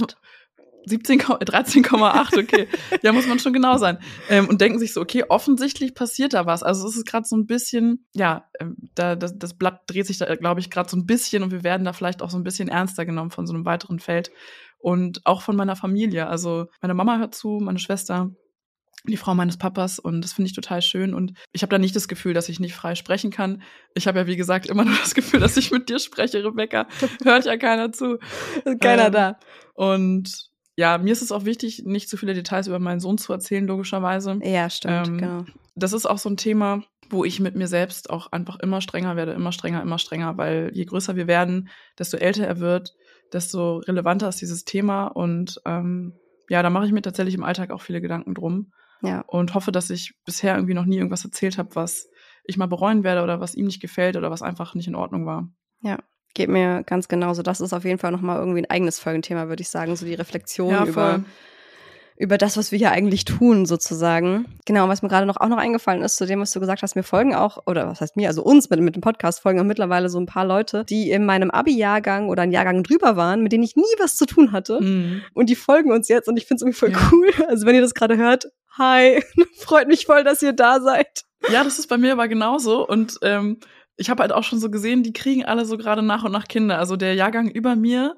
[0.88, 2.68] 13,8, okay.
[3.02, 3.98] ja, muss man schon genau sein.
[4.30, 6.64] Ähm, und denken sich so, okay, offensichtlich passiert da was.
[6.64, 10.18] Also es ist gerade so ein bisschen, ja, ähm, da, das, das Blatt dreht sich
[10.18, 12.44] da, glaube ich, gerade so ein bisschen und wir werden da vielleicht auch so ein
[12.44, 14.32] bisschen ernster genommen von so einem weiteren Feld.
[14.80, 16.26] Und auch von meiner Familie.
[16.28, 18.32] Also meine Mama hört zu, meine Schwester,
[19.06, 21.96] die Frau meines Papas und das finde ich total schön und ich habe da nicht
[21.96, 23.64] das Gefühl, dass ich nicht frei sprechen kann.
[23.96, 26.88] Ich habe ja wie gesagt immer nur das Gefühl, dass ich mit dir spreche, Rebecca.
[27.24, 28.20] Hört ja keiner zu.
[28.80, 29.40] Keiner ähm, da.
[29.74, 30.51] Und
[30.82, 33.68] ja, mir ist es auch wichtig, nicht zu viele Details über meinen Sohn zu erzählen,
[33.68, 34.40] logischerweise.
[34.42, 35.46] Ja, stimmt, ähm, genau.
[35.76, 39.16] Das ist auch so ein Thema, wo ich mit mir selbst auch einfach immer strenger
[39.16, 41.70] werde, immer strenger, immer strenger, weil je größer wir werden,
[42.00, 42.96] desto älter er wird,
[43.32, 46.14] desto relevanter ist dieses Thema und ähm,
[46.50, 48.74] ja, da mache ich mir tatsächlich im Alltag auch viele Gedanken drum.
[49.04, 49.22] Ja.
[49.28, 52.10] Und hoffe, dass ich bisher irgendwie noch nie irgendwas erzählt habe, was
[52.44, 55.28] ich mal bereuen werde oder was ihm nicht gefällt oder was einfach nicht in Ordnung
[55.28, 55.48] war.
[55.82, 56.00] Ja,
[56.34, 57.42] Geht mir ganz genauso.
[57.42, 59.96] Das ist auf jeden Fall nochmal irgendwie ein eigenes Folgenthema, würde ich sagen.
[59.96, 61.24] So die Reflexion ja, über
[62.22, 64.46] über das, was wir hier eigentlich tun, sozusagen.
[64.68, 66.96] Genau, was mir gerade noch auch noch eingefallen ist, zu dem, was du gesagt hast,
[66.96, 69.64] mir folgen auch, oder was heißt mir, also uns mit, mit dem Podcast folgen auch
[69.64, 73.52] mittlerweile so ein paar Leute, die in meinem Abi-Jahrgang oder ein Jahrgang drüber waren, mit
[73.52, 74.80] denen ich nie was zu tun hatte.
[74.82, 75.24] Mhm.
[75.34, 77.10] Und die folgen uns jetzt und ich finde es irgendwie voll Ja.
[77.12, 77.48] cool.
[77.48, 79.24] Also wenn ihr das gerade hört, hi,
[79.58, 81.24] freut mich voll, dass ihr da seid.
[81.52, 82.88] Ja, das ist bei mir aber genauso.
[82.88, 83.58] Und ähm,
[83.98, 86.48] ich habe halt auch schon so gesehen, die kriegen alle so gerade nach und nach
[86.48, 86.80] Kinder.
[86.80, 88.18] Also der Jahrgang über mir,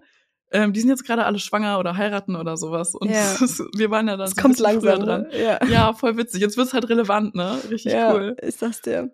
[0.51, 2.95] ähm, die sind jetzt gerade alle schwanger oder heiraten oder sowas.
[2.95, 3.35] Und Ja.
[3.75, 5.23] wir waren ja da Es so kommt langsam dran.
[5.23, 5.27] dran.
[5.39, 5.65] Ja.
[5.65, 6.41] Ja, voll witzig.
[6.41, 7.57] Jetzt wird's halt relevant, ne?
[7.69, 8.35] Richtig ja, cool.
[8.41, 9.09] ist das der.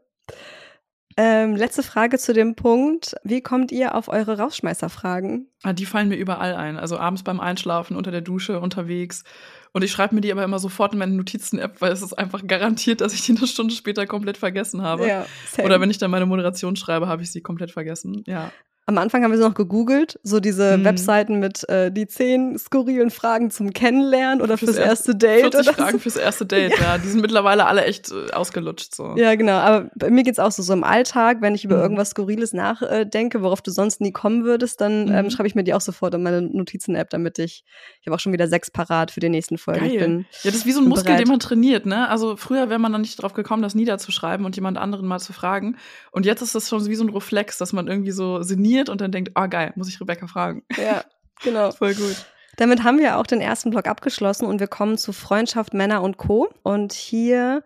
[1.18, 3.16] Ähm, letzte Frage zu dem Punkt.
[3.24, 5.50] Wie kommt ihr auf eure Rausschmeißerfragen?
[5.64, 6.78] Ah, die fallen mir überall ein.
[6.78, 9.24] Also abends beim Einschlafen, unter der Dusche, unterwegs.
[9.72, 12.46] Und ich schreibe mir die aber immer sofort in meine Notizen-App, weil es ist einfach
[12.46, 15.08] garantiert, dass ich die eine Stunde später komplett vergessen habe.
[15.08, 15.66] Ja, same.
[15.66, 18.24] Oder wenn ich dann meine Moderation schreibe, habe ich sie komplett vergessen.
[18.26, 18.52] Ja.
[18.90, 20.84] Am Anfang haben wir sie noch gegoogelt, so diese Mhm.
[20.84, 25.42] Webseiten mit äh, die zehn skurrilen Fragen zum Kennenlernen oder fürs, Fürs erste Date.
[25.54, 26.00] 40 oder Fragen so.
[26.00, 26.98] fürs erste Date, ja.
[26.98, 29.14] Die sind mittlerweile alle echt äh, ausgelutscht so.
[29.16, 29.58] Ja, genau.
[29.60, 31.82] Aber bei mir geht's auch so, so im Alltag, wenn ich über Mhm.
[31.84, 35.12] irgendwas Skurriles nachdenke, worauf du sonst nie kommen würdest, dann Mhm.
[35.14, 37.64] ähm, schreibe ich mir die auch sofort in meine Notizen-App, damit ich,
[38.02, 39.82] ich habe auch schon wieder sechs parat für die nächsten Folgen.
[39.88, 40.00] Geil.
[40.00, 41.20] bin, Ja, das ist wie so ein Muskel, bereit.
[41.20, 42.10] den man trainiert, ne?
[42.10, 45.32] Also früher wäre man dann nicht drauf gekommen, das niederzuschreiben und jemand anderen mal zu
[45.34, 45.78] fragen.
[46.12, 49.02] Und jetzt ist das schon wie so ein Reflex, dass man irgendwie so sinniert und
[49.02, 50.64] dann denkt, ah geil, muss ich Rebecca fragen.
[50.78, 51.04] ja,
[51.44, 51.72] genau.
[51.74, 52.16] Voll gut.
[52.56, 56.18] Damit haben wir auch den ersten Block abgeschlossen und wir kommen zu Freundschaft, Männer und
[56.18, 56.50] Co.
[56.64, 57.64] Und hier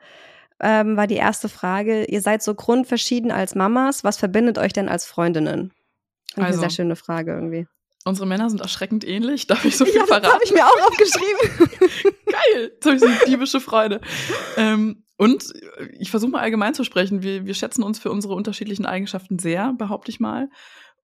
[0.60, 4.90] ähm, war die erste Frage, ihr seid so grundverschieden als Mamas, was verbindet euch denn
[4.90, 5.72] als Freundinnen?
[6.36, 7.68] Also, eine sehr schöne Frage irgendwie.
[8.06, 9.48] Unsere Männer sind erschreckend ähnlich.
[9.48, 10.34] Darf ich so viel Ja, das verraten?
[10.34, 11.70] habe ich mir auch aufgeschrieben.
[12.26, 12.72] Geil.
[12.74, 14.02] Jetzt habe ich so eine diebische Freude.
[14.58, 15.54] Ähm, und
[15.98, 17.24] ich versuche mal allgemein zu sprechen.
[17.24, 20.50] Wir, wir schätzen uns für unsere unterschiedlichen Eigenschaften sehr, behaupte ich mal.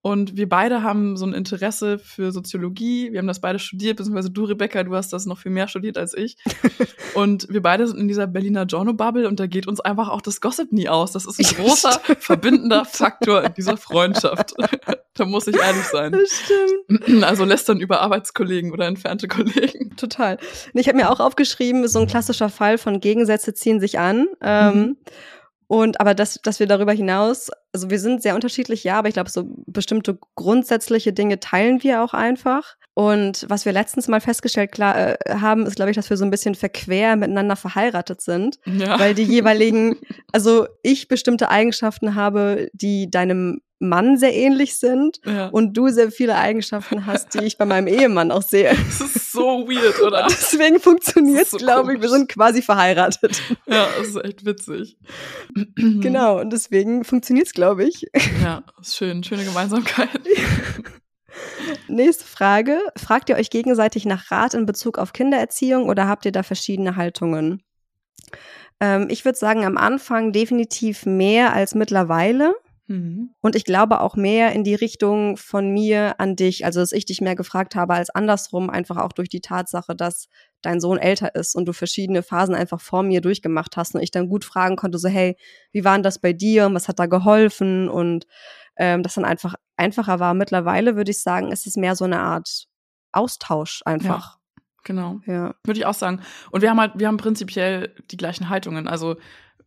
[0.02, 3.12] Und wir beide haben so ein Interesse für Soziologie.
[3.12, 5.98] Wir haben das beide studiert, beziehungsweise du, Rebecca, du hast das noch viel mehr studiert
[5.98, 6.38] als ich.
[7.16, 10.40] und wir beide sind in dieser Berliner Journal-Bubble und da geht uns einfach auch das
[10.40, 11.12] Gossip nie aus.
[11.12, 14.54] Das ist ein Ja, großer verbindender Faktor in dieser Freundschaft.
[15.16, 16.14] da muss ich ehrlich sein.
[16.14, 17.24] Das stimmt.
[17.24, 19.96] Also lästern über Arbeitskollegen oder entfernte Kollegen.
[19.98, 20.38] Total.
[20.74, 24.28] Ich habe mir auch aufgeschrieben, so ein klassischer Fall von Gegensätze ziehen sich an.
[24.42, 24.98] Ähm, Mhm.
[25.72, 29.14] Und aber dass, dass wir darüber hinaus, also wir sind sehr unterschiedlich, ja, aber ich
[29.14, 32.76] glaube, so bestimmte grundsätzliche Dinge teilen wir auch einfach.
[32.96, 36.26] Und was wir letztens mal festgestellt klar, äh, haben, ist, glaube ich, dass wir so
[36.26, 38.58] ein bisschen verquer miteinander verheiratet sind.
[38.66, 39.00] Ja.
[39.00, 39.98] Weil die jeweiligen,
[40.34, 45.48] also ich bestimmte Eigenschaften habe, die deinem Mann sehr ähnlich sind ja.
[45.48, 48.76] und du sehr viele Eigenschaften hast, die ich bei meinem Ehemann auch sehe.
[49.00, 50.24] Das ist so weird, oder?
[50.24, 52.02] Und deswegen funktioniert es, so glaube ich.
[52.02, 53.42] Wir sind quasi verheiratet.
[53.66, 54.98] Ja, das ist echt witzig.
[55.76, 58.06] Genau, und deswegen funktioniert es, glaube ich.
[58.42, 59.24] Ja, ist schön.
[59.24, 60.10] Schöne Gemeinsamkeit.
[61.88, 62.80] Nächste Frage.
[62.98, 66.96] Fragt ihr euch gegenseitig nach Rat in Bezug auf Kindererziehung oder habt ihr da verschiedene
[66.96, 67.64] Haltungen?
[68.80, 72.56] Ähm, ich würde sagen, am Anfang definitiv mehr als mittlerweile.
[72.90, 73.36] Mhm.
[73.40, 76.66] Und ich glaube auch mehr in die Richtung von mir an dich.
[76.66, 80.28] Also, dass ich dich mehr gefragt habe als andersrum, einfach auch durch die Tatsache, dass
[80.64, 84.10] dein Sohn älter ist und du verschiedene Phasen einfach vor mir durchgemacht hast und ich
[84.10, 85.38] dann gut fragen konnte, so, hey,
[85.72, 87.90] wie war denn das bei dir und was hat da geholfen?
[87.90, 88.26] Und
[88.76, 90.34] ähm, das dann einfach einfacher war.
[90.34, 92.68] Mittlerweile würde ich sagen, ist es mehr so eine Art
[93.12, 94.40] Austausch einfach.
[94.84, 95.20] Genau.
[95.28, 95.54] Ja.
[95.64, 96.22] Würde ich auch sagen.
[96.50, 98.88] Und wir haben halt, wir haben prinzipiell die gleichen Haltungen.
[98.88, 99.18] Also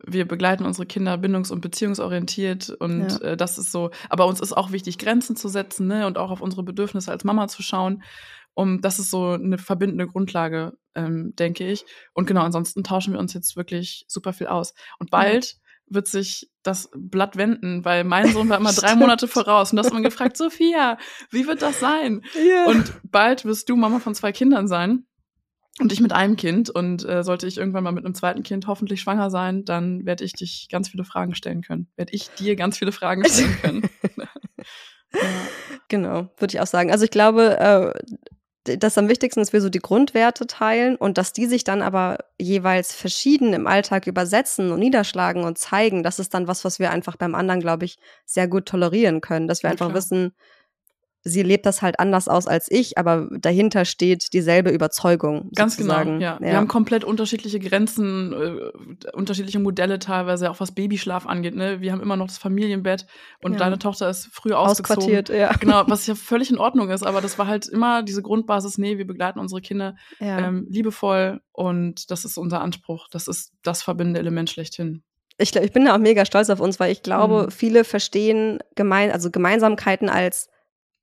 [0.07, 3.19] wir begleiten unsere Kinder bindungs- und beziehungsorientiert und Ja.
[3.33, 3.91] äh, das ist so.
[4.09, 7.25] Aber uns ist auch wichtig, Grenzen zu setzen, ne, und auch auf unsere Bedürfnisse als
[7.25, 8.03] Mama zu schauen.
[8.55, 11.85] Um das ist so eine verbindende Grundlage, ähm, denke ich.
[12.13, 14.75] Und genau, ansonsten tauschen wir uns jetzt wirklich super viel aus.
[14.99, 15.55] Und bald
[15.87, 18.95] wird sich das Blatt wenden, weil mein Sohn war immer drei.
[18.95, 20.99] Monate voraus und das hat man gefragt, Sophia,
[21.31, 22.23] wie wird das sein?
[22.47, 22.67] ja.
[22.67, 25.07] Und bald wirst du Mama von zwei Kindern sein
[25.81, 26.71] und ich mit einem Kind.
[26.71, 30.25] Und äh, sollte ich irgendwann mal mit einem zweiten Kind hoffentlich schwanger sein, dann werde
[30.25, 31.89] ich dich ganz viele Fragen stellen können.
[31.97, 33.83] Werde ich dir ganz viele Fragen stellen können.
[34.17, 34.29] ja.
[35.89, 36.91] Genau, würde ich auch sagen.
[36.91, 41.19] Also ich glaube, äh, das am wichtigsten ist, dass wir so die Grundwerte teilen und
[41.19, 46.03] dass die sich dann aber jeweils verschieden im Alltag übersetzen und niederschlagen und zeigen.
[46.03, 49.49] Das ist dann was, was wir einfach beim anderen, glaube ich, sehr gut tolerieren können.
[49.49, 49.97] Dass wir Ja, einfach klar.
[49.97, 50.33] wissen,
[51.25, 55.51] sie lebt das halt anders aus als ich, aber dahinter steht dieselbe Überzeugung.
[55.55, 56.19] Ganz sozusagen.
[56.19, 56.39] genau, ja.
[56.41, 61.55] Wir haben komplett unterschiedliche Grenzen, äh, unterschiedliche Modelle teilweise, auch was Babyschlaf angeht.
[61.55, 61.81] Ne?
[61.81, 63.07] Wir haben immer noch das Familienbett
[63.43, 63.59] und Ja.
[63.61, 64.99] deine Tochter ist früh ausgezogen.
[65.03, 65.53] ausquartiert, ja.
[65.61, 68.99] Genau, was ja völlig in Ordnung ist, aber das war halt immer diese Grundbasis, nee,
[68.99, 70.39] wir begleiten unsere Kinder ja.
[70.49, 73.09] ähm, liebevoll und das ist unser Anspruch.
[73.11, 75.03] Das ist das verbindende Element schlechthin.
[75.39, 77.51] ich, ich bin da auch mega stolz auf uns, weil ich glaube, Mhm.
[77.51, 80.49] viele verstehen gemein, also Gemeinsamkeiten als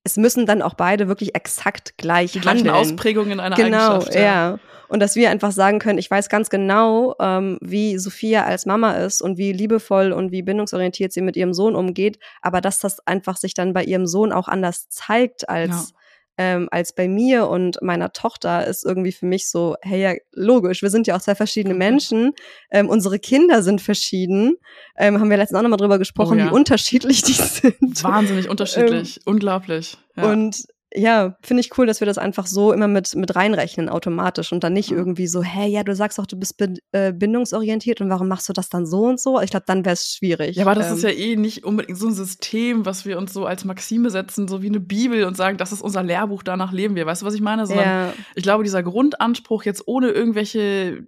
[0.04, 2.66] es müssen dann auch beide wirklich exakt gleich Die handeln.
[2.66, 4.16] gleichen Ausprägungen einer genau, Eigenschaft.
[4.16, 4.60] ja.
[4.88, 8.93] Und dass wir einfach sagen können, ich weiß ganz genau, ähm, wie Sophia als Mama
[8.93, 13.06] ist und wie liebevoll und wie bindungsorientiert sie mit ihrem Sohn umgeht, aber dass das
[13.06, 15.93] einfach sich dann bei ihrem Sohn auch anders zeigt als
[16.41, 20.81] ähm, als bei mir und meiner Tochter ist irgendwie für mich so, hey, ja, logisch,
[20.81, 21.79] wir sind ja auch zwei verschiedene Mhm.
[21.79, 22.31] Menschen,
[22.71, 24.55] ähm, unsere Kinder sind verschieden,
[24.97, 26.45] ähm, haben wir letztens auch nochmal drüber gesprochen, Oh ja.
[26.49, 28.03] wie unterschiedlich die sind.
[28.03, 29.19] Wahnsinnig unterschiedlich.
[29.25, 29.97] Unglaublich.
[30.15, 30.31] Ja.
[30.31, 30.63] Ähm, Und
[30.93, 34.63] ja, finde ich cool, dass wir das einfach so immer mit, mit reinrechnen automatisch und
[34.63, 38.09] dann nicht irgendwie so, hä, ja, du sagst doch, du bist bin, äh, bindungsorientiert und
[38.09, 39.39] warum machst du das dann so und so?
[39.39, 40.55] Ich glaube, dann wäre es schwierig.
[40.55, 43.33] Ja, aber das Ähm, ist ja eh nicht unbedingt so ein System, was wir uns
[43.33, 46.71] so als Maxime setzen, so wie eine Bibel und sagen, das ist unser Lehrbuch, danach
[46.71, 47.05] leben wir.
[47.05, 47.67] Weißt du, was ich meine?
[47.67, 51.05] Sondern ja, ich glaube, dieser Grundanspruch jetzt ohne irgendwelche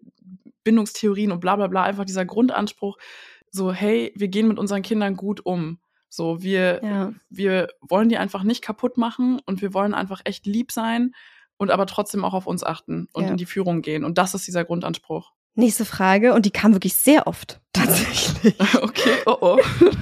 [0.64, 2.98] Bindungstheorien und bla bla bla, einfach dieser Grundanspruch,
[3.50, 5.80] so, hey, wir gehen mit unseren Kindern gut um.
[6.14, 7.14] So, wir, ja.
[7.30, 11.16] wir wollen die einfach nicht kaputt machen und wir wollen einfach echt lieb sein
[11.56, 13.30] und aber trotzdem auch auf uns achten und Ja.
[13.30, 14.04] in die Führung gehen.
[14.04, 15.32] Und das ist dieser Grundanspruch.
[15.56, 18.56] Nächste Frage und die kam wirklich sehr oft tatsächlich.
[18.82, 19.58] Okay, oh oh.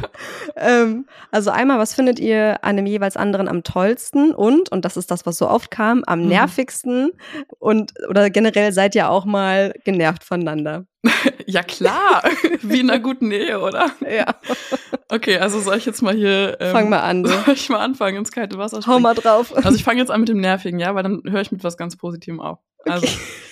[0.56, 4.96] ähm, also einmal, was findet ihr an dem jeweils anderen am tollsten und, und das
[4.98, 6.28] ist das, was so oft kam, am Mhm.
[6.30, 7.12] nervigsten
[7.60, 10.86] und oder generell seid ihr auch mal genervt voneinander?
[11.48, 12.22] Ja, klar.
[12.62, 13.90] Wie in einer guten Ehe, oder?
[14.08, 14.36] Ja,
[15.08, 16.58] Okay, also soll ich jetzt mal hier.
[16.60, 17.26] Ähm, fang mal an.
[17.26, 19.02] Soll ich mal anfangen, ins kalte Wasser Hau springen?
[19.02, 19.56] mal drauf.
[19.56, 21.76] Also ich fange jetzt an mit dem Nervigen, ja, weil dann höre ich mit was
[21.78, 22.60] ganz Positivem auf.
[22.86, 23.08] Also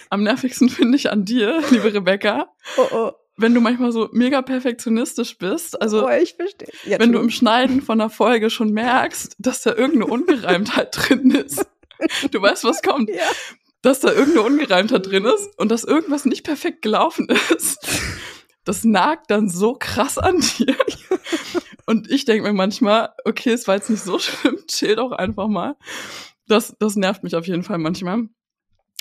[0.10, 2.48] am nervigsten finde ich an dir, liebe Rebecca,
[2.78, 3.12] Oh, oh.
[3.38, 5.82] wenn du manchmal so mega perfektionistisch bist.
[5.82, 6.70] Also oh, ich verstehe.
[6.86, 7.30] Ja, wenn du im.
[7.30, 11.66] Schneiden von einer Folge schon merkst, dass da irgendeine Ungereimtheit drin ist.
[12.32, 13.10] Du weißt, was kommt.
[13.10, 13.24] ja.
[13.82, 17.78] Dass da irgendeine Ungereimtheit drin ist und dass irgendwas nicht perfekt gelaufen ist.
[18.66, 20.76] Das nagt dann so krass an dir.
[21.86, 25.48] Und ich denke mir manchmal, okay, es war jetzt nicht so schlimm, chill doch einfach
[25.48, 25.78] mal.
[26.48, 28.28] Das, das nervt mich auf jeden Fall manchmal.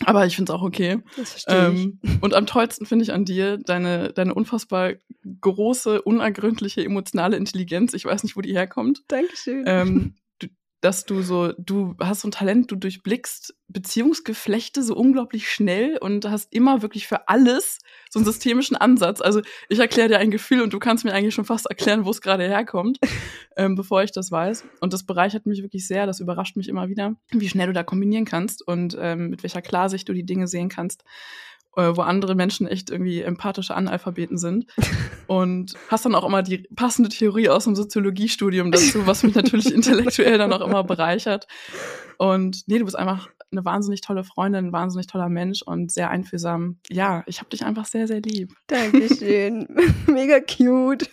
[0.05, 0.99] Aber ich finde es auch okay.
[1.16, 1.84] Das verstehe ich.
[1.84, 4.92] Ähm, und am tollsten finde ich an dir deine, deine unfassbar
[5.40, 7.94] große, unergründliche emotionale Intelligenz.
[7.94, 9.03] Ich weiß nicht, wo die herkommt.
[9.09, 9.64] Dankeschön.
[9.66, 10.14] Ähm,
[10.80, 16.28] dass du so, du hast so ein Talent, du durchblickst Beziehungsgeflechte so unglaublich schnell und
[16.28, 17.78] hast immer wirklich für alles
[18.10, 19.20] so einen systemischen Ansatz.
[19.20, 22.10] Also ich erkläre dir ein Gefühl und du kannst mir eigentlich schon fast erklären, wo
[22.10, 22.98] es gerade herkommt,
[23.56, 24.64] ähm, bevor ich das weiß.
[24.80, 27.82] Und das bereichert mich wirklich sehr, das überrascht mich immer wieder, wie schnell du da
[27.82, 31.04] kombinieren kannst und ähm, mit welcher Klarsicht du die Dinge sehen kannst
[31.76, 34.66] wo andere Menschen echt irgendwie empathische Analphabeten sind.
[35.26, 39.72] Und hast dann auch immer die passende Theorie aus dem Soziologiestudium dazu, was mich natürlich
[39.74, 41.46] intellektuell dann auch immer bereichert.
[42.18, 46.10] Und nee, du bist einfach eine wahnsinnig tolle Freundin, ein wahnsinnig toller Mensch und sehr
[46.10, 46.78] einfühlsam.
[46.90, 48.52] Ja, ich habe dich einfach sehr, sehr lieb.
[48.66, 49.66] Dankeschön.
[50.06, 51.08] Mega cute.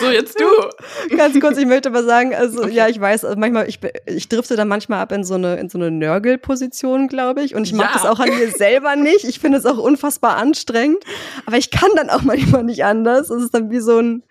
[0.00, 1.16] So, jetzt du.
[1.16, 2.72] Ganz kurz, ich möchte aber sagen, also Okay.
[2.74, 5.68] ja, ich weiß, also manchmal, ich, ich drifte dann manchmal ab in so eine, in
[5.68, 7.54] so eine Nörgelposition, glaube ich.
[7.54, 7.92] Und ich mag Ja.
[7.94, 9.24] das auch an mir selber nicht.
[9.24, 11.02] Ich finde es auch unfassbar anstrengend.
[11.46, 13.30] Aber ich kann dann auch manchmal nicht anders.
[13.30, 14.22] Es ist dann wie so ein,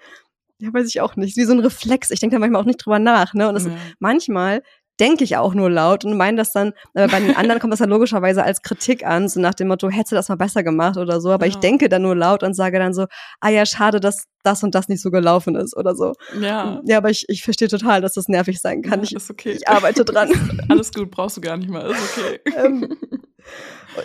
[0.59, 2.11] ja, weiß ich auch nicht, wie so ein Reflex.
[2.11, 3.33] Ich denke da manchmal auch nicht drüber nach.
[3.33, 3.47] Ne?
[3.49, 3.71] Und es Ja.
[3.99, 4.61] manchmal
[4.99, 7.79] denke ich auch nur laut und meine das dann, aber bei den anderen kommt das
[7.79, 10.97] dann logischerweise als Kritik an, so nach dem Motto, hättest du das mal besser gemacht
[10.97, 11.59] oder so, aber ich Ja.
[11.61, 13.07] denke dann nur laut und sage dann so,
[13.39, 16.13] ah ja, schade, dass das und das nicht so gelaufen ist oder so.
[16.39, 16.81] Ja.
[16.85, 18.99] Ja, aber ich, ich verstehe total, dass das nervig sein kann.
[18.99, 19.53] ja, ich, ist okay.
[19.53, 20.29] ich arbeite dran.
[20.69, 21.89] Alles gut, brauchst du gar nicht mal.
[21.89, 22.39] Ist okay.
[22.63, 22.95] Ähm,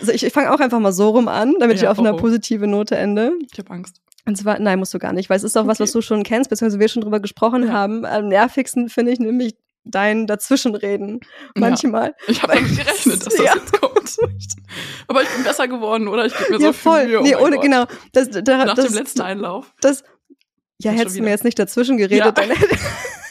[0.00, 2.12] also ich, ich fange auch einfach mal so rum an, damit ich Ja, auf einer
[2.14, 2.20] oh, oh.
[2.20, 3.32] positive Note ende.
[3.52, 4.00] Ich habe Angst.
[4.26, 5.84] Und zwar, nein, musst du gar nicht, weil es ist auch was, Okay.
[5.84, 7.72] was du schon kennst, beziehungsweise wir schon drüber gesprochen Ja.
[7.72, 8.04] haben.
[8.04, 11.20] Am nervigsten finde ich nämlich dein Dazwischenreden.
[11.54, 12.14] Manchmal.
[12.26, 13.54] Ich habe damit gerechnet, dass das Ja.
[13.54, 14.16] jetzt kommt.
[15.06, 16.26] Aber ich bin besser geworden, oder?
[16.26, 17.06] Ich gebe mir ja, so viel voll.
[17.06, 17.20] Mühe.
[17.20, 17.62] Oh nee, mein ohne, Gott.
[17.64, 17.84] genau.
[18.12, 19.72] Das, da, Nach das, dem letzten Einlauf.
[19.80, 20.02] das,
[20.78, 22.32] ja, hättest du mir jetzt nicht dazwischen geredet, Ja.
[22.32, 22.76] dann hätte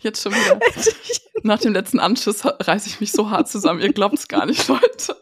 [0.00, 0.58] Jetzt schon wieder.
[1.44, 3.80] Nach dem letzten Anschiss reiße ich mich so hart zusammen.
[3.80, 5.16] Ihr glaubt es gar nicht, Leute.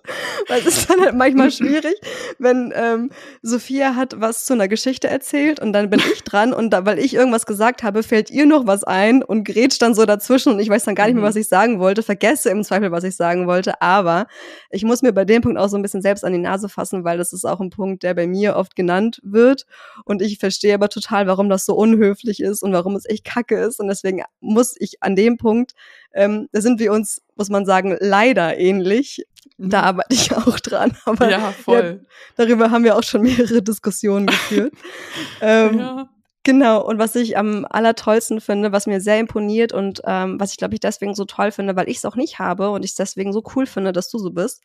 [0.48, 1.94] weil es ist dann halt manchmal schwierig,
[2.38, 3.10] wenn ähm,
[3.42, 6.98] Sophia hat was zu einer Geschichte erzählt und dann bin ich dran und da, weil
[6.98, 10.58] ich irgendwas gesagt habe, fällt ihr noch was ein und grätscht dann so dazwischen und
[10.58, 11.28] ich weiß dann gar nicht mehr, Mhm.
[11.28, 14.26] was ich sagen wollte, vergesse im Zweifel, was ich sagen wollte, aber
[14.70, 17.04] ich muss mir bei dem Punkt auch so ein bisschen selbst an die Nase fassen,
[17.04, 19.66] weil das ist auch ein Punkt, der bei mir oft genannt wird
[20.06, 23.58] und ich verstehe aber total, warum das so unhöflich ist und warum es echt kacke
[23.58, 25.72] ist und deswegen muss ich an dem Punkt,
[26.14, 29.24] ähm, da sind wir uns, muss man sagen, leider ähnlich.
[29.58, 31.30] Da arbeite ich auch dran, aber Mhm.
[31.30, 32.04] ja, voll.
[32.36, 34.72] darüber haben wir auch schon mehrere Diskussionen geführt.
[35.40, 36.08] ähm, Ja.
[36.46, 40.58] Genau, und was ich am allertollsten finde, was mir sehr imponiert und ähm, was ich
[40.58, 42.94] glaube ich deswegen so toll finde, weil ich es auch nicht habe und ich es
[42.94, 44.62] deswegen so cool finde, dass du so bist,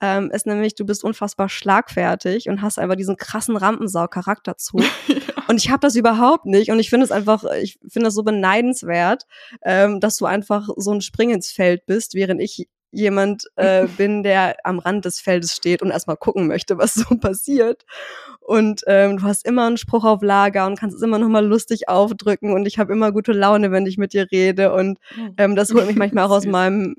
[0.00, 4.82] ähm, ist nämlich, du bist unfassbar schlagfertig und hast einfach diesen krassen Rampensau-Charakterzug.
[5.08, 5.16] ja.
[5.48, 8.22] Und ich habe das überhaupt nicht und ich finde es einfach, ich finde das so
[8.22, 9.26] beneidenswert,
[9.62, 14.22] ähm, dass du einfach so ein Spring ins Feld bist, während ich jemand äh, bin,
[14.22, 17.84] der am Rand des Feldes steht und erstmal gucken möchte, was so passiert.
[18.40, 21.44] Und ähm, du hast immer einen Spruch auf Lager und kannst es immer noch mal
[21.44, 25.34] lustig aufdrücken und ich habe immer gute Laune, wenn ich mit dir rede und hm.
[25.38, 26.96] ähm, das holt mich manchmal auch aus meinem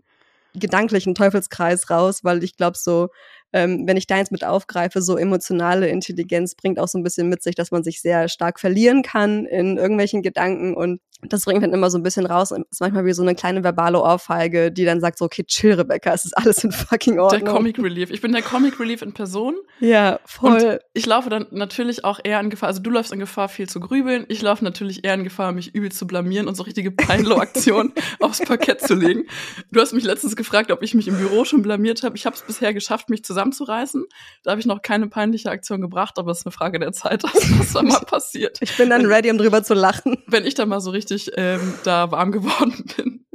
[0.55, 3.09] gedanklichen Teufelskreis raus, weil ich glaube so,
[3.55, 7.41] ähm, wenn ich deins mit aufgreife, so emotionale Intelligenz bringt auch so ein bisschen mit
[7.41, 11.73] sich, dass man sich sehr stark verlieren kann in irgendwelchen Gedanken und das bringt dann
[11.73, 12.51] immer so ein bisschen raus.
[12.51, 16.13] Ist manchmal wie so eine kleine verbale Ohrfeige, die dann sagt so, okay, chill, Rebecca,
[16.13, 17.45] es ist alles in fucking Ordnung.
[17.45, 18.11] Der Comic Relief.
[18.11, 19.55] Ich bin der Comic Relief in Person.
[19.79, 20.51] Ja, voll.
[20.51, 23.67] Und ich laufe dann natürlich auch eher in Gefahr, also du läufst in Gefahr, viel
[23.69, 24.25] zu grübeln.
[24.27, 28.41] Ich laufe natürlich eher in Gefahr, mich übel zu blamieren und so richtige Peinlo-Aktionen aufs
[28.41, 29.23] Parkett zu legen.
[29.71, 32.17] Du hast mich letztens gefragt, ob ich mich im Büro schon blamiert habe.
[32.17, 34.05] Ich habe es bisher geschafft, mich zusammenzureißen.
[34.43, 37.23] Da habe ich noch keine peinliche Aktion gebracht, aber es ist eine Frage der Zeit,
[37.59, 38.59] was da mal passiert.
[38.61, 40.17] Ich bin dann ready, um drüber zu lachen.
[40.27, 43.25] Wenn ich dann mal so richtig ähm, da warm geworden bin.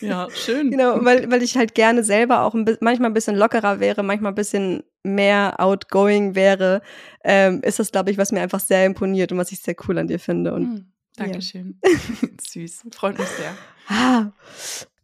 [0.00, 0.70] Ja, schön.
[0.70, 4.32] Genau, weil, weil ich halt gerne selber auch ein manchmal ein bisschen lockerer wäre, manchmal
[4.32, 6.82] ein bisschen mehr outgoing wäre,
[7.24, 9.98] ähm, ist das, glaube ich, was mir einfach sehr imponiert und was ich sehr cool
[9.98, 10.54] an dir finde.
[10.54, 11.78] Und, mm, Dankeschön.
[11.84, 12.28] Ja.
[12.40, 12.86] Süß.
[12.92, 13.54] Freut mich sehr.
[13.88, 14.32] Ah,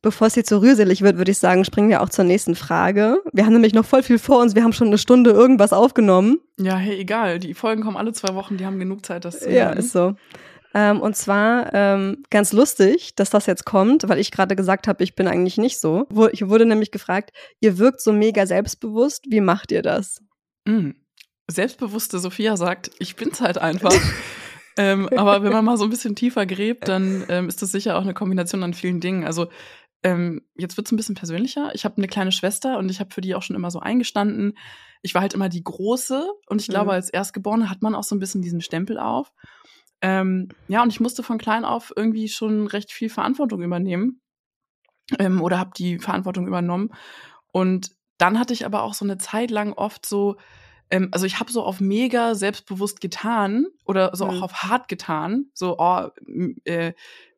[0.06, 3.20] bevor es hier zu rührselig wird, würde ich sagen, springen wir auch zur nächsten Frage.
[3.32, 4.54] Wir haben nämlich noch voll viel vor uns.
[4.54, 6.38] Wir haben schon eine Stunde irgendwas aufgenommen.
[6.60, 7.40] Ja, hey, egal.
[7.40, 8.56] Die Folgen kommen alle zwei Wochen.
[8.56, 10.14] Die haben genug Zeit, das zu Ja, ist so.
[10.74, 15.02] Ähm, und zwar ähm, ganz lustig, dass das jetzt kommt, weil ich gerade gesagt habe,
[15.02, 16.06] ich bin eigentlich nicht so.
[16.30, 20.22] Ich wurde nämlich gefragt, ihr wirkt so mega selbstbewusst, wie macht ihr das?
[20.66, 20.90] Mm.
[21.48, 23.92] Selbstbewusste Sophia sagt, ich bin's halt einfach.
[24.76, 27.96] ähm, aber wenn man mal so ein bisschen tiefer gräbt, dann ähm, ist das sicher
[27.96, 29.24] auch eine Kombination an vielen Dingen.
[29.24, 29.48] Also
[30.02, 31.74] ähm, jetzt wird's ein bisschen persönlicher.
[31.74, 34.56] Ich habe eine kleine Schwester und ich habe für die auch schon immer so eingestanden.
[35.02, 36.90] Ich war halt immer die Große und ich glaube, mhm.
[36.90, 39.32] als Erstgeborene hat man auch so ein bisschen diesen Stempel auf.
[40.02, 44.20] Ähm, ja, und ich musste von klein auf irgendwie schon recht viel Verantwortung übernehmen
[45.18, 46.90] ähm, oder habe die Verantwortung übernommen.
[47.52, 50.36] Und dann hatte ich aber auch so eine Zeit lang oft so,
[50.90, 54.30] ähm, also ich habe so auf mega selbstbewusst getan oder so mhm.
[54.30, 56.08] auch auf hart getan, so, oh,
[56.64, 56.92] äh,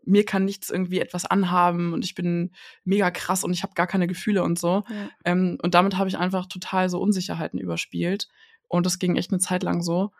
[0.08, 2.52] mir kann nichts irgendwie etwas anhaben und ich bin
[2.84, 4.84] mega krass und ich habe gar keine Gefühle und so.
[4.88, 5.10] Ja.
[5.24, 8.28] Ähm, und damit habe ich einfach total so Unsicherheiten überspielt.
[8.68, 10.10] Und das ging echt eine Zeit lang so.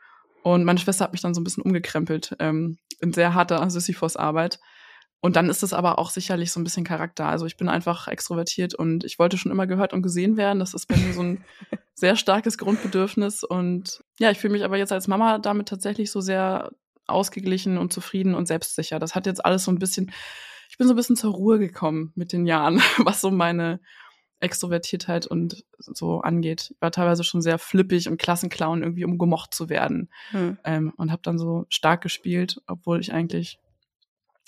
[0.43, 4.61] Und meine Schwester hat mich dann so ein bisschen umgekrempelt ähm, in sehr harter Sisyphos-Arbeit.
[5.20, 7.26] Und dann ist es aber auch sicherlich so ein bisschen Charakter.
[7.26, 10.61] Also ich bin einfach extrovertiert und ich wollte schon immer gehört und gesehen werden.
[10.61, 11.45] Das ist bei mir so ein
[11.95, 13.43] sehr starkes Grundbedürfnis.
[13.43, 16.70] Und ja, ich fühle mich aber jetzt als Mama damit tatsächlich so sehr
[17.09, 18.98] ausgeglichen und zufrieden und selbstsicher.
[18.98, 20.12] Das hat jetzt alles so ein bisschen,
[20.68, 23.80] ich bin so ein bisschen zur Ruhe gekommen mit den Jahren, was so meine
[24.40, 26.70] Extrovertiertheit und so angeht.
[26.74, 30.11] Ich war teilweise schon sehr flippig und Klassenclown irgendwie, um gemocht zu werden.
[30.30, 30.59] Hm.
[30.64, 33.59] Ähm, und habe dann so stark gespielt, obwohl ich eigentlich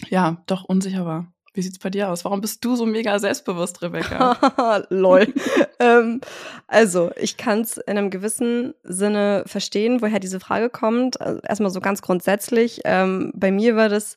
[0.08, 1.32] ja doch unsicher war.
[1.53, 2.24] Wie sieht's bei dir aus?
[2.24, 4.84] Warum bist du so mega selbstbewusst, Rebecca?
[4.88, 5.26] Lol.
[5.80, 6.20] ähm,
[6.68, 11.20] also, ich kann es in einem gewissen Sinne verstehen, woher diese Frage kommt.
[11.20, 12.82] Also, erstmal so ganz grundsätzlich.
[12.84, 14.16] Ähm, bei mir war das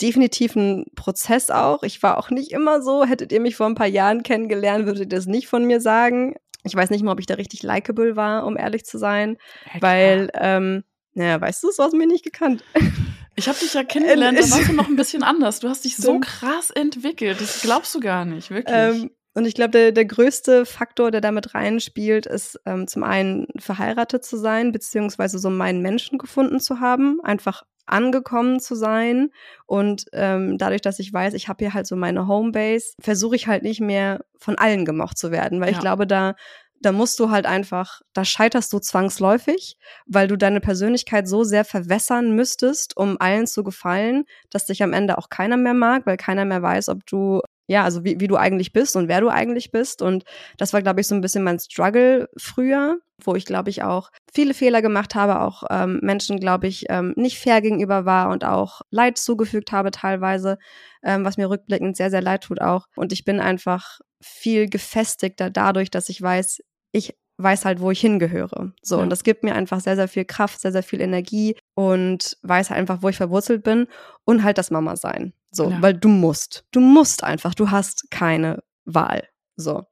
[0.00, 1.84] definitiv ein Prozess auch.
[1.84, 3.04] Ich war auch nicht immer so.
[3.04, 6.34] Hättet ihr mich vor ein paar Jahren kennengelernt, würdet ihr das nicht von mir sagen.
[6.64, 9.36] Ich weiß nicht mal, ob ich da richtig likable war, um ehrlich zu sein.
[9.72, 10.82] Ja, weil, ähm,
[11.14, 12.64] naja, weißt du, hast du mir nicht gekannt.
[13.34, 15.60] Ich habe dich ja kennengelernt, da warst du noch ein bisschen anders.
[15.60, 17.40] Du hast dich so krass entwickelt.
[17.40, 18.76] Das glaubst du gar nicht, wirklich.
[18.76, 23.46] Ähm, und ich glaube, der, der größte Faktor, der damit reinspielt, ist ähm, zum einen
[23.58, 29.30] verheiratet zu sein, beziehungsweise so meinen Menschen gefunden zu haben, einfach angekommen zu sein.
[29.66, 33.46] Und ähm, dadurch, dass ich weiß, ich habe hier halt so meine Homebase, versuche ich
[33.46, 35.76] halt nicht mehr von allen gemocht zu werden, weil ja.
[35.76, 36.34] ich glaube, da
[36.82, 39.76] da musst du halt einfach, da scheiterst du zwangsläufig,
[40.06, 44.92] weil du deine Persönlichkeit so sehr verwässern müsstest, um allen zu gefallen, dass dich am
[44.92, 48.26] Ende auch keiner mehr mag, weil keiner mehr weiß, ob du ja, also wie, wie
[48.26, 50.02] du eigentlich bist und wer du eigentlich bist.
[50.02, 50.24] Und
[50.58, 54.10] das war, glaube ich, so ein bisschen mein Struggle früher, wo ich, glaube ich, auch
[54.32, 58.44] viele Fehler gemacht habe, auch ähm, Menschen, glaube ich, ähm, nicht fair gegenüber war und
[58.44, 60.58] auch Leid zugefügt habe teilweise,
[61.02, 62.86] ähm, was mir rückblickend sehr, sehr leid tut auch.
[62.96, 66.60] Und ich bin einfach viel gefestigter dadurch, dass ich weiß,
[66.92, 68.72] ich weiß halt, wo ich hingehöre.
[68.82, 69.02] So, ja.
[69.02, 72.70] und das gibt mir einfach sehr, sehr viel Kraft, sehr, sehr viel Energie und weiß
[72.70, 73.88] halt einfach, wo ich verwurzelt bin
[74.24, 75.32] und halt das Mama sein.
[75.50, 75.82] So, ja.
[75.82, 76.64] weil du musst.
[76.70, 79.28] Du musst einfach, du hast keine Wahl.
[79.56, 79.84] So.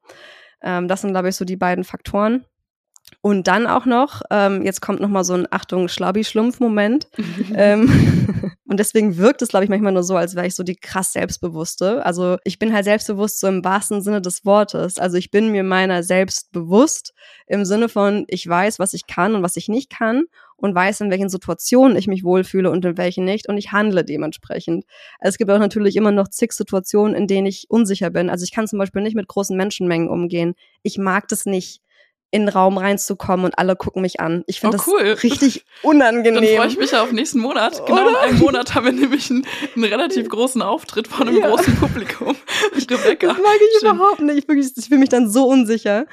[0.62, 2.44] Ähm, das sind, glaube ich, so die beiden Faktoren.
[3.22, 7.09] Und dann auch noch, ähm, jetzt kommt noch mal so ein Achtung Schlaubi-Schlumpf-Moment,
[7.55, 8.30] ähm,
[8.71, 11.12] Und deswegen wirkt es, glaube ich, manchmal nur so, als wäre ich so die krass
[11.12, 12.07] Selbstbewusste.
[12.07, 14.97] Also ich bin halt selbstbewusst so im wahrsten Sinne des Wortes.
[14.97, 17.12] Also ich bin mir meiner selbst bewusst
[17.49, 20.23] im Sinne von, ich weiß, was ich kann und was ich nicht kann
[20.55, 24.05] und weiß, in welchen Situationen ich mich wohlfühle und in welchen nicht und ich handle
[24.05, 24.85] dementsprechend.
[25.18, 28.31] Es gibt auch natürlich immer noch zig Situationen, in denen ich unsicher bin.
[28.31, 30.55] Also ich kann zum Beispiel nicht mit großen Menschenmengen umgehen.
[30.85, 31.83] Ich mag das nicht
[32.31, 34.45] in den Raum reinzukommen und alle gucken mich an.
[34.47, 35.05] Ich finde oh, cool.
[35.05, 36.35] das richtig unangenehm.
[36.43, 37.85] Dann freue ich mich ja auf nächsten Monat.
[37.87, 38.11] Genau Oder?
[38.11, 41.49] in einem Monat haben wir nämlich einen, einen relativ großen Auftritt von einem ja.
[41.49, 42.37] großen Publikum.
[42.91, 43.28] Rebecca.
[43.28, 43.97] Das mag ich Schön.
[43.97, 44.49] überhaupt nicht.
[44.49, 46.07] Ich, ich fühle mich dann so unsicher.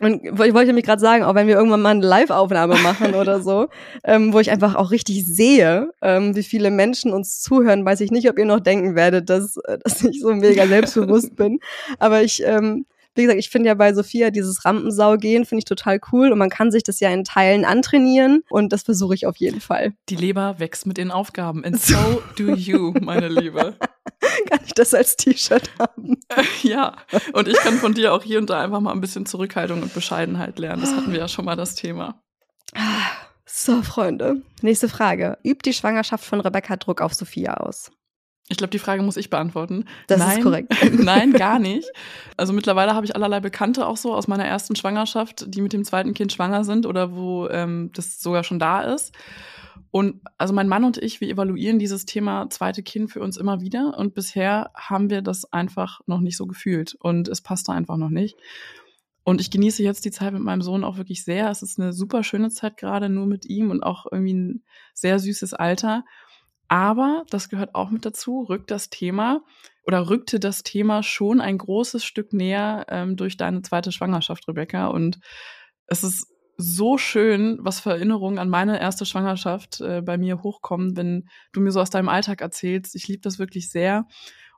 [0.00, 3.40] Und ich wollte mich gerade sagen, auch wenn wir irgendwann mal eine Live-Aufnahme machen oder
[3.40, 3.68] so,
[4.02, 8.10] ähm, wo ich einfach auch richtig sehe, ähm, wie viele Menschen uns zuhören, weiß ich
[8.10, 11.60] nicht, ob ihr noch denken werdet, dass, äh, dass ich so mega selbstbewusst bin.
[12.00, 15.64] Aber ich ähm, wie gesagt, ich finde ja bei Sophia dieses Rampensau gehen, finde ich
[15.64, 19.26] total cool und man kann sich das ja in Teilen antrainieren und das versuche ich
[19.26, 19.94] auf jeden Fall.
[20.08, 23.76] Die Leber wächst mit den Aufgaben and so do you, meine Liebe.
[24.48, 26.18] kann ich das als T-Shirt haben?
[26.62, 26.96] ja,
[27.32, 29.94] und ich kann von dir auch hier und da einfach mal ein bisschen Zurückhaltung und
[29.94, 30.82] Bescheidenheit lernen.
[30.82, 32.22] Das hatten wir ja schon mal das Thema.
[33.46, 34.42] So, Freunde.
[34.62, 35.38] Nächste Frage.
[35.44, 37.90] Übt die Schwangerschaft von Rebecca Druck auf Sophia aus?
[38.48, 39.86] Ich glaube, die Frage muss ich beantworten.
[40.06, 40.74] Das nein, ist korrekt.
[40.92, 41.88] nein, gar nicht.
[42.36, 45.84] Also mittlerweile habe ich allerlei Bekannte auch so aus meiner ersten Schwangerschaft, die mit dem
[45.84, 49.14] zweiten Kind schwanger sind oder wo ähm, das sogar schon da ist.
[49.90, 53.60] Und also mein Mann und ich, wir evaluieren dieses Thema zweite Kind für uns immer
[53.60, 57.96] wieder und bisher haben wir das einfach noch nicht so gefühlt und es passte einfach
[57.96, 58.36] noch nicht.
[59.22, 61.48] Und ich genieße jetzt die Zeit mit meinem Sohn auch wirklich sehr.
[61.48, 65.18] Es ist eine super schöne Zeit gerade nur mit ihm und auch irgendwie ein sehr
[65.18, 66.04] süßes Alter.
[66.68, 69.42] Aber, das gehört auch mit dazu, rückt das Thema
[69.86, 74.86] oder rückte das Thema schon ein großes Stück näher ähm, durch deine zweite Schwangerschaft, Rebecca.
[74.86, 75.18] Und
[75.86, 80.96] es ist so schön, was für Erinnerungen an meine erste Schwangerschaft äh, bei mir hochkommen,
[80.96, 82.94] wenn du mir so aus deinem Alltag erzählst.
[82.94, 84.06] Ich liebe das wirklich sehr.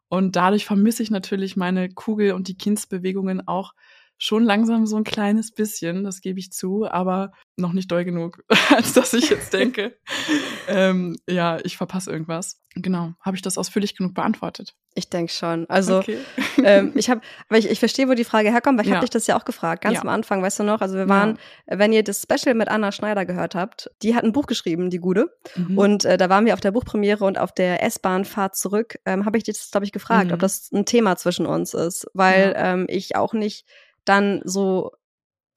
[0.09, 3.73] Und dadurch vermisse ich natürlich meine Kugel und die Kindsbewegungen auch
[4.19, 8.43] schon langsam so ein kleines bisschen, das gebe ich zu, aber noch nicht doll genug,
[8.75, 9.99] als dass ich jetzt denke,
[10.69, 12.61] ähm, ja, ich verpasse irgendwas.
[12.79, 14.75] Genau, habe ich das ausführlich genug beantwortet?
[14.95, 15.65] Ich denke schon.
[15.69, 16.19] Also okay.
[16.63, 18.97] ähm, ich habe, aber ich, ich verstehe, wo die Frage herkommt, weil ich ja.
[18.97, 20.01] habe dich das ja auch gefragt, ganz ja.
[20.03, 20.83] am Anfang, weißt du noch?
[20.83, 21.39] Also wir waren,
[21.71, 21.79] ja.
[21.79, 24.99] wenn ihr das Special mit Anna Schneider gehört habt, die hat ein Buch geschrieben, die
[24.99, 25.31] Gude.
[25.55, 25.79] Mhm.
[25.79, 29.39] Und äh, da waren wir auf der Buchpremiere und auf der S-Bahn-Fahrt zurück, ähm, habe
[29.39, 30.35] ich dich das, glaube ich, gefragt, mhm.
[30.35, 33.67] ob das ein Thema zwischen uns ist, weil ähm, ich auch nicht
[34.09, 34.93] dann so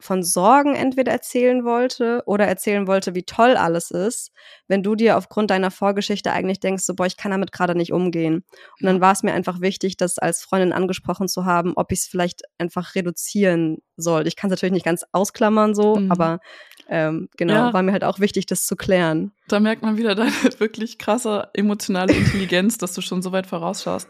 [0.02, 4.32] von Sorgen entweder erzählen wollte oder erzählen wollte, wie toll alles ist,
[4.68, 7.91] wenn du dir aufgrund deiner Vorgeschichte eigentlich denkst, so, boah, ich kann damit gerade nicht
[7.91, 8.45] umgehen.
[8.80, 12.00] Und dann war es mir einfach wichtig, das als Freundin angesprochen zu haben, ob ich
[12.00, 14.26] es vielleicht einfach reduzieren soll.
[14.26, 16.12] Ich kann es natürlich nicht ganz ausklammern so, mhm.
[16.12, 16.39] aber
[16.88, 17.74] ähm, genau, ja.
[17.74, 19.34] war mir halt auch wichtig, das zu klären.
[19.50, 24.08] Da merkt man wieder deine wirklich krasse emotionale Intelligenz, dass du schon so weit vorausschaust.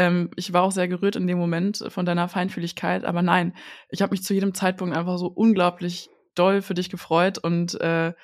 [0.00, 3.54] Ähm, ich war auch sehr gerührt in dem Moment von deiner Feinfühligkeit, aber nein,
[3.90, 8.14] ich habe mich zu jedem Zeitpunkt einfach so unglaublich doll für dich gefreut und äh,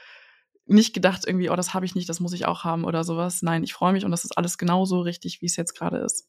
[0.65, 3.43] nicht gedacht irgendwie, oh, das habe ich nicht, das muss ich auch haben oder sowas.
[3.43, 6.27] Nein, ich freue mich und das ist alles genauso richtig, wie es jetzt gerade ist.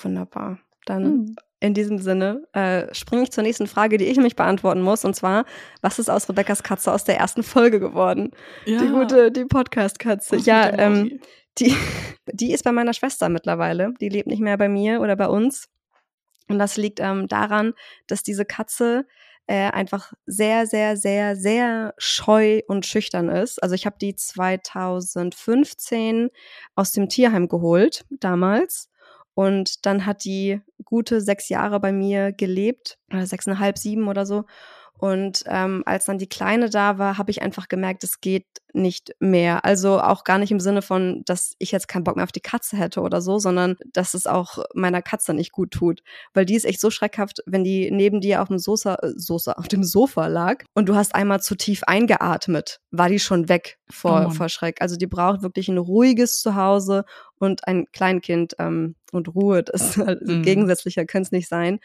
[0.00, 0.60] Wunderbar.
[0.86, 1.36] Dann mhm.
[1.58, 5.04] in diesem Sinne äh, springe ich zur nächsten Frage, die ich nämlich beantworten muss.
[5.04, 5.44] Und zwar,
[5.82, 8.30] was ist aus Rebecca's Katze aus der ersten Folge geworden?
[8.64, 8.80] Ja.
[8.80, 10.36] Die gute, die Podcast-Katze.
[10.36, 11.20] Ja, ähm,
[11.58, 11.76] die,
[12.32, 13.94] die ist bei meiner Schwester mittlerweile.
[14.00, 15.68] Die lebt nicht mehr bei mir oder bei uns.
[16.48, 17.74] Und das liegt ähm, daran,
[18.06, 19.06] dass diese Katze
[19.46, 23.62] äh, einfach sehr, sehr, sehr, sehr scheu und schüchtern ist.
[23.62, 26.30] Also ich habe die 2015
[26.74, 28.90] aus dem Tierheim geholt, damals.
[29.34, 34.44] Und dann hat die gute sechs Jahre bei mir gelebt, oder sechseinhalb, sieben oder so.
[34.98, 39.14] Und ähm, als dann die Kleine da war, habe ich einfach gemerkt, es geht nicht
[39.18, 39.64] mehr.
[39.64, 42.40] Also auch gar nicht im Sinne von, dass ich jetzt keinen Bock mehr auf die
[42.40, 46.02] Katze hätte oder so, sondern dass es auch meiner Katze nicht gut tut.
[46.32, 49.52] Weil die ist echt so schreckhaft, wenn die neben dir auf dem Sosa, äh, Sosa,
[49.52, 53.78] auf dem Sofa lag und du hast einmal zu tief eingeatmet, war die schon weg
[53.90, 54.80] vor, oh vor Schreck.
[54.80, 57.04] Also die braucht wirklich ein ruhiges Zuhause
[57.38, 59.62] und ein Kleinkind ähm, und Ruhe.
[59.64, 60.42] Das also mhm.
[60.42, 61.80] gegensätzlicher könnte es nicht sein.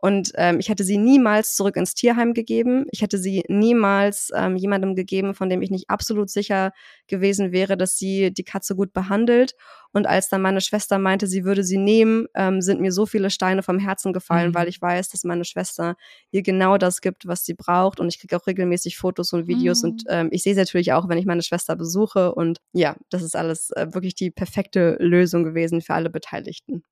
[0.00, 2.86] Und ähm, ich hätte sie niemals zurück ins Tierheim gegeben.
[2.90, 6.72] Ich hätte sie niemals ähm, jemandem gegeben, von dem ich nicht absolut sicher
[7.06, 9.54] gewesen wäre, dass sie die Katze gut behandelt.
[9.92, 13.28] Und als dann meine Schwester meinte, sie würde sie nehmen, ähm, sind mir so viele
[13.28, 14.54] Steine vom Herzen gefallen, mhm.
[14.54, 15.96] weil ich weiß, dass meine Schwester
[16.30, 18.00] ihr genau das gibt, was sie braucht.
[18.00, 19.82] Und ich kriege auch regelmäßig Fotos und Videos.
[19.82, 19.90] Mhm.
[19.90, 22.34] Und ähm, ich sehe sie natürlich auch, wenn ich meine Schwester besuche.
[22.34, 26.84] Und ja, das ist alles äh, wirklich die perfekte Lösung gewesen für alle Beteiligten.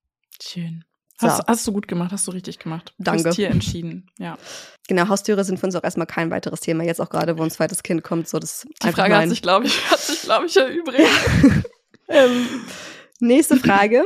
[0.43, 0.85] Schön.
[1.21, 1.43] Hast, so.
[1.47, 2.95] hast, du gut gemacht, hast du richtig gemacht.
[2.99, 3.23] Danke.
[3.23, 4.39] Du hast hier entschieden, ja.
[4.87, 6.85] Genau, Haustiere sind für uns auch erstmal kein weiteres Thema.
[6.85, 8.67] Jetzt auch gerade, wo ein zweites Kind kommt, so das.
[8.83, 11.09] Die Frage hat sich, glaube ich, hat sich, glaube ich, erübrigt.
[12.09, 12.47] ähm,
[13.21, 14.05] nächste Frage.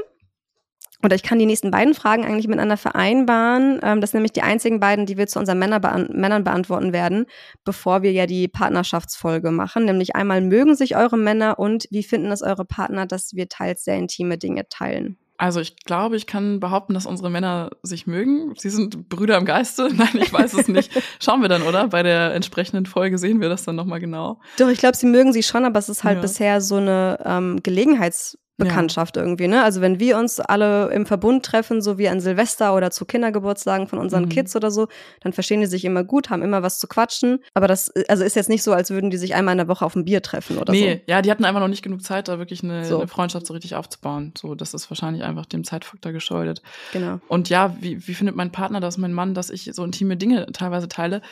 [1.04, 3.80] Oder ich kann die nächsten beiden Fragen eigentlich miteinander vereinbaren.
[3.82, 6.92] Ähm, das sind nämlich die einzigen beiden, die wir zu unseren Männer beant Männern beantworten
[6.92, 7.26] werden,
[7.64, 9.84] bevor wir ja die Partnerschaftsfolge machen.
[9.84, 13.84] Nämlich einmal, mögen sich eure Männer und wie finden es eure Partner, dass wir teils
[13.84, 15.18] sehr intime Dinge teilen?
[15.42, 18.54] Also ich glaube, ich kann behaupten, dass unsere Männer sich mögen.
[18.56, 19.88] Sie sind Brüder im Geiste.
[19.92, 20.92] Nein, ich weiß es nicht.
[21.18, 21.88] Schauen wir dann, oder?
[21.88, 24.40] Bei der entsprechenden Folge sehen wir das dann nochmal genau.
[24.56, 26.22] Doch, ich glaube, sie mögen sie schon, aber es ist halt ja.
[26.22, 29.22] bisher so eine ähm, Gelegenheits- Bekanntschaft ja.
[29.22, 29.62] irgendwie, ne?
[29.62, 33.88] Also wenn wir uns alle im Verbund treffen, so wie an Silvester oder zu Kindergeburtstagen
[33.88, 34.28] von unseren mhm.
[34.28, 34.88] Kids oder so,
[35.20, 37.38] dann verstehen die sich immer gut, haben immer was zu quatschen.
[37.54, 39.84] Aber das also ist jetzt nicht so, als würden die sich einmal in der Woche
[39.84, 40.86] auf ein Bier treffen oder nee, so.
[40.86, 42.98] Nee, ja, die hatten einfach noch nicht genug Zeit, da wirklich eine, so.
[42.98, 44.34] eine, Freundschaft so richtig aufzubauen.
[44.36, 46.62] So, das ist wahrscheinlich einfach dem Zeitfaktor geschuldet.
[46.92, 47.20] Genau.
[47.28, 50.46] Und ja, wie, wie findet mein Partner das, mein Mann, dass ich so intime Dinge
[50.52, 51.22] teilweise teile?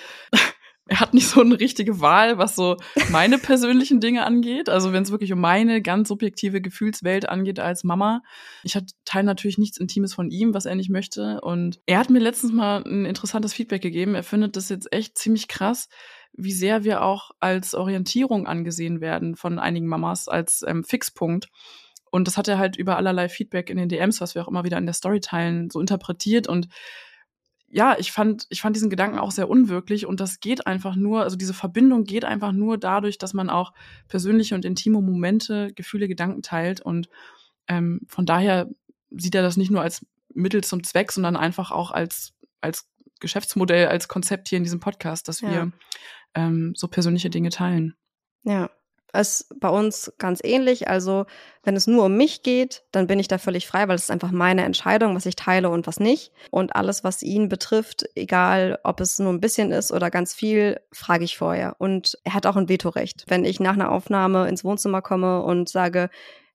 [0.90, 2.76] Er hat nicht so eine richtige Wahl, was so
[3.10, 4.68] meine persönlichen Dinge angeht.
[4.68, 8.22] Also wenn es wirklich um meine ganz subjektive Gefühlswelt angeht als Mama.
[8.64, 11.40] Ich teile natürlich nichts Intimes von ihm, was er nicht möchte.
[11.42, 14.16] Und er hat mir letztens mal ein interessantes Feedback gegeben.
[14.16, 15.88] Er findet das jetzt echt ziemlich krass,
[16.32, 21.50] wie sehr wir auch als Orientierung angesehen werden von einigen Mamas, als ähm, Fixpunkt.
[22.10, 24.64] Und das hat er halt über allerlei Feedback in den DMs, was wir auch immer
[24.64, 26.66] wieder in der Story teilen, so interpretiert und
[27.70, 31.22] ja, ich fand, ich fand diesen Gedanken auch sehr unwirklich und das geht einfach nur,
[31.22, 33.72] also diese Verbindung geht einfach nur dadurch, dass man auch
[34.08, 37.08] persönliche und intime Momente, Gefühle, Gedanken teilt und
[37.68, 38.68] ähm, von daher
[39.10, 40.04] sieht er das nicht nur als
[40.34, 42.88] Mittel zum Zweck, sondern einfach auch als, als
[43.20, 45.70] Geschäftsmodell, als Konzept hier in diesem Podcast, dass wir ja.
[46.34, 47.94] ähm, so persönliche Dinge teilen.
[48.42, 48.70] Ja,
[49.12, 50.88] ist bei uns ganz ähnlich.
[50.88, 51.26] Also,
[51.62, 54.10] wenn es nur um mich geht, dann bin ich da völlig frei, weil es ist
[54.10, 56.32] einfach meine Entscheidung, was ich teile und was nicht.
[56.50, 60.80] Und alles, was ihn betrifft, egal ob es nur ein bisschen ist oder ganz viel,
[60.92, 61.76] frage ich vorher.
[61.78, 63.24] Und er hat auch ein Vetorecht.
[63.28, 66.10] Wenn ich nach einer Aufnahme ins Wohnzimmer komme und sage,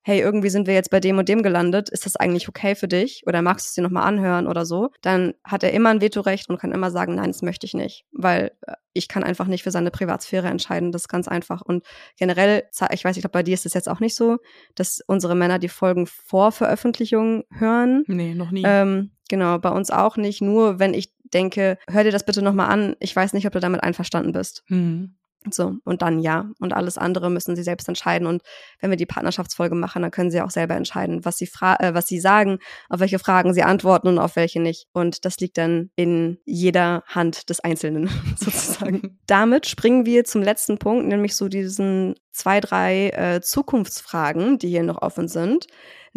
[0.06, 2.88] hey, irgendwie sind wir jetzt bei dem und dem gelandet, ist das eigentlich okay für
[2.88, 5.99] dich oder magst du es dir nochmal anhören oder so, dann hat er immer ein
[5.99, 9.47] Vetorecht und kann immer sagen, nein, das möchte ich nicht, weil äh, ich kann einfach
[9.47, 11.64] nicht für seine Privatsphäre entscheiden, das ist ganz einfach.
[11.64, 11.84] Und
[12.18, 14.38] generell, ich weiß, ich glaube, bei dir ist es jetzt auch nicht so,
[14.76, 18.03] dass unsere Männer die Folgen vor Veröffentlichung hören.
[18.06, 18.64] Nee, noch nie.
[18.64, 22.70] Ähm, genau, bei uns auch nicht, nur wenn ich denke, hör dir das bitte nochmal
[22.70, 24.64] an, ich weiß nicht, ob du damit einverstanden bist.
[24.68, 25.16] Mhm.
[25.52, 26.50] So, und dann ja.
[26.60, 28.28] Und alles andere müssen sie selbst entscheiden.
[28.28, 28.41] Und
[28.80, 31.93] wenn wir die Partnerschaftsfolge machen, dann können sie auch selber entscheiden, was sie, fra äh,
[31.93, 34.88] was sie sagen, auf welche Fragen sie antworten und auf welche nicht.
[34.93, 39.20] Und das liegt dann in jeder Hand des Einzelnen sozusagen.
[39.28, 44.84] Damit springen wir zum letzten Punkt, nämlich so diesen zwei, drei äh, Zukunftsfragen, die hier
[44.84, 45.68] noch offen sind.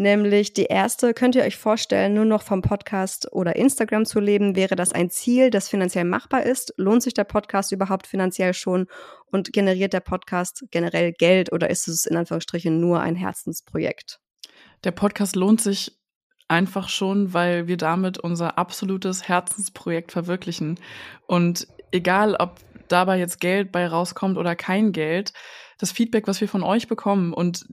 [0.00, 4.54] Nämlich die erste, könnt ihr euch vorstellen, nur noch vom Podcast oder Instagram zu leben?
[4.54, 6.72] Wäre das ein Ziel, das finanziell machbar ist?
[6.76, 8.86] Lohnt sich der Podcast überhaupt finanziell schon?
[9.32, 14.20] Und generiert der Podcast generell Geld oder ist es in Anführungsstrichen nur ein Herzensprojekt?
[14.84, 15.98] Der Podcast lohnt sich
[16.46, 20.78] einfach schon, weil wir damit unser absolutes Herzensprojekt verwirklichen.
[21.26, 25.32] Und egal, ob dabei jetzt Geld bei rauskommt oder kein Geld,
[25.78, 27.66] das Feedback, was wir von euch bekommen und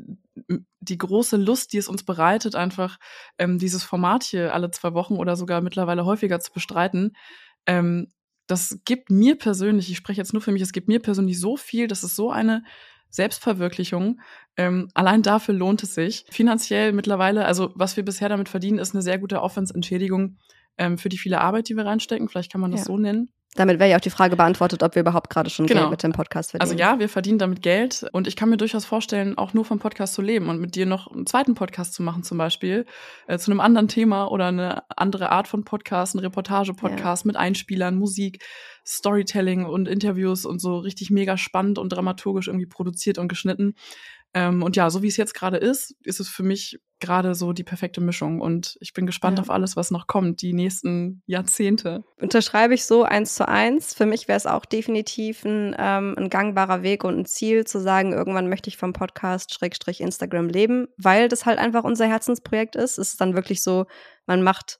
[0.79, 2.97] die große Lust, die es uns bereitet, einfach
[3.37, 7.15] ähm, dieses Format hier alle zwei Wochen oder sogar mittlerweile häufiger zu bestreiten,
[7.65, 8.07] ähm,
[8.47, 11.57] das gibt mir persönlich, ich spreche jetzt nur für mich, es gibt mir persönlich so
[11.57, 12.63] viel, das ist so eine
[13.09, 14.19] Selbstverwirklichung.
[14.57, 16.25] Ähm, allein dafür lohnt es sich.
[16.29, 20.37] Finanziell mittlerweile, also was wir bisher damit verdienen, ist eine sehr gute Aufwandsentschädigung
[20.77, 22.29] ähm, für die viele Arbeit, die wir reinstecken.
[22.29, 22.85] Vielleicht kann man das ja.
[22.85, 23.29] so nennen.
[23.55, 25.81] Damit wäre ja auch die Frage beantwortet, ob wir überhaupt gerade schon genau.
[25.81, 26.69] Geld mit dem Podcast verdienen.
[26.69, 29.79] Also ja, wir verdienen damit Geld und ich kann mir durchaus vorstellen, auch nur vom
[29.79, 32.85] Podcast zu leben und mit dir noch einen zweiten Podcast zu machen zum Beispiel,
[33.27, 37.27] äh, zu einem anderen Thema oder eine andere Art von Podcast, ein Reportage-Podcast ja.
[37.27, 38.43] mit Einspielern, Musik,
[38.85, 43.75] Storytelling und Interviews und so richtig mega spannend und dramaturgisch irgendwie produziert und geschnitten.
[44.35, 47.53] Ähm, und ja, so wie es jetzt gerade ist, ist es für mich gerade so
[47.53, 48.41] die perfekte Mischung.
[48.41, 49.43] Und ich bin gespannt ja.
[49.43, 52.03] auf alles, was noch kommt, die nächsten Jahrzehnte.
[52.19, 53.93] Unterschreibe ich so eins zu eins.
[53.93, 57.79] Für mich wäre es auch definitiv ein, ähm, ein gangbarer Weg und ein Ziel zu
[57.79, 62.75] sagen, irgendwann möchte ich vom Podcast Schrägstrich Instagram leben, weil das halt einfach unser Herzensprojekt
[62.75, 62.97] ist.
[62.97, 63.85] Es ist dann wirklich so,
[64.25, 64.79] man macht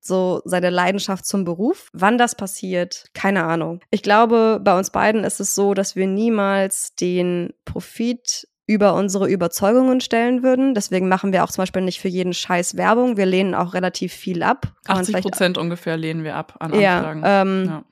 [0.00, 1.90] so seine Leidenschaft zum Beruf.
[1.92, 3.80] Wann das passiert, keine Ahnung.
[3.90, 9.28] Ich glaube, bei uns beiden ist es so, dass wir niemals den Profit über unsere
[9.28, 10.74] Überzeugungen stellen würden.
[10.74, 13.16] Deswegen machen wir auch zum Beispiel nicht für jeden Scheiß Werbung.
[13.16, 14.72] Wir lehnen auch relativ viel ab.
[14.84, 17.22] Kann 80 Prozent ungefähr lehnen wir ab an Anfragen.
[17.22, 17.84] Ja, ähm, ja.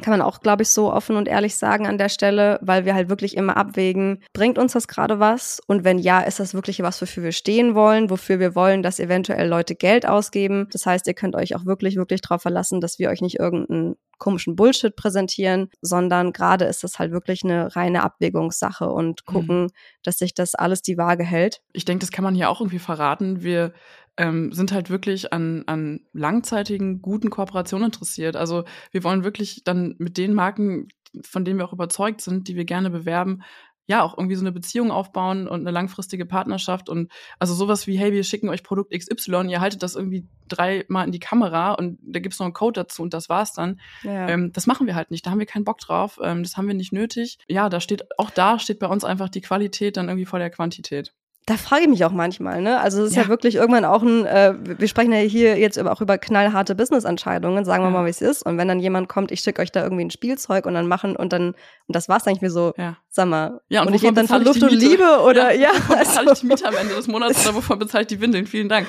[0.00, 2.94] Kann man auch, glaube ich, so offen und ehrlich sagen an der Stelle, weil wir
[2.94, 5.60] halt wirklich immer abwägen, bringt uns das gerade was?
[5.66, 8.98] Und wenn ja, ist das wirklich was, wofür wir stehen wollen, wofür wir wollen, dass
[8.98, 10.68] eventuell Leute Geld ausgeben?
[10.72, 13.96] Das heißt, ihr könnt euch auch wirklich, wirklich darauf verlassen, dass wir euch nicht irgendeinen
[14.22, 19.32] komischen Bullshit präsentieren, sondern gerade ist es halt wirklich eine reine Abwägungssache und mhm.
[19.32, 19.70] gucken, mhm.
[20.04, 21.60] dass sich das alles die Waage hält.
[21.72, 23.42] Ich denke, das kann man hier auch irgendwie verraten.
[23.42, 23.72] Wir
[24.16, 28.36] ähm, sind halt wirklich an, an langzeitigen, guten Kooperationen interessiert.
[28.36, 30.88] Also wir wollen wirklich dann mit den Marken,
[31.22, 33.42] von denen wir auch überzeugt sind, die wir gerne bewerben,
[33.86, 37.98] ja, auch irgendwie so eine Beziehung aufbauen und eine langfristige Partnerschaft und also sowas wie,
[37.98, 41.98] hey, wir schicken euch Produkt XY, ihr haltet das irgendwie dreimal in die Kamera und
[42.00, 43.80] da gibt's noch einen Code dazu und das war's dann.
[44.04, 44.28] Ja.
[44.28, 46.68] Ähm, das machen wir halt nicht, da haben wir keinen Bock drauf, ähm, das haben
[46.68, 47.38] wir nicht nötig.
[47.48, 50.50] Ja, da steht, auch da steht bei uns einfach die Qualität dann irgendwie vor der
[50.50, 51.12] Quantität
[51.46, 52.78] da frage ich mich auch manchmal, ne?
[52.80, 53.22] Also es ist ja.
[53.22, 57.64] ja, wirklich irgendwann auch ein, äh, wir sprechen ja hier jetzt auch über knallharte Business-Entscheidungen,
[57.64, 57.92] sagen wir ja.
[57.92, 58.46] mal, wie es ist.
[58.46, 61.16] Und wenn dann jemand kommt, ich schicke euch da irgendwie ein Spielzeug und dann machen
[61.16, 61.56] und dann, und
[61.88, 62.96] das war's dann ich mir so, ja.
[63.08, 65.70] sag mal, ja, und, und ich gebe dann von Luft und Liebe oder ja.
[65.88, 66.10] ja also.
[66.10, 68.46] bezahle ich die Miete am Ende des Monats oder wovon bezahle ich die Windeln?
[68.46, 68.86] Vielen Dank.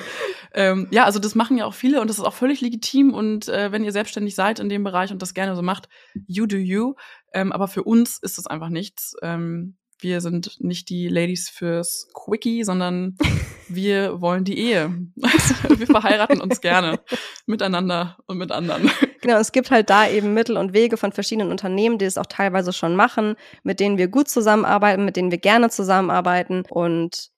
[0.52, 3.12] Ähm, ja, also das machen ja auch viele und das ist auch völlig legitim.
[3.12, 5.88] Und äh, wenn ihr selbstständig seid in dem Bereich und das gerne so macht,
[6.28, 6.94] you do you.
[7.32, 9.16] Ähm, aber für uns ist das einfach nichts.
[9.22, 13.16] Ähm, wir sind nicht die Ladies fürs Quickie, sondern
[13.68, 14.94] wir wollen die Ehe.
[15.16, 17.00] wir verheiraten uns gerne
[17.46, 18.90] miteinander und mit anderen.
[19.22, 22.26] Genau, es gibt halt da eben Mittel und Wege von verschiedenen Unternehmen, die es auch
[22.26, 27.33] teilweise schon machen, mit denen wir gut zusammenarbeiten, mit denen wir gerne zusammenarbeiten und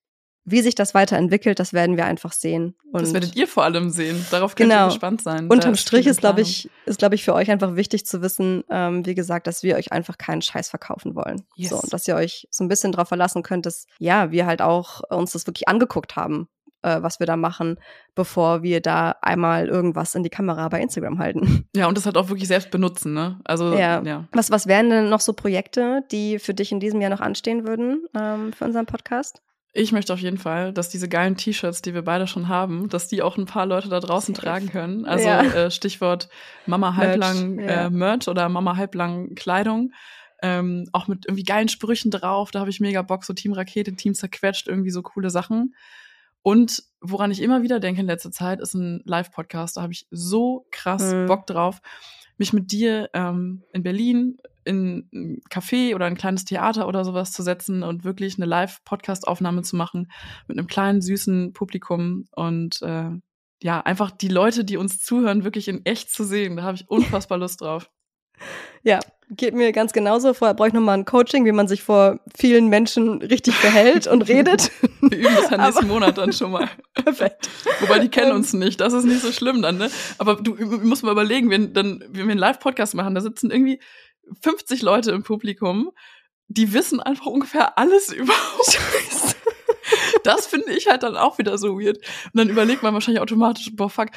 [0.48, 2.76] wie sich das weiterentwickelt, das werden wir einfach sehen.
[2.92, 4.24] Und das werdet ihr vor allem sehen.
[4.30, 4.84] Darauf könnt genau.
[4.84, 5.48] ihr gespannt sein.
[5.48, 9.04] Unterm Strich ist, glaube ich, ist, glaube ich, für euch einfach wichtig zu wissen, ähm,
[9.04, 11.42] wie gesagt, dass wir euch einfach keinen Scheiß verkaufen wollen.
[11.56, 11.70] Yes.
[11.70, 14.62] So, und dass ihr euch so ein bisschen darauf verlassen könnt, dass, ja, wir halt
[14.62, 16.46] auch uns das wirklich angeguckt haben,
[16.82, 17.80] äh, was wir da machen,
[18.14, 21.64] bevor wir da einmal irgendwas in die Kamera bei Instagram halten.
[21.76, 23.38] Ja, und das halt auch wirklich selbst benutzen, ne?
[23.44, 24.00] Also, ja.
[24.02, 24.24] ja.
[24.32, 27.66] Was, was wären denn noch so Projekte, die für dich in diesem Jahr noch anstehen
[27.66, 29.42] würden ähm, für unseren Podcast?
[29.78, 33.08] Ich möchte auf jeden Fall, dass diese geilen T-Shirts, die wir beide schon haben, dass
[33.08, 34.46] die auch ein paar Leute da draußen Safe.
[34.46, 35.04] tragen können.
[35.04, 35.42] Also ja.
[35.42, 36.30] äh, Stichwort
[36.64, 37.86] Mama halblang Merch, ja.
[37.86, 39.92] äh, Merch oder Mama halblang Kleidung.
[40.42, 42.50] Ähm, auch mit irgendwie geilen Sprüchen drauf.
[42.50, 45.74] Da habe ich mega Bock, so Team Rakete, Team zerquetscht, irgendwie so coole Sachen.
[46.40, 49.76] Und woran ich immer wieder denke in letzter Zeit, ist ein Live-Podcast.
[49.76, 51.26] Da habe ich so krass mhm.
[51.26, 51.82] Bock drauf,
[52.38, 57.32] mich mit dir ähm, in Berlin in ein Café oder ein kleines Theater oder sowas
[57.32, 60.10] zu setzen und wirklich eine Live-Podcast-Aufnahme zu machen
[60.46, 63.10] mit einem kleinen, süßen Publikum und äh,
[63.62, 66.56] ja, einfach die Leute, die uns zuhören, wirklich in echt zu sehen.
[66.56, 67.90] Da habe ich unfassbar Lust drauf.
[68.82, 70.32] Ja, geht mir ganz genauso.
[70.32, 74.28] Vorher brauche ich nochmal ein Coaching, wie man sich vor vielen Menschen richtig verhält und
[74.28, 74.70] redet.
[75.00, 76.68] Wir üben das ja nächsten Monat dann schon mal.
[76.94, 77.48] Perfekt.
[77.80, 79.90] Wobei die kennen uns nicht, das ist nicht so schlimm dann, ne?
[80.18, 83.80] Aber du musst mal überlegen, wenn, dann, wenn wir einen Live-Podcast machen, da sitzen irgendwie
[84.42, 85.90] 50 Leute im Publikum,
[86.48, 89.36] die wissen einfach ungefähr alles über uns.
[90.24, 91.98] Das finde ich halt dann auch wieder so weird.
[91.98, 94.08] Und dann überlegt man wahrscheinlich automatisch, boah, fuck.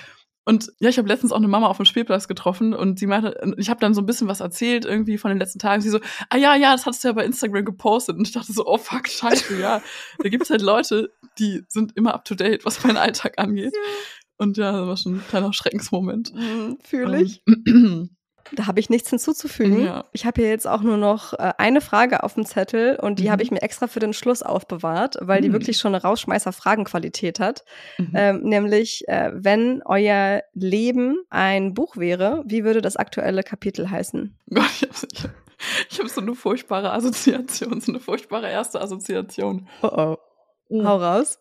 [0.46, 3.40] Und ja, ich habe letztens auch eine Mama auf dem Spielplatz getroffen und sie meinte,
[3.58, 5.84] ich habe dann so ein bisschen was erzählt irgendwie von den letzten Tagen.
[5.84, 6.00] Sie so,
[6.30, 8.18] ah ja, ja, das hattest du ja bei Instagram gepostet.
[8.18, 9.84] Und ich dachte so, oh fuck, scheiße, ja.
[10.18, 13.76] Da gibt's halt Leute, die sind immer up to date, was meinen Alltag angeht.
[13.76, 13.92] Ja.
[14.38, 16.34] Und ja, das war schon ein kleiner Schreckensmoment.
[16.34, 17.44] Mhm, Fühle ich.
[18.54, 19.86] Da habe ich nichts hinzuzufügen.
[19.86, 20.06] Ja.
[20.12, 23.26] Ich habe hier jetzt auch nur noch äh, eine Frage auf dem Zettel und die
[23.26, 23.32] mhm.
[23.32, 25.46] habe ich mir extra für den Schluss aufbewahrt, weil mhm.
[25.46, 27.64] die wirklich schon eine Rausschmeißer-Fragenqualität hat.
[27.98, 28.12] Mhm.
[28.14, 34.38] Ähm, nämlich, äh, wenn euer Leben ein Buch wäre, wie würde das aktuelle Kapitel heißen?
[34.54, 34.84] Gott, ich
[35.24, 35.34] habe
[35.90, 39.68] ich hab so eine furchtbare Assoziation, so eine furchtbare erste Assoziation.
[39.82, 40.18] Oh oh.
[40.70, 40.88] Mhm.
[40.88, 41.40] Hau raus.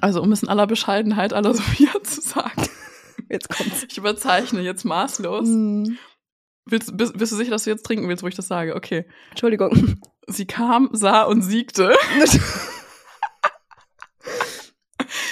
[0.00, 2.68] Also, um es in aller Bescheidenheit aller Sophia zu sagen.
[3.28, 3.84] Jetzt kommt's.
[3.88, 5.48] Ich überzeichne jetzt maßlos.
[5.48, 5.96] Mm.
[6.70, 8.76] Willst, bist, bist, du sicher, dass du jetzt trinken willst, wo ich das sage?
[8.76, 9.04] Okay.
[9.30, 9.98] Entschuldigung.
[10.26, 11.94] Sie kam, sah und siegte.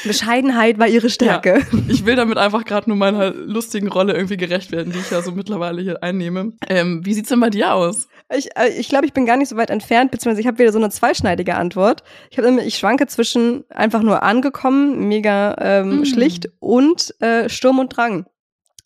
[0.07, 1.65] Bescheidenheit war ihre Stärke.
[1.71, 5.11] Ja, ich will damit einfach gerade nur meiner lustigen Rolle irgendwie gerecht werden, die ich
[5.11, 6.53] ja so mittlerweile hier einnehme.
[6.69, 8.09] Ähm, wie sieht's denn bei dir aus?
[8.35, 10.73] Ich, äh, ich glaube, ich bin gar nicht so weit entfernt, beziehungsweise ich habe wieder
[10.73, 12.03] so eine zweischneidige Antwort.
[12.31, 16.05] Ich, hab, ich schwanke zwischen einfach nur angekommen, mega ähm, mm.
[16.07, 18.27] schlicht und äh, Sturm und Drang.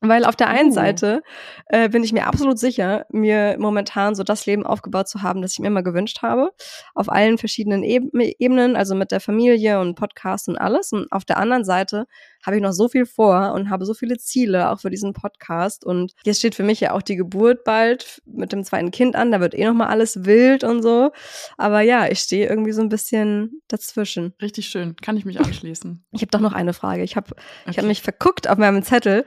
[0.03, 0.75] Weil auf der einen uh.
[0.75, 1.23] Seite
[1.67, 5.53] äh, bin ich mir absolut sicher, mir momentan so das Leben aufgebaut zu haben, das
[5.53, 6.53] ich mir immer gewünscht habe.
[6.95, 10.93] Auf allen verschiedenen Ebenen, also mit der Familie und Podcast und alles.
[10.93, 12.07] Und auf der anderen Seite
[12.45, 15.85] habe ich noch so viel vor und habe so viele Ziele, auch für diesen Podcast.
[15.85, 19.31] Und jetzt steht für mich ja auch die Geburt bald mit dem zweiten Kind an.
[19.31, 21.13] Da wird eh noch mal alles wild und so.
[21.57, 24.35] Aber ja, ich stehe irgendwie so ein bisschen dazwischen.
[24.41, 24.97] Richtig schön.
[24.97, 26.05] Kann ich mich anschließen.
[26.13, 27.03] Ich habe doch noch eine Frage.
[27.03, 27.71] Ich habe okay.
[27.71, 29.25] ich hab mich verguckt auf meinem Zettel.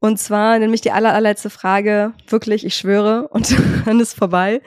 [0.00, 2.14] Und zwar nämlich die aller, allerletzte Frage.
[2.28, 3.28] Wirklich, ich schwöre.
[3.32, 4.60] Und dann ist vorbei.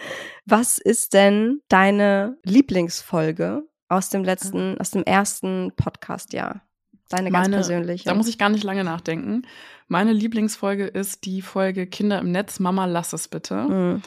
[0.46, 6.62] Was ist denn deine Lieblingsfolge aus dem letzten, aus dem ersten Podcast-Jahr?
[7.10, 8.06] Deine ganz Meine- persönliche.
[8.06, 9.44] Da muss ich gar nicht lange nachdenken.
[9.88, 13.56] Meine Lieblingsfolge ist die Folge Kinder im Netz, Mama, lass es bitte.
[13.56, 14.02] Mhm.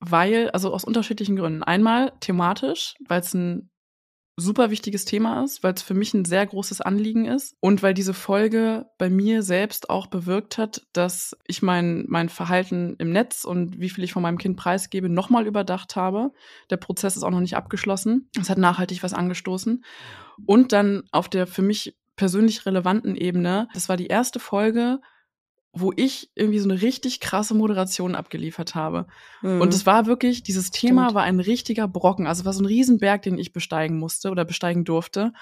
[0.00, 1.62] Weil, also aus unterschiedlichen Gründen.
[1.62, 3.70] Einmal thematisch, weil es ein
[4.38, 7.94] super wichtiges Thema ist, weil es für mich ein sehr großes Anliegen ist und weil
[7.94, 13.44] diese Folge bei mir selbst auch bewirkt hat, dass ich mein, mein Verhalten im Netz
[13.46, 16.32] und wie viel ich von meinem Kind preisgebe, nochmal überdacht habe.
[16.68, 18.28] Der Prozess ist auch noch nicht abgeschlossen.
[18.38, 19.82] Es hat nachhaltig was angestoßen.
[20.44, 25.00] Und dann auf der für mich persönlich relevanten Ebene, das war die erste Folge,
[25.72, 29.06] wo ich irgendwie so eine richtig krasse Moderation abgeliefert habe.
[29.42, 29.60] Mhm.
[29.60, 31.14] Und es war wirklich, dieses Thema Stimmt.
[31.14, 32.26] war ein richtiger Brocken.
[32.26, 35.32] Also es war so ein Riesenberg, den ich besteigen musste oder besteigen durfte.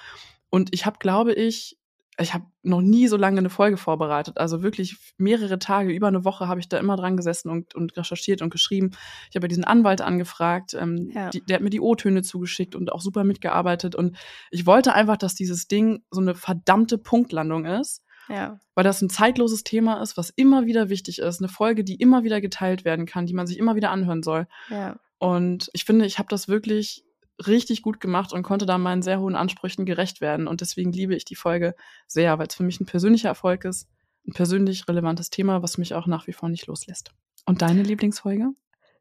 [0.49, 1.77] Und ich habe, glaube ich,
[2.19, 4.37] ich habe noch nie so lange eine Folge vorbereitet.
[4.37, 7.97] Also wirklich mehrere Tage, über eine Woche habe ich da immer dran gesessen und, und
[7.97, 8.91] recherchiert und geschrieben.
[9.29, 11.29] Ich habe diesen Anwalt angefragt, ähm, Ja.
[11.29, 13.95] die, der hat mir die O-Töne zugeschickt und auch super mitgearbeitet.
[13.95, 14.15] Und
[14.49, 18.59] ich wollte einfach, dass dieses Ding so eine verdammte Punktlandung ist ja.
[18.73, 22.23] weil das ein zeitloses Thema ist, was immer wieder wichtig ist, eine Folge, die immer
[22.23, 24.47] wieder geteilt werden kann, die man sich immer wieder anhören soll.
[24.69, 24.97] Ja.
[25.17, 27.03] Und ich finde, ich habe das wirklich
[27.45, 30.47] richtig gut gemacht und konnte da meinen sehr hohen Ansprüchen gerecht werden.
[30.47, 31.75] Und deswegen liebe ich die Folge
[32.07, 33.87] sehr, weil es für mich ein persönlicher Erfolg ist,
[34.27, 37.11] ein persönlich relevantes Thema, was mich auch nach wie vor nicht loslässt.
[37.45, 38.49] Und deine Lieblingsfolge?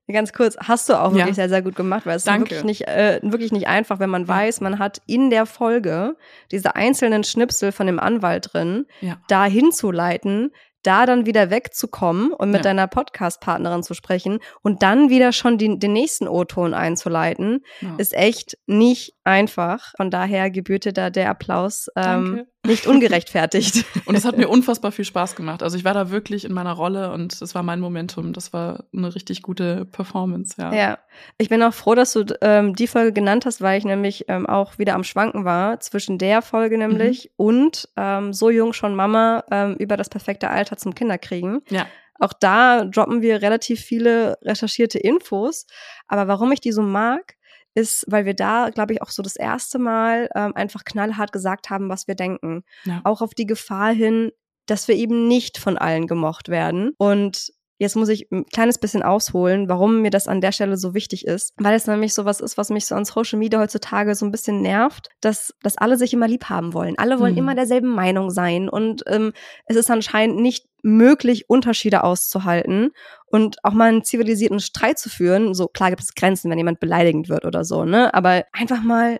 [0.07, 1.19] Ganz kurz, hast du auch Ja.
[1.19, 2.51] wirklich sehr, sehr gut gemacht, weil es ist Danke.
[2.51, 6.17] wirklich nicht, äh, wirklich nicht einfach, wenn man weiß, man hat in der Folge
[6.51, 9.17] diese einzelnen Schnipsel von dem Anwalt drin, Ja.
[9.29, 10.51] da hinzuleiten,
[10.87, 12.63] da dann wieder wegzukommen und mit Ja.
[12.63, 17.95] deiner Podcast-Partnerin zu sprechen und dann wieder schon den, den nächsten O-Ton einzuleiten, Ja.
[17.99, 19.93] ist echt nicht einfach.
[19.97, 22.47] Von daher gebührte da der Applaus ähm, Danke.
[22.65, 23.85] Nicht ungerechtfertigt.
[24.07, 25.63] Und es hat mir unfassbar viel Spaß gemacht.
[25.63, 28.33] Also ich war da wirklich in meiner Rolle und es war mein Momentum.
[28.33, 30.73] Das war eine richtig gute Performance, ja.
[30.73, 30.99] Ja,
[31.39, 34.47] ich bin auch froh, dass du ähm, die Folge genannt hast, weil ich nämlich ähm,
[34.47, 39.45] auch wieder am Schwanken war zwischen der Folge nämlich und ähm, so jung schon Mama
[39.51, 41.63] ähm, über das perfekte Alter zum Kinderkriegen.
[41.71, 41.87] Ja.
[42.19, 45.67] Auch da droppen wir relativ viele recherchierte Infos.
[46.07, 47.35] Aber warum ich die so mag,
[47.75, 51.71] ist, weil wir da, glaube ich, auch so das erste Mal ähm, einfach knallhart gesagt
[51.71, 52.63] haben, was wir denken.
[52.85, 53.01] Ja.
[53.05, 54.31] Auch auf die Gefahr hin,
[54.67, 56.93] dass wir eben nicht von allen gemocht werden.
[56.99, 60.95] Und jetzt muss ich ein kleines bisschen ausholen, warum mir das an der Stelle so
[60.95, 61.53] wichtig ist.
[61.57, 64.63] Weil es nämlich sowas ist, was mich so an Social Media heutzutage so ein bisschen
[64.63, 66.97] nervt, dass, dass alle sich immer lieb haben wollen.
[66.99, 67.39] Alle wollen Mhm.
[67.39, 68.69] immer derselben Meinung sein.
[68.69, 69.33] Und ähm,
[69.67, 72.91] es ist anscheinend nicht möglich, Unterschiede auszuhalten
[73.35, 75.55] und auch mal einen zivilisierten Streit zu führen.
[75.55, 78.15] So klar gibt es Grenzen, wenn jemand beleidigend wird oder so, ne?
[78.15, 79.19] Aber einfach mal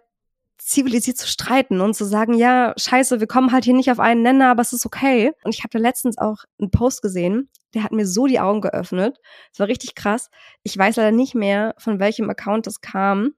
[0.57, 4.23] zivilisiert zu streiten und zu sagen, ja, scheiße, wir kommen halt hier nicht auf einen
[4.23, 5.33] Nenner, aber es ist okay.
[5.43, 8.61] Und ich habe da letztens auch einen Post gesehen, der hat mir so die Augen
[8.61, 9.19] geöffnet.
[9.53, 10.31] Es war richtig krass.
[10.63, 13.33] Ich weiß leider nicht mehr, von welchem Account das kam.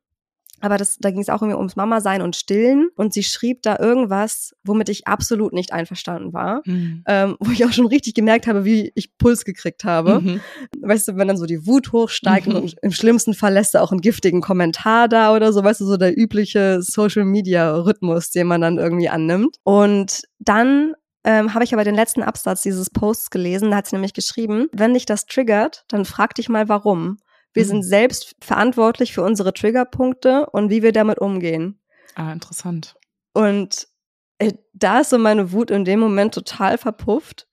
[0.60, 2.88] Aber das, da ging es auch irgendwie ums Mama sein und Stillen.
[2.96, 6.62] Und sie schrieb da irgendwas, womit ich absolut nicht einverstanden war.
[6.64, 7.02] Mhm.
[7.06, 10.20] Ähm, wo ich auch schon richtig gemerkt habe, wie ich Puls gekriegt habe.
[10.20, 10.40] Mhm.
[10.80, 12.56] Weißt du, wenn dann so die Wut hochsteigt Mhm.
[12.56, 15.84] und im schlimmsten Fall lässt er auch einen giftigen Kommentar da oder so, weißt du,
[15.84, 19.56] so der übliche Social-Media-Rhythmus, den man dann irgendwie annimmt.
[19.64, 23.96] Und dann ähm, habe ich aber den letzten Absatz dieses Posts gelesen, da hat sie
[23.96, 27.18] nämlich geschrieben, wenn dich das triggert, dann frag dich mal warum.
[27.56, 27.68] Wir Mhm.
[27.68, 31.80] sind selbst verantwortlich für unsere Triggerpunkte und wie wir damit umgehen.
[32.14, 32.94] Ah, interessant.
[33.34, 33.88] Und
[34.38, 37.48] äh, da ist so meine Wut in dem Moment total verpufft,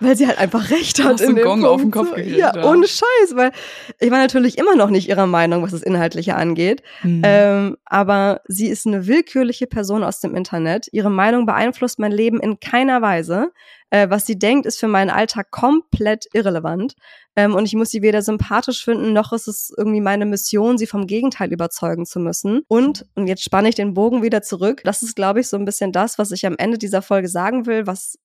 [0.00, 1.20] weil sie halt einfach recht hat.
[1.20, 2.08] Du in dem Gong auf den Punkt.
[2.10, 2.70] Kopf gekriegt, Ja, ja.
[2.70, 3.52] ohne Scheiß, weil
[3.98, 6.82] ich war natürlich immer noch nicht ihrer Meinung, was das Inhaltliche angeht.
[7.02, 7.22] Mhm.
[7.24, 10.88] Ähm, aber sie ist eine willkürliche Person aus dem Internet.
[10.92, 13.52] Ihre Meinung beeinflusst mein Leben in keiner Weise.
[13.90, 16.94] Äh, was sie denkt, ist für meinen Alltag komplett irrelevant.
[17.36, 20.86] Ähm, und ich muss sie weder sympathisch finden, noch ist es irgendwie meine Mission, sie
[20.86, 22.62] vom Gegenteil überzeugen zu müssen.
[22.68, 24.82] Und, und jetzt spanne ich den Bogen wieder zurück.
[24.84, 27.66] Das ist, glaube ich, so ein bisschen das, was ich am Ende dieser Folge sagen
[27.66, 28.18] will, was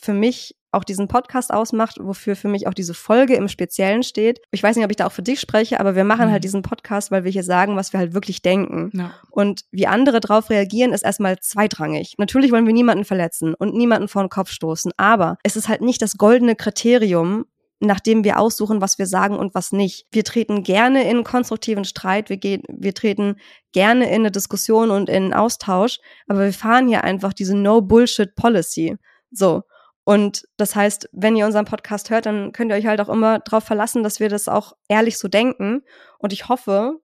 [0.00, 4.40] für mich auch diesen Podcast ausmacht, wofür für mich auch diese Folge im Speziellen steht.
[4.50, 6.32] Ich weiß nicht, ob ich da auch für dich spreche, aber wir machen Mhm.
[6.32, 8.90] halt diesen Podcast, weil wir hier sagen, was wir halt wirklich denken.
[8.92, 9.12] ja.
[9.30, 12.14] Und wie andere drauf reagieren, ist erstmal zweitrangig.
[12.18, 15.80] Natürlich wollen wir niemanden verletzen und niemanden vor den Kopf stoßen, aber es ist halt
[15.80, 17.46] nicht das goldene Kriterium,
[17.80, 20.06] nachdem wir aussuchen, was wir sagen und was nicht.
[20.10, 23.36] Wir treten gerne in konstruktiven Streit, wir, gehen, wir treten
[23.72, 28.96] gerne in eine Diskussion und in einen Austausch, aber wir fahren hier einfach diese No-Bullshit-Policy.
[29.30, 29.62] So.
[30.08, 33.40] Und das heißt, wenn ihr unseren Podcast hört, dann könnt ihr euch halt auch immer
[33.40, 35.82] darauf verlassen, dass wir das auch ehrlich so denken.
[36.16, 36.94] Und ich hoffe,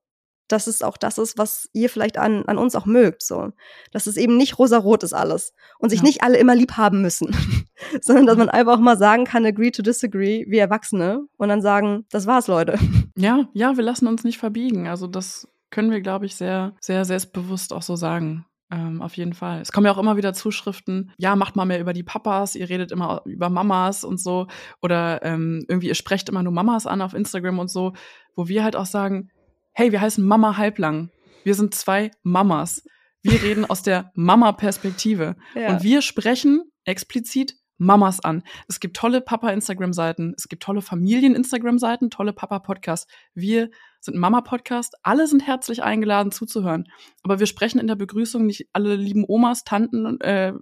[0.49, 3.51] dass es auch das ist, was ihr vielleicht an, an uns auch mögt, so.
[3.93, 6.07] Dass es eben nicht rosarot ist alles und sich Ja.
[6.07, 7.37] nicht alle immer lieb haben müssen,
[8.01, 11.61] sondern dass man einfach auch mal sagen kann, agree to disagree, wie Erwachsene und dann
[11.61, 12.79] sagen, das war's, Leute.
[13.19, 14.89] ja, ja, wir lassen uns nicht verbiegen.
[14.89, 18.47] Also das können wir, glaube ich, sehr, sehr selbstbewusst auch so sagen.
[18.71, 19.61] Ähm, auf jeden Fall.
[19.61, 22.69] Es kommen ja auch immer wieder Zuschriften, ja, macht mal mehr über die Papas, ihr
[22.69, 24.47] redet immer über Mamas und so.
[24.83, 27.93] Oder ähm, irgendwie, ihr sprecht immer nur Mamas an auf Instagram und so,
[28.35, 29.31] wo wir halt auch sagen,
[29.73, 31.11] hey, wir heißen Mama Halblang.
[31.45, 32.85] Wir sind zwei Mamas.
[33.23, 35.37] Wir reden aus der Mama-Perspektive.
[35.55, 35.69] Ja.
[35.69, 38.43] Und wir sprechen explizit Mamas an.
[38.69, 43.13] Es gibt tolle Papa-Instagram-Seiten, es gibt tolle Familien-Instagram-Seiten, tolle Papa-Podcasts.
[43.35, 43.71] Wir
[44.01, 44.95] sind Mama-Podcast.
[45.03, 46.89] Alle sind herzlich eingeladen zuzuhören.
[47.23, 50.53] Aber wir sprechen in der Begrüßung nicht alle lieben Omas, Tanten, äh,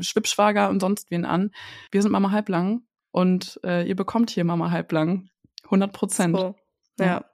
[0.00, 1.52] Schwibschwager und sonst wen an.
[1.90, 5.30] Wir sind Mama Halblang und äh, ihr bekommt hier Mama Halblang.
[5.64, 6.36] 100 Prozent.
[6.36, 6.54] So.
[6.98, 7.06] ja.
[7.06, 7.24] ja.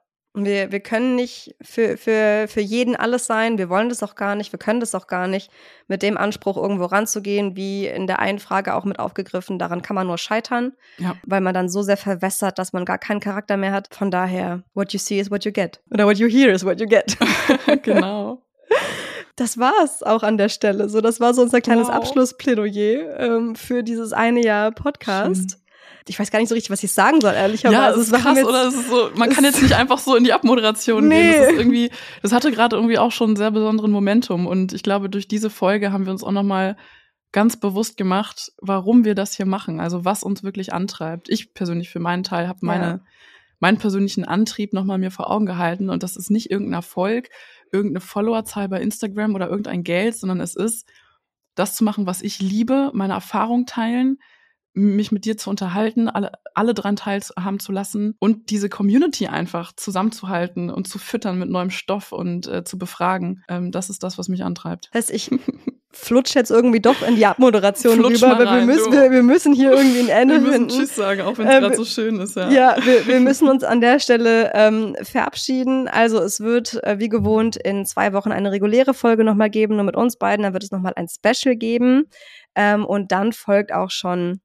[0.43, 3.57] Wir, wir können nicht für, für, für jeden alles sein.
[3.57, 4.51] Wir wollen das auch gar nicht.
[4.51, 5.49] Wir können das auch gar nicht.
[5.87, 9.95] Mit dem Anspruch, irgendwo ranzugehen, wie in der einen Frage auch mit aufgegriffen, daran kann
[9.95, 11.15] man nur scheitern, ja.
[11.25, 13.93] weil man dann so sehr verwässert, dass man gar keinen Charakter mehr hat.
[13.93, 15.79] Von daher, what you see is what you get.
[15.91, 17.17] Oder what you hear is what you get.
[17.83, 18.41] genau.
[19.35, 20.89] Das war's auch an der Stelle.
[20.89, 21.95] So, das war so unser kleines wow.
[21.95, 25.51] Abschlussplädoyer ähm, für dieses eine Jahr Podcast.
[25.51, 25.64] Schön
[26.07, 27.75] ich weiß gar nicht so richtig, was ich sagen soll, ehrlicherweise.
[27.75, 28.67] Ja, es ist krass, oder?
[28.67, 31.21] Es ist so, man kann jetzt nicht einfach so in die Abmoderation nee.
[31.21, 31.41] gehen.
[31.41, 31.89] Das ist irgendwie,
[32.21, 34.45] das hatte gerade irgendwie auch schon einen sehr besonderen Momentum.
[34.45, 36.77] Und ich glaube, durch diese Folge haben wir uns auch nochmal
[37.31, 39.79] ganz bewusst gemacht, warum wir das hier machen.
[39.79, 41.27] Also was uns wirklich antreibt.
[41.27, 42.99] Ich persönlich für meinen Teil habe meine, ja.
[43.59, 45.89] meinen persönlichen Antrieb nochmal mir vor Augen gehalten.
[45.89, 47.29] Und das ist nicht irgendein Erfolg,
[47.71, 50.87] irgendeine Followerzahl bei Instagram oder irgendein Geld, sondern es ist,
[51.55, 54.19] das zu machen, was ich liebe, meine Erfahrung teilen,
[54.75, 59.73] mich mit dir zu unterhalten, alle, alle dran teilhaben zu lassen und diese Community einfach
[59.73, 63.43] zusammenzuhalten und zu füttern mit neuem Stoff und äh, zu befragen.
[63.47, 64.89] Ähm, das ist das, was mich antreibt.
[64.93, 65.31] Heißt, ich
[65.95, 69.53] flutsch jetzt irgendwie doch in die Abmoderation flutsch rüber, weil wir müssen, wir, wir, müssen
[69.53, 70.69] hier irgendwie ein Ende wir finden.
[70.69, 72.35] Tschüss sagen, auch wenn es äh, gerade so schön ist.
[72.35, 75.87] Ja, ja wir, wir müssen uns an der Stelle ähm, verabschieden.
[75.87, 79.85] Also es wird äh, wie gewohnt in zwei Wochen eine reguläre Folge nochmal geben, nur
[79.85, 80.43] mit uns beiden.
[80.43, 82.09] Dann wird es nochmal ein Special geben.
[82.55, 84.41] Ähm, und dann folgt auch schon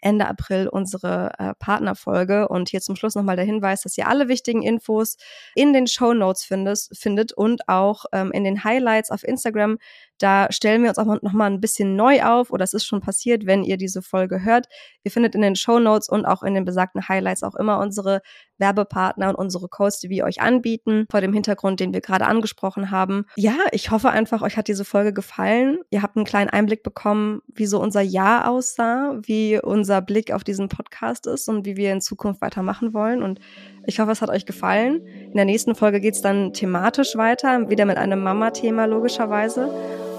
[0.00, 2.48] Ende April unsere äh, Partnerfolge.
[2.48, 5.16] Und hier zum Schluss nochmal der Hinweis, dass ihr alle wichtigen Infos
[5.54, 9.78] in den Show Notes findet, findet und auch ähm, in den Highlights auf Instagram
[10.18, 13.00] da stellen wir uns auch noch mal ein bisschen neu auf oder es ist schon
[13.00, 14.66] passiert, wenn ihr diese Folge hört.
[15.04, 18.22] Ihr findet in den Show Notes und auch in den besagten Highlights auch immer unsere
[18.58, 19.68] Werbepartner und unsere
[20.02, 23.26] die wir euch anbieten, vor dem Hintergrund, den wir gerade angesprochen haben.
[23.36, 25.78] Ja, ich hoffe einfach, euch hat diese Folge gefallen.
[25.90, 30.44] Ihr habt einen kleinen Einblick bekommen, wie so unser Jahr aussah, wie unser Blick auf
[30.44, 33.22] diesen Podcast ist und wie wir in Zukunft weitermachen wollen.
[33.22, 33.40] Und
[33.86, 35.06] ich hoffe, es hat euch gefallen.
[35.06, 39.68] In der nächsten Folge geht es dann thematisch weiter, wieder mit einem Mama-Thema logischerweise.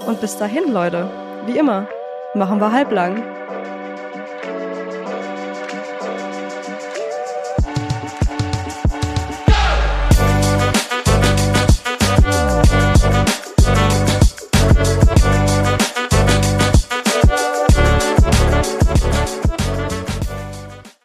[0.06, 1.10] Und bis dahin, Leute,
[1.46, 1.88] wie immer,
[2.34, 3.22] machen wir halblang.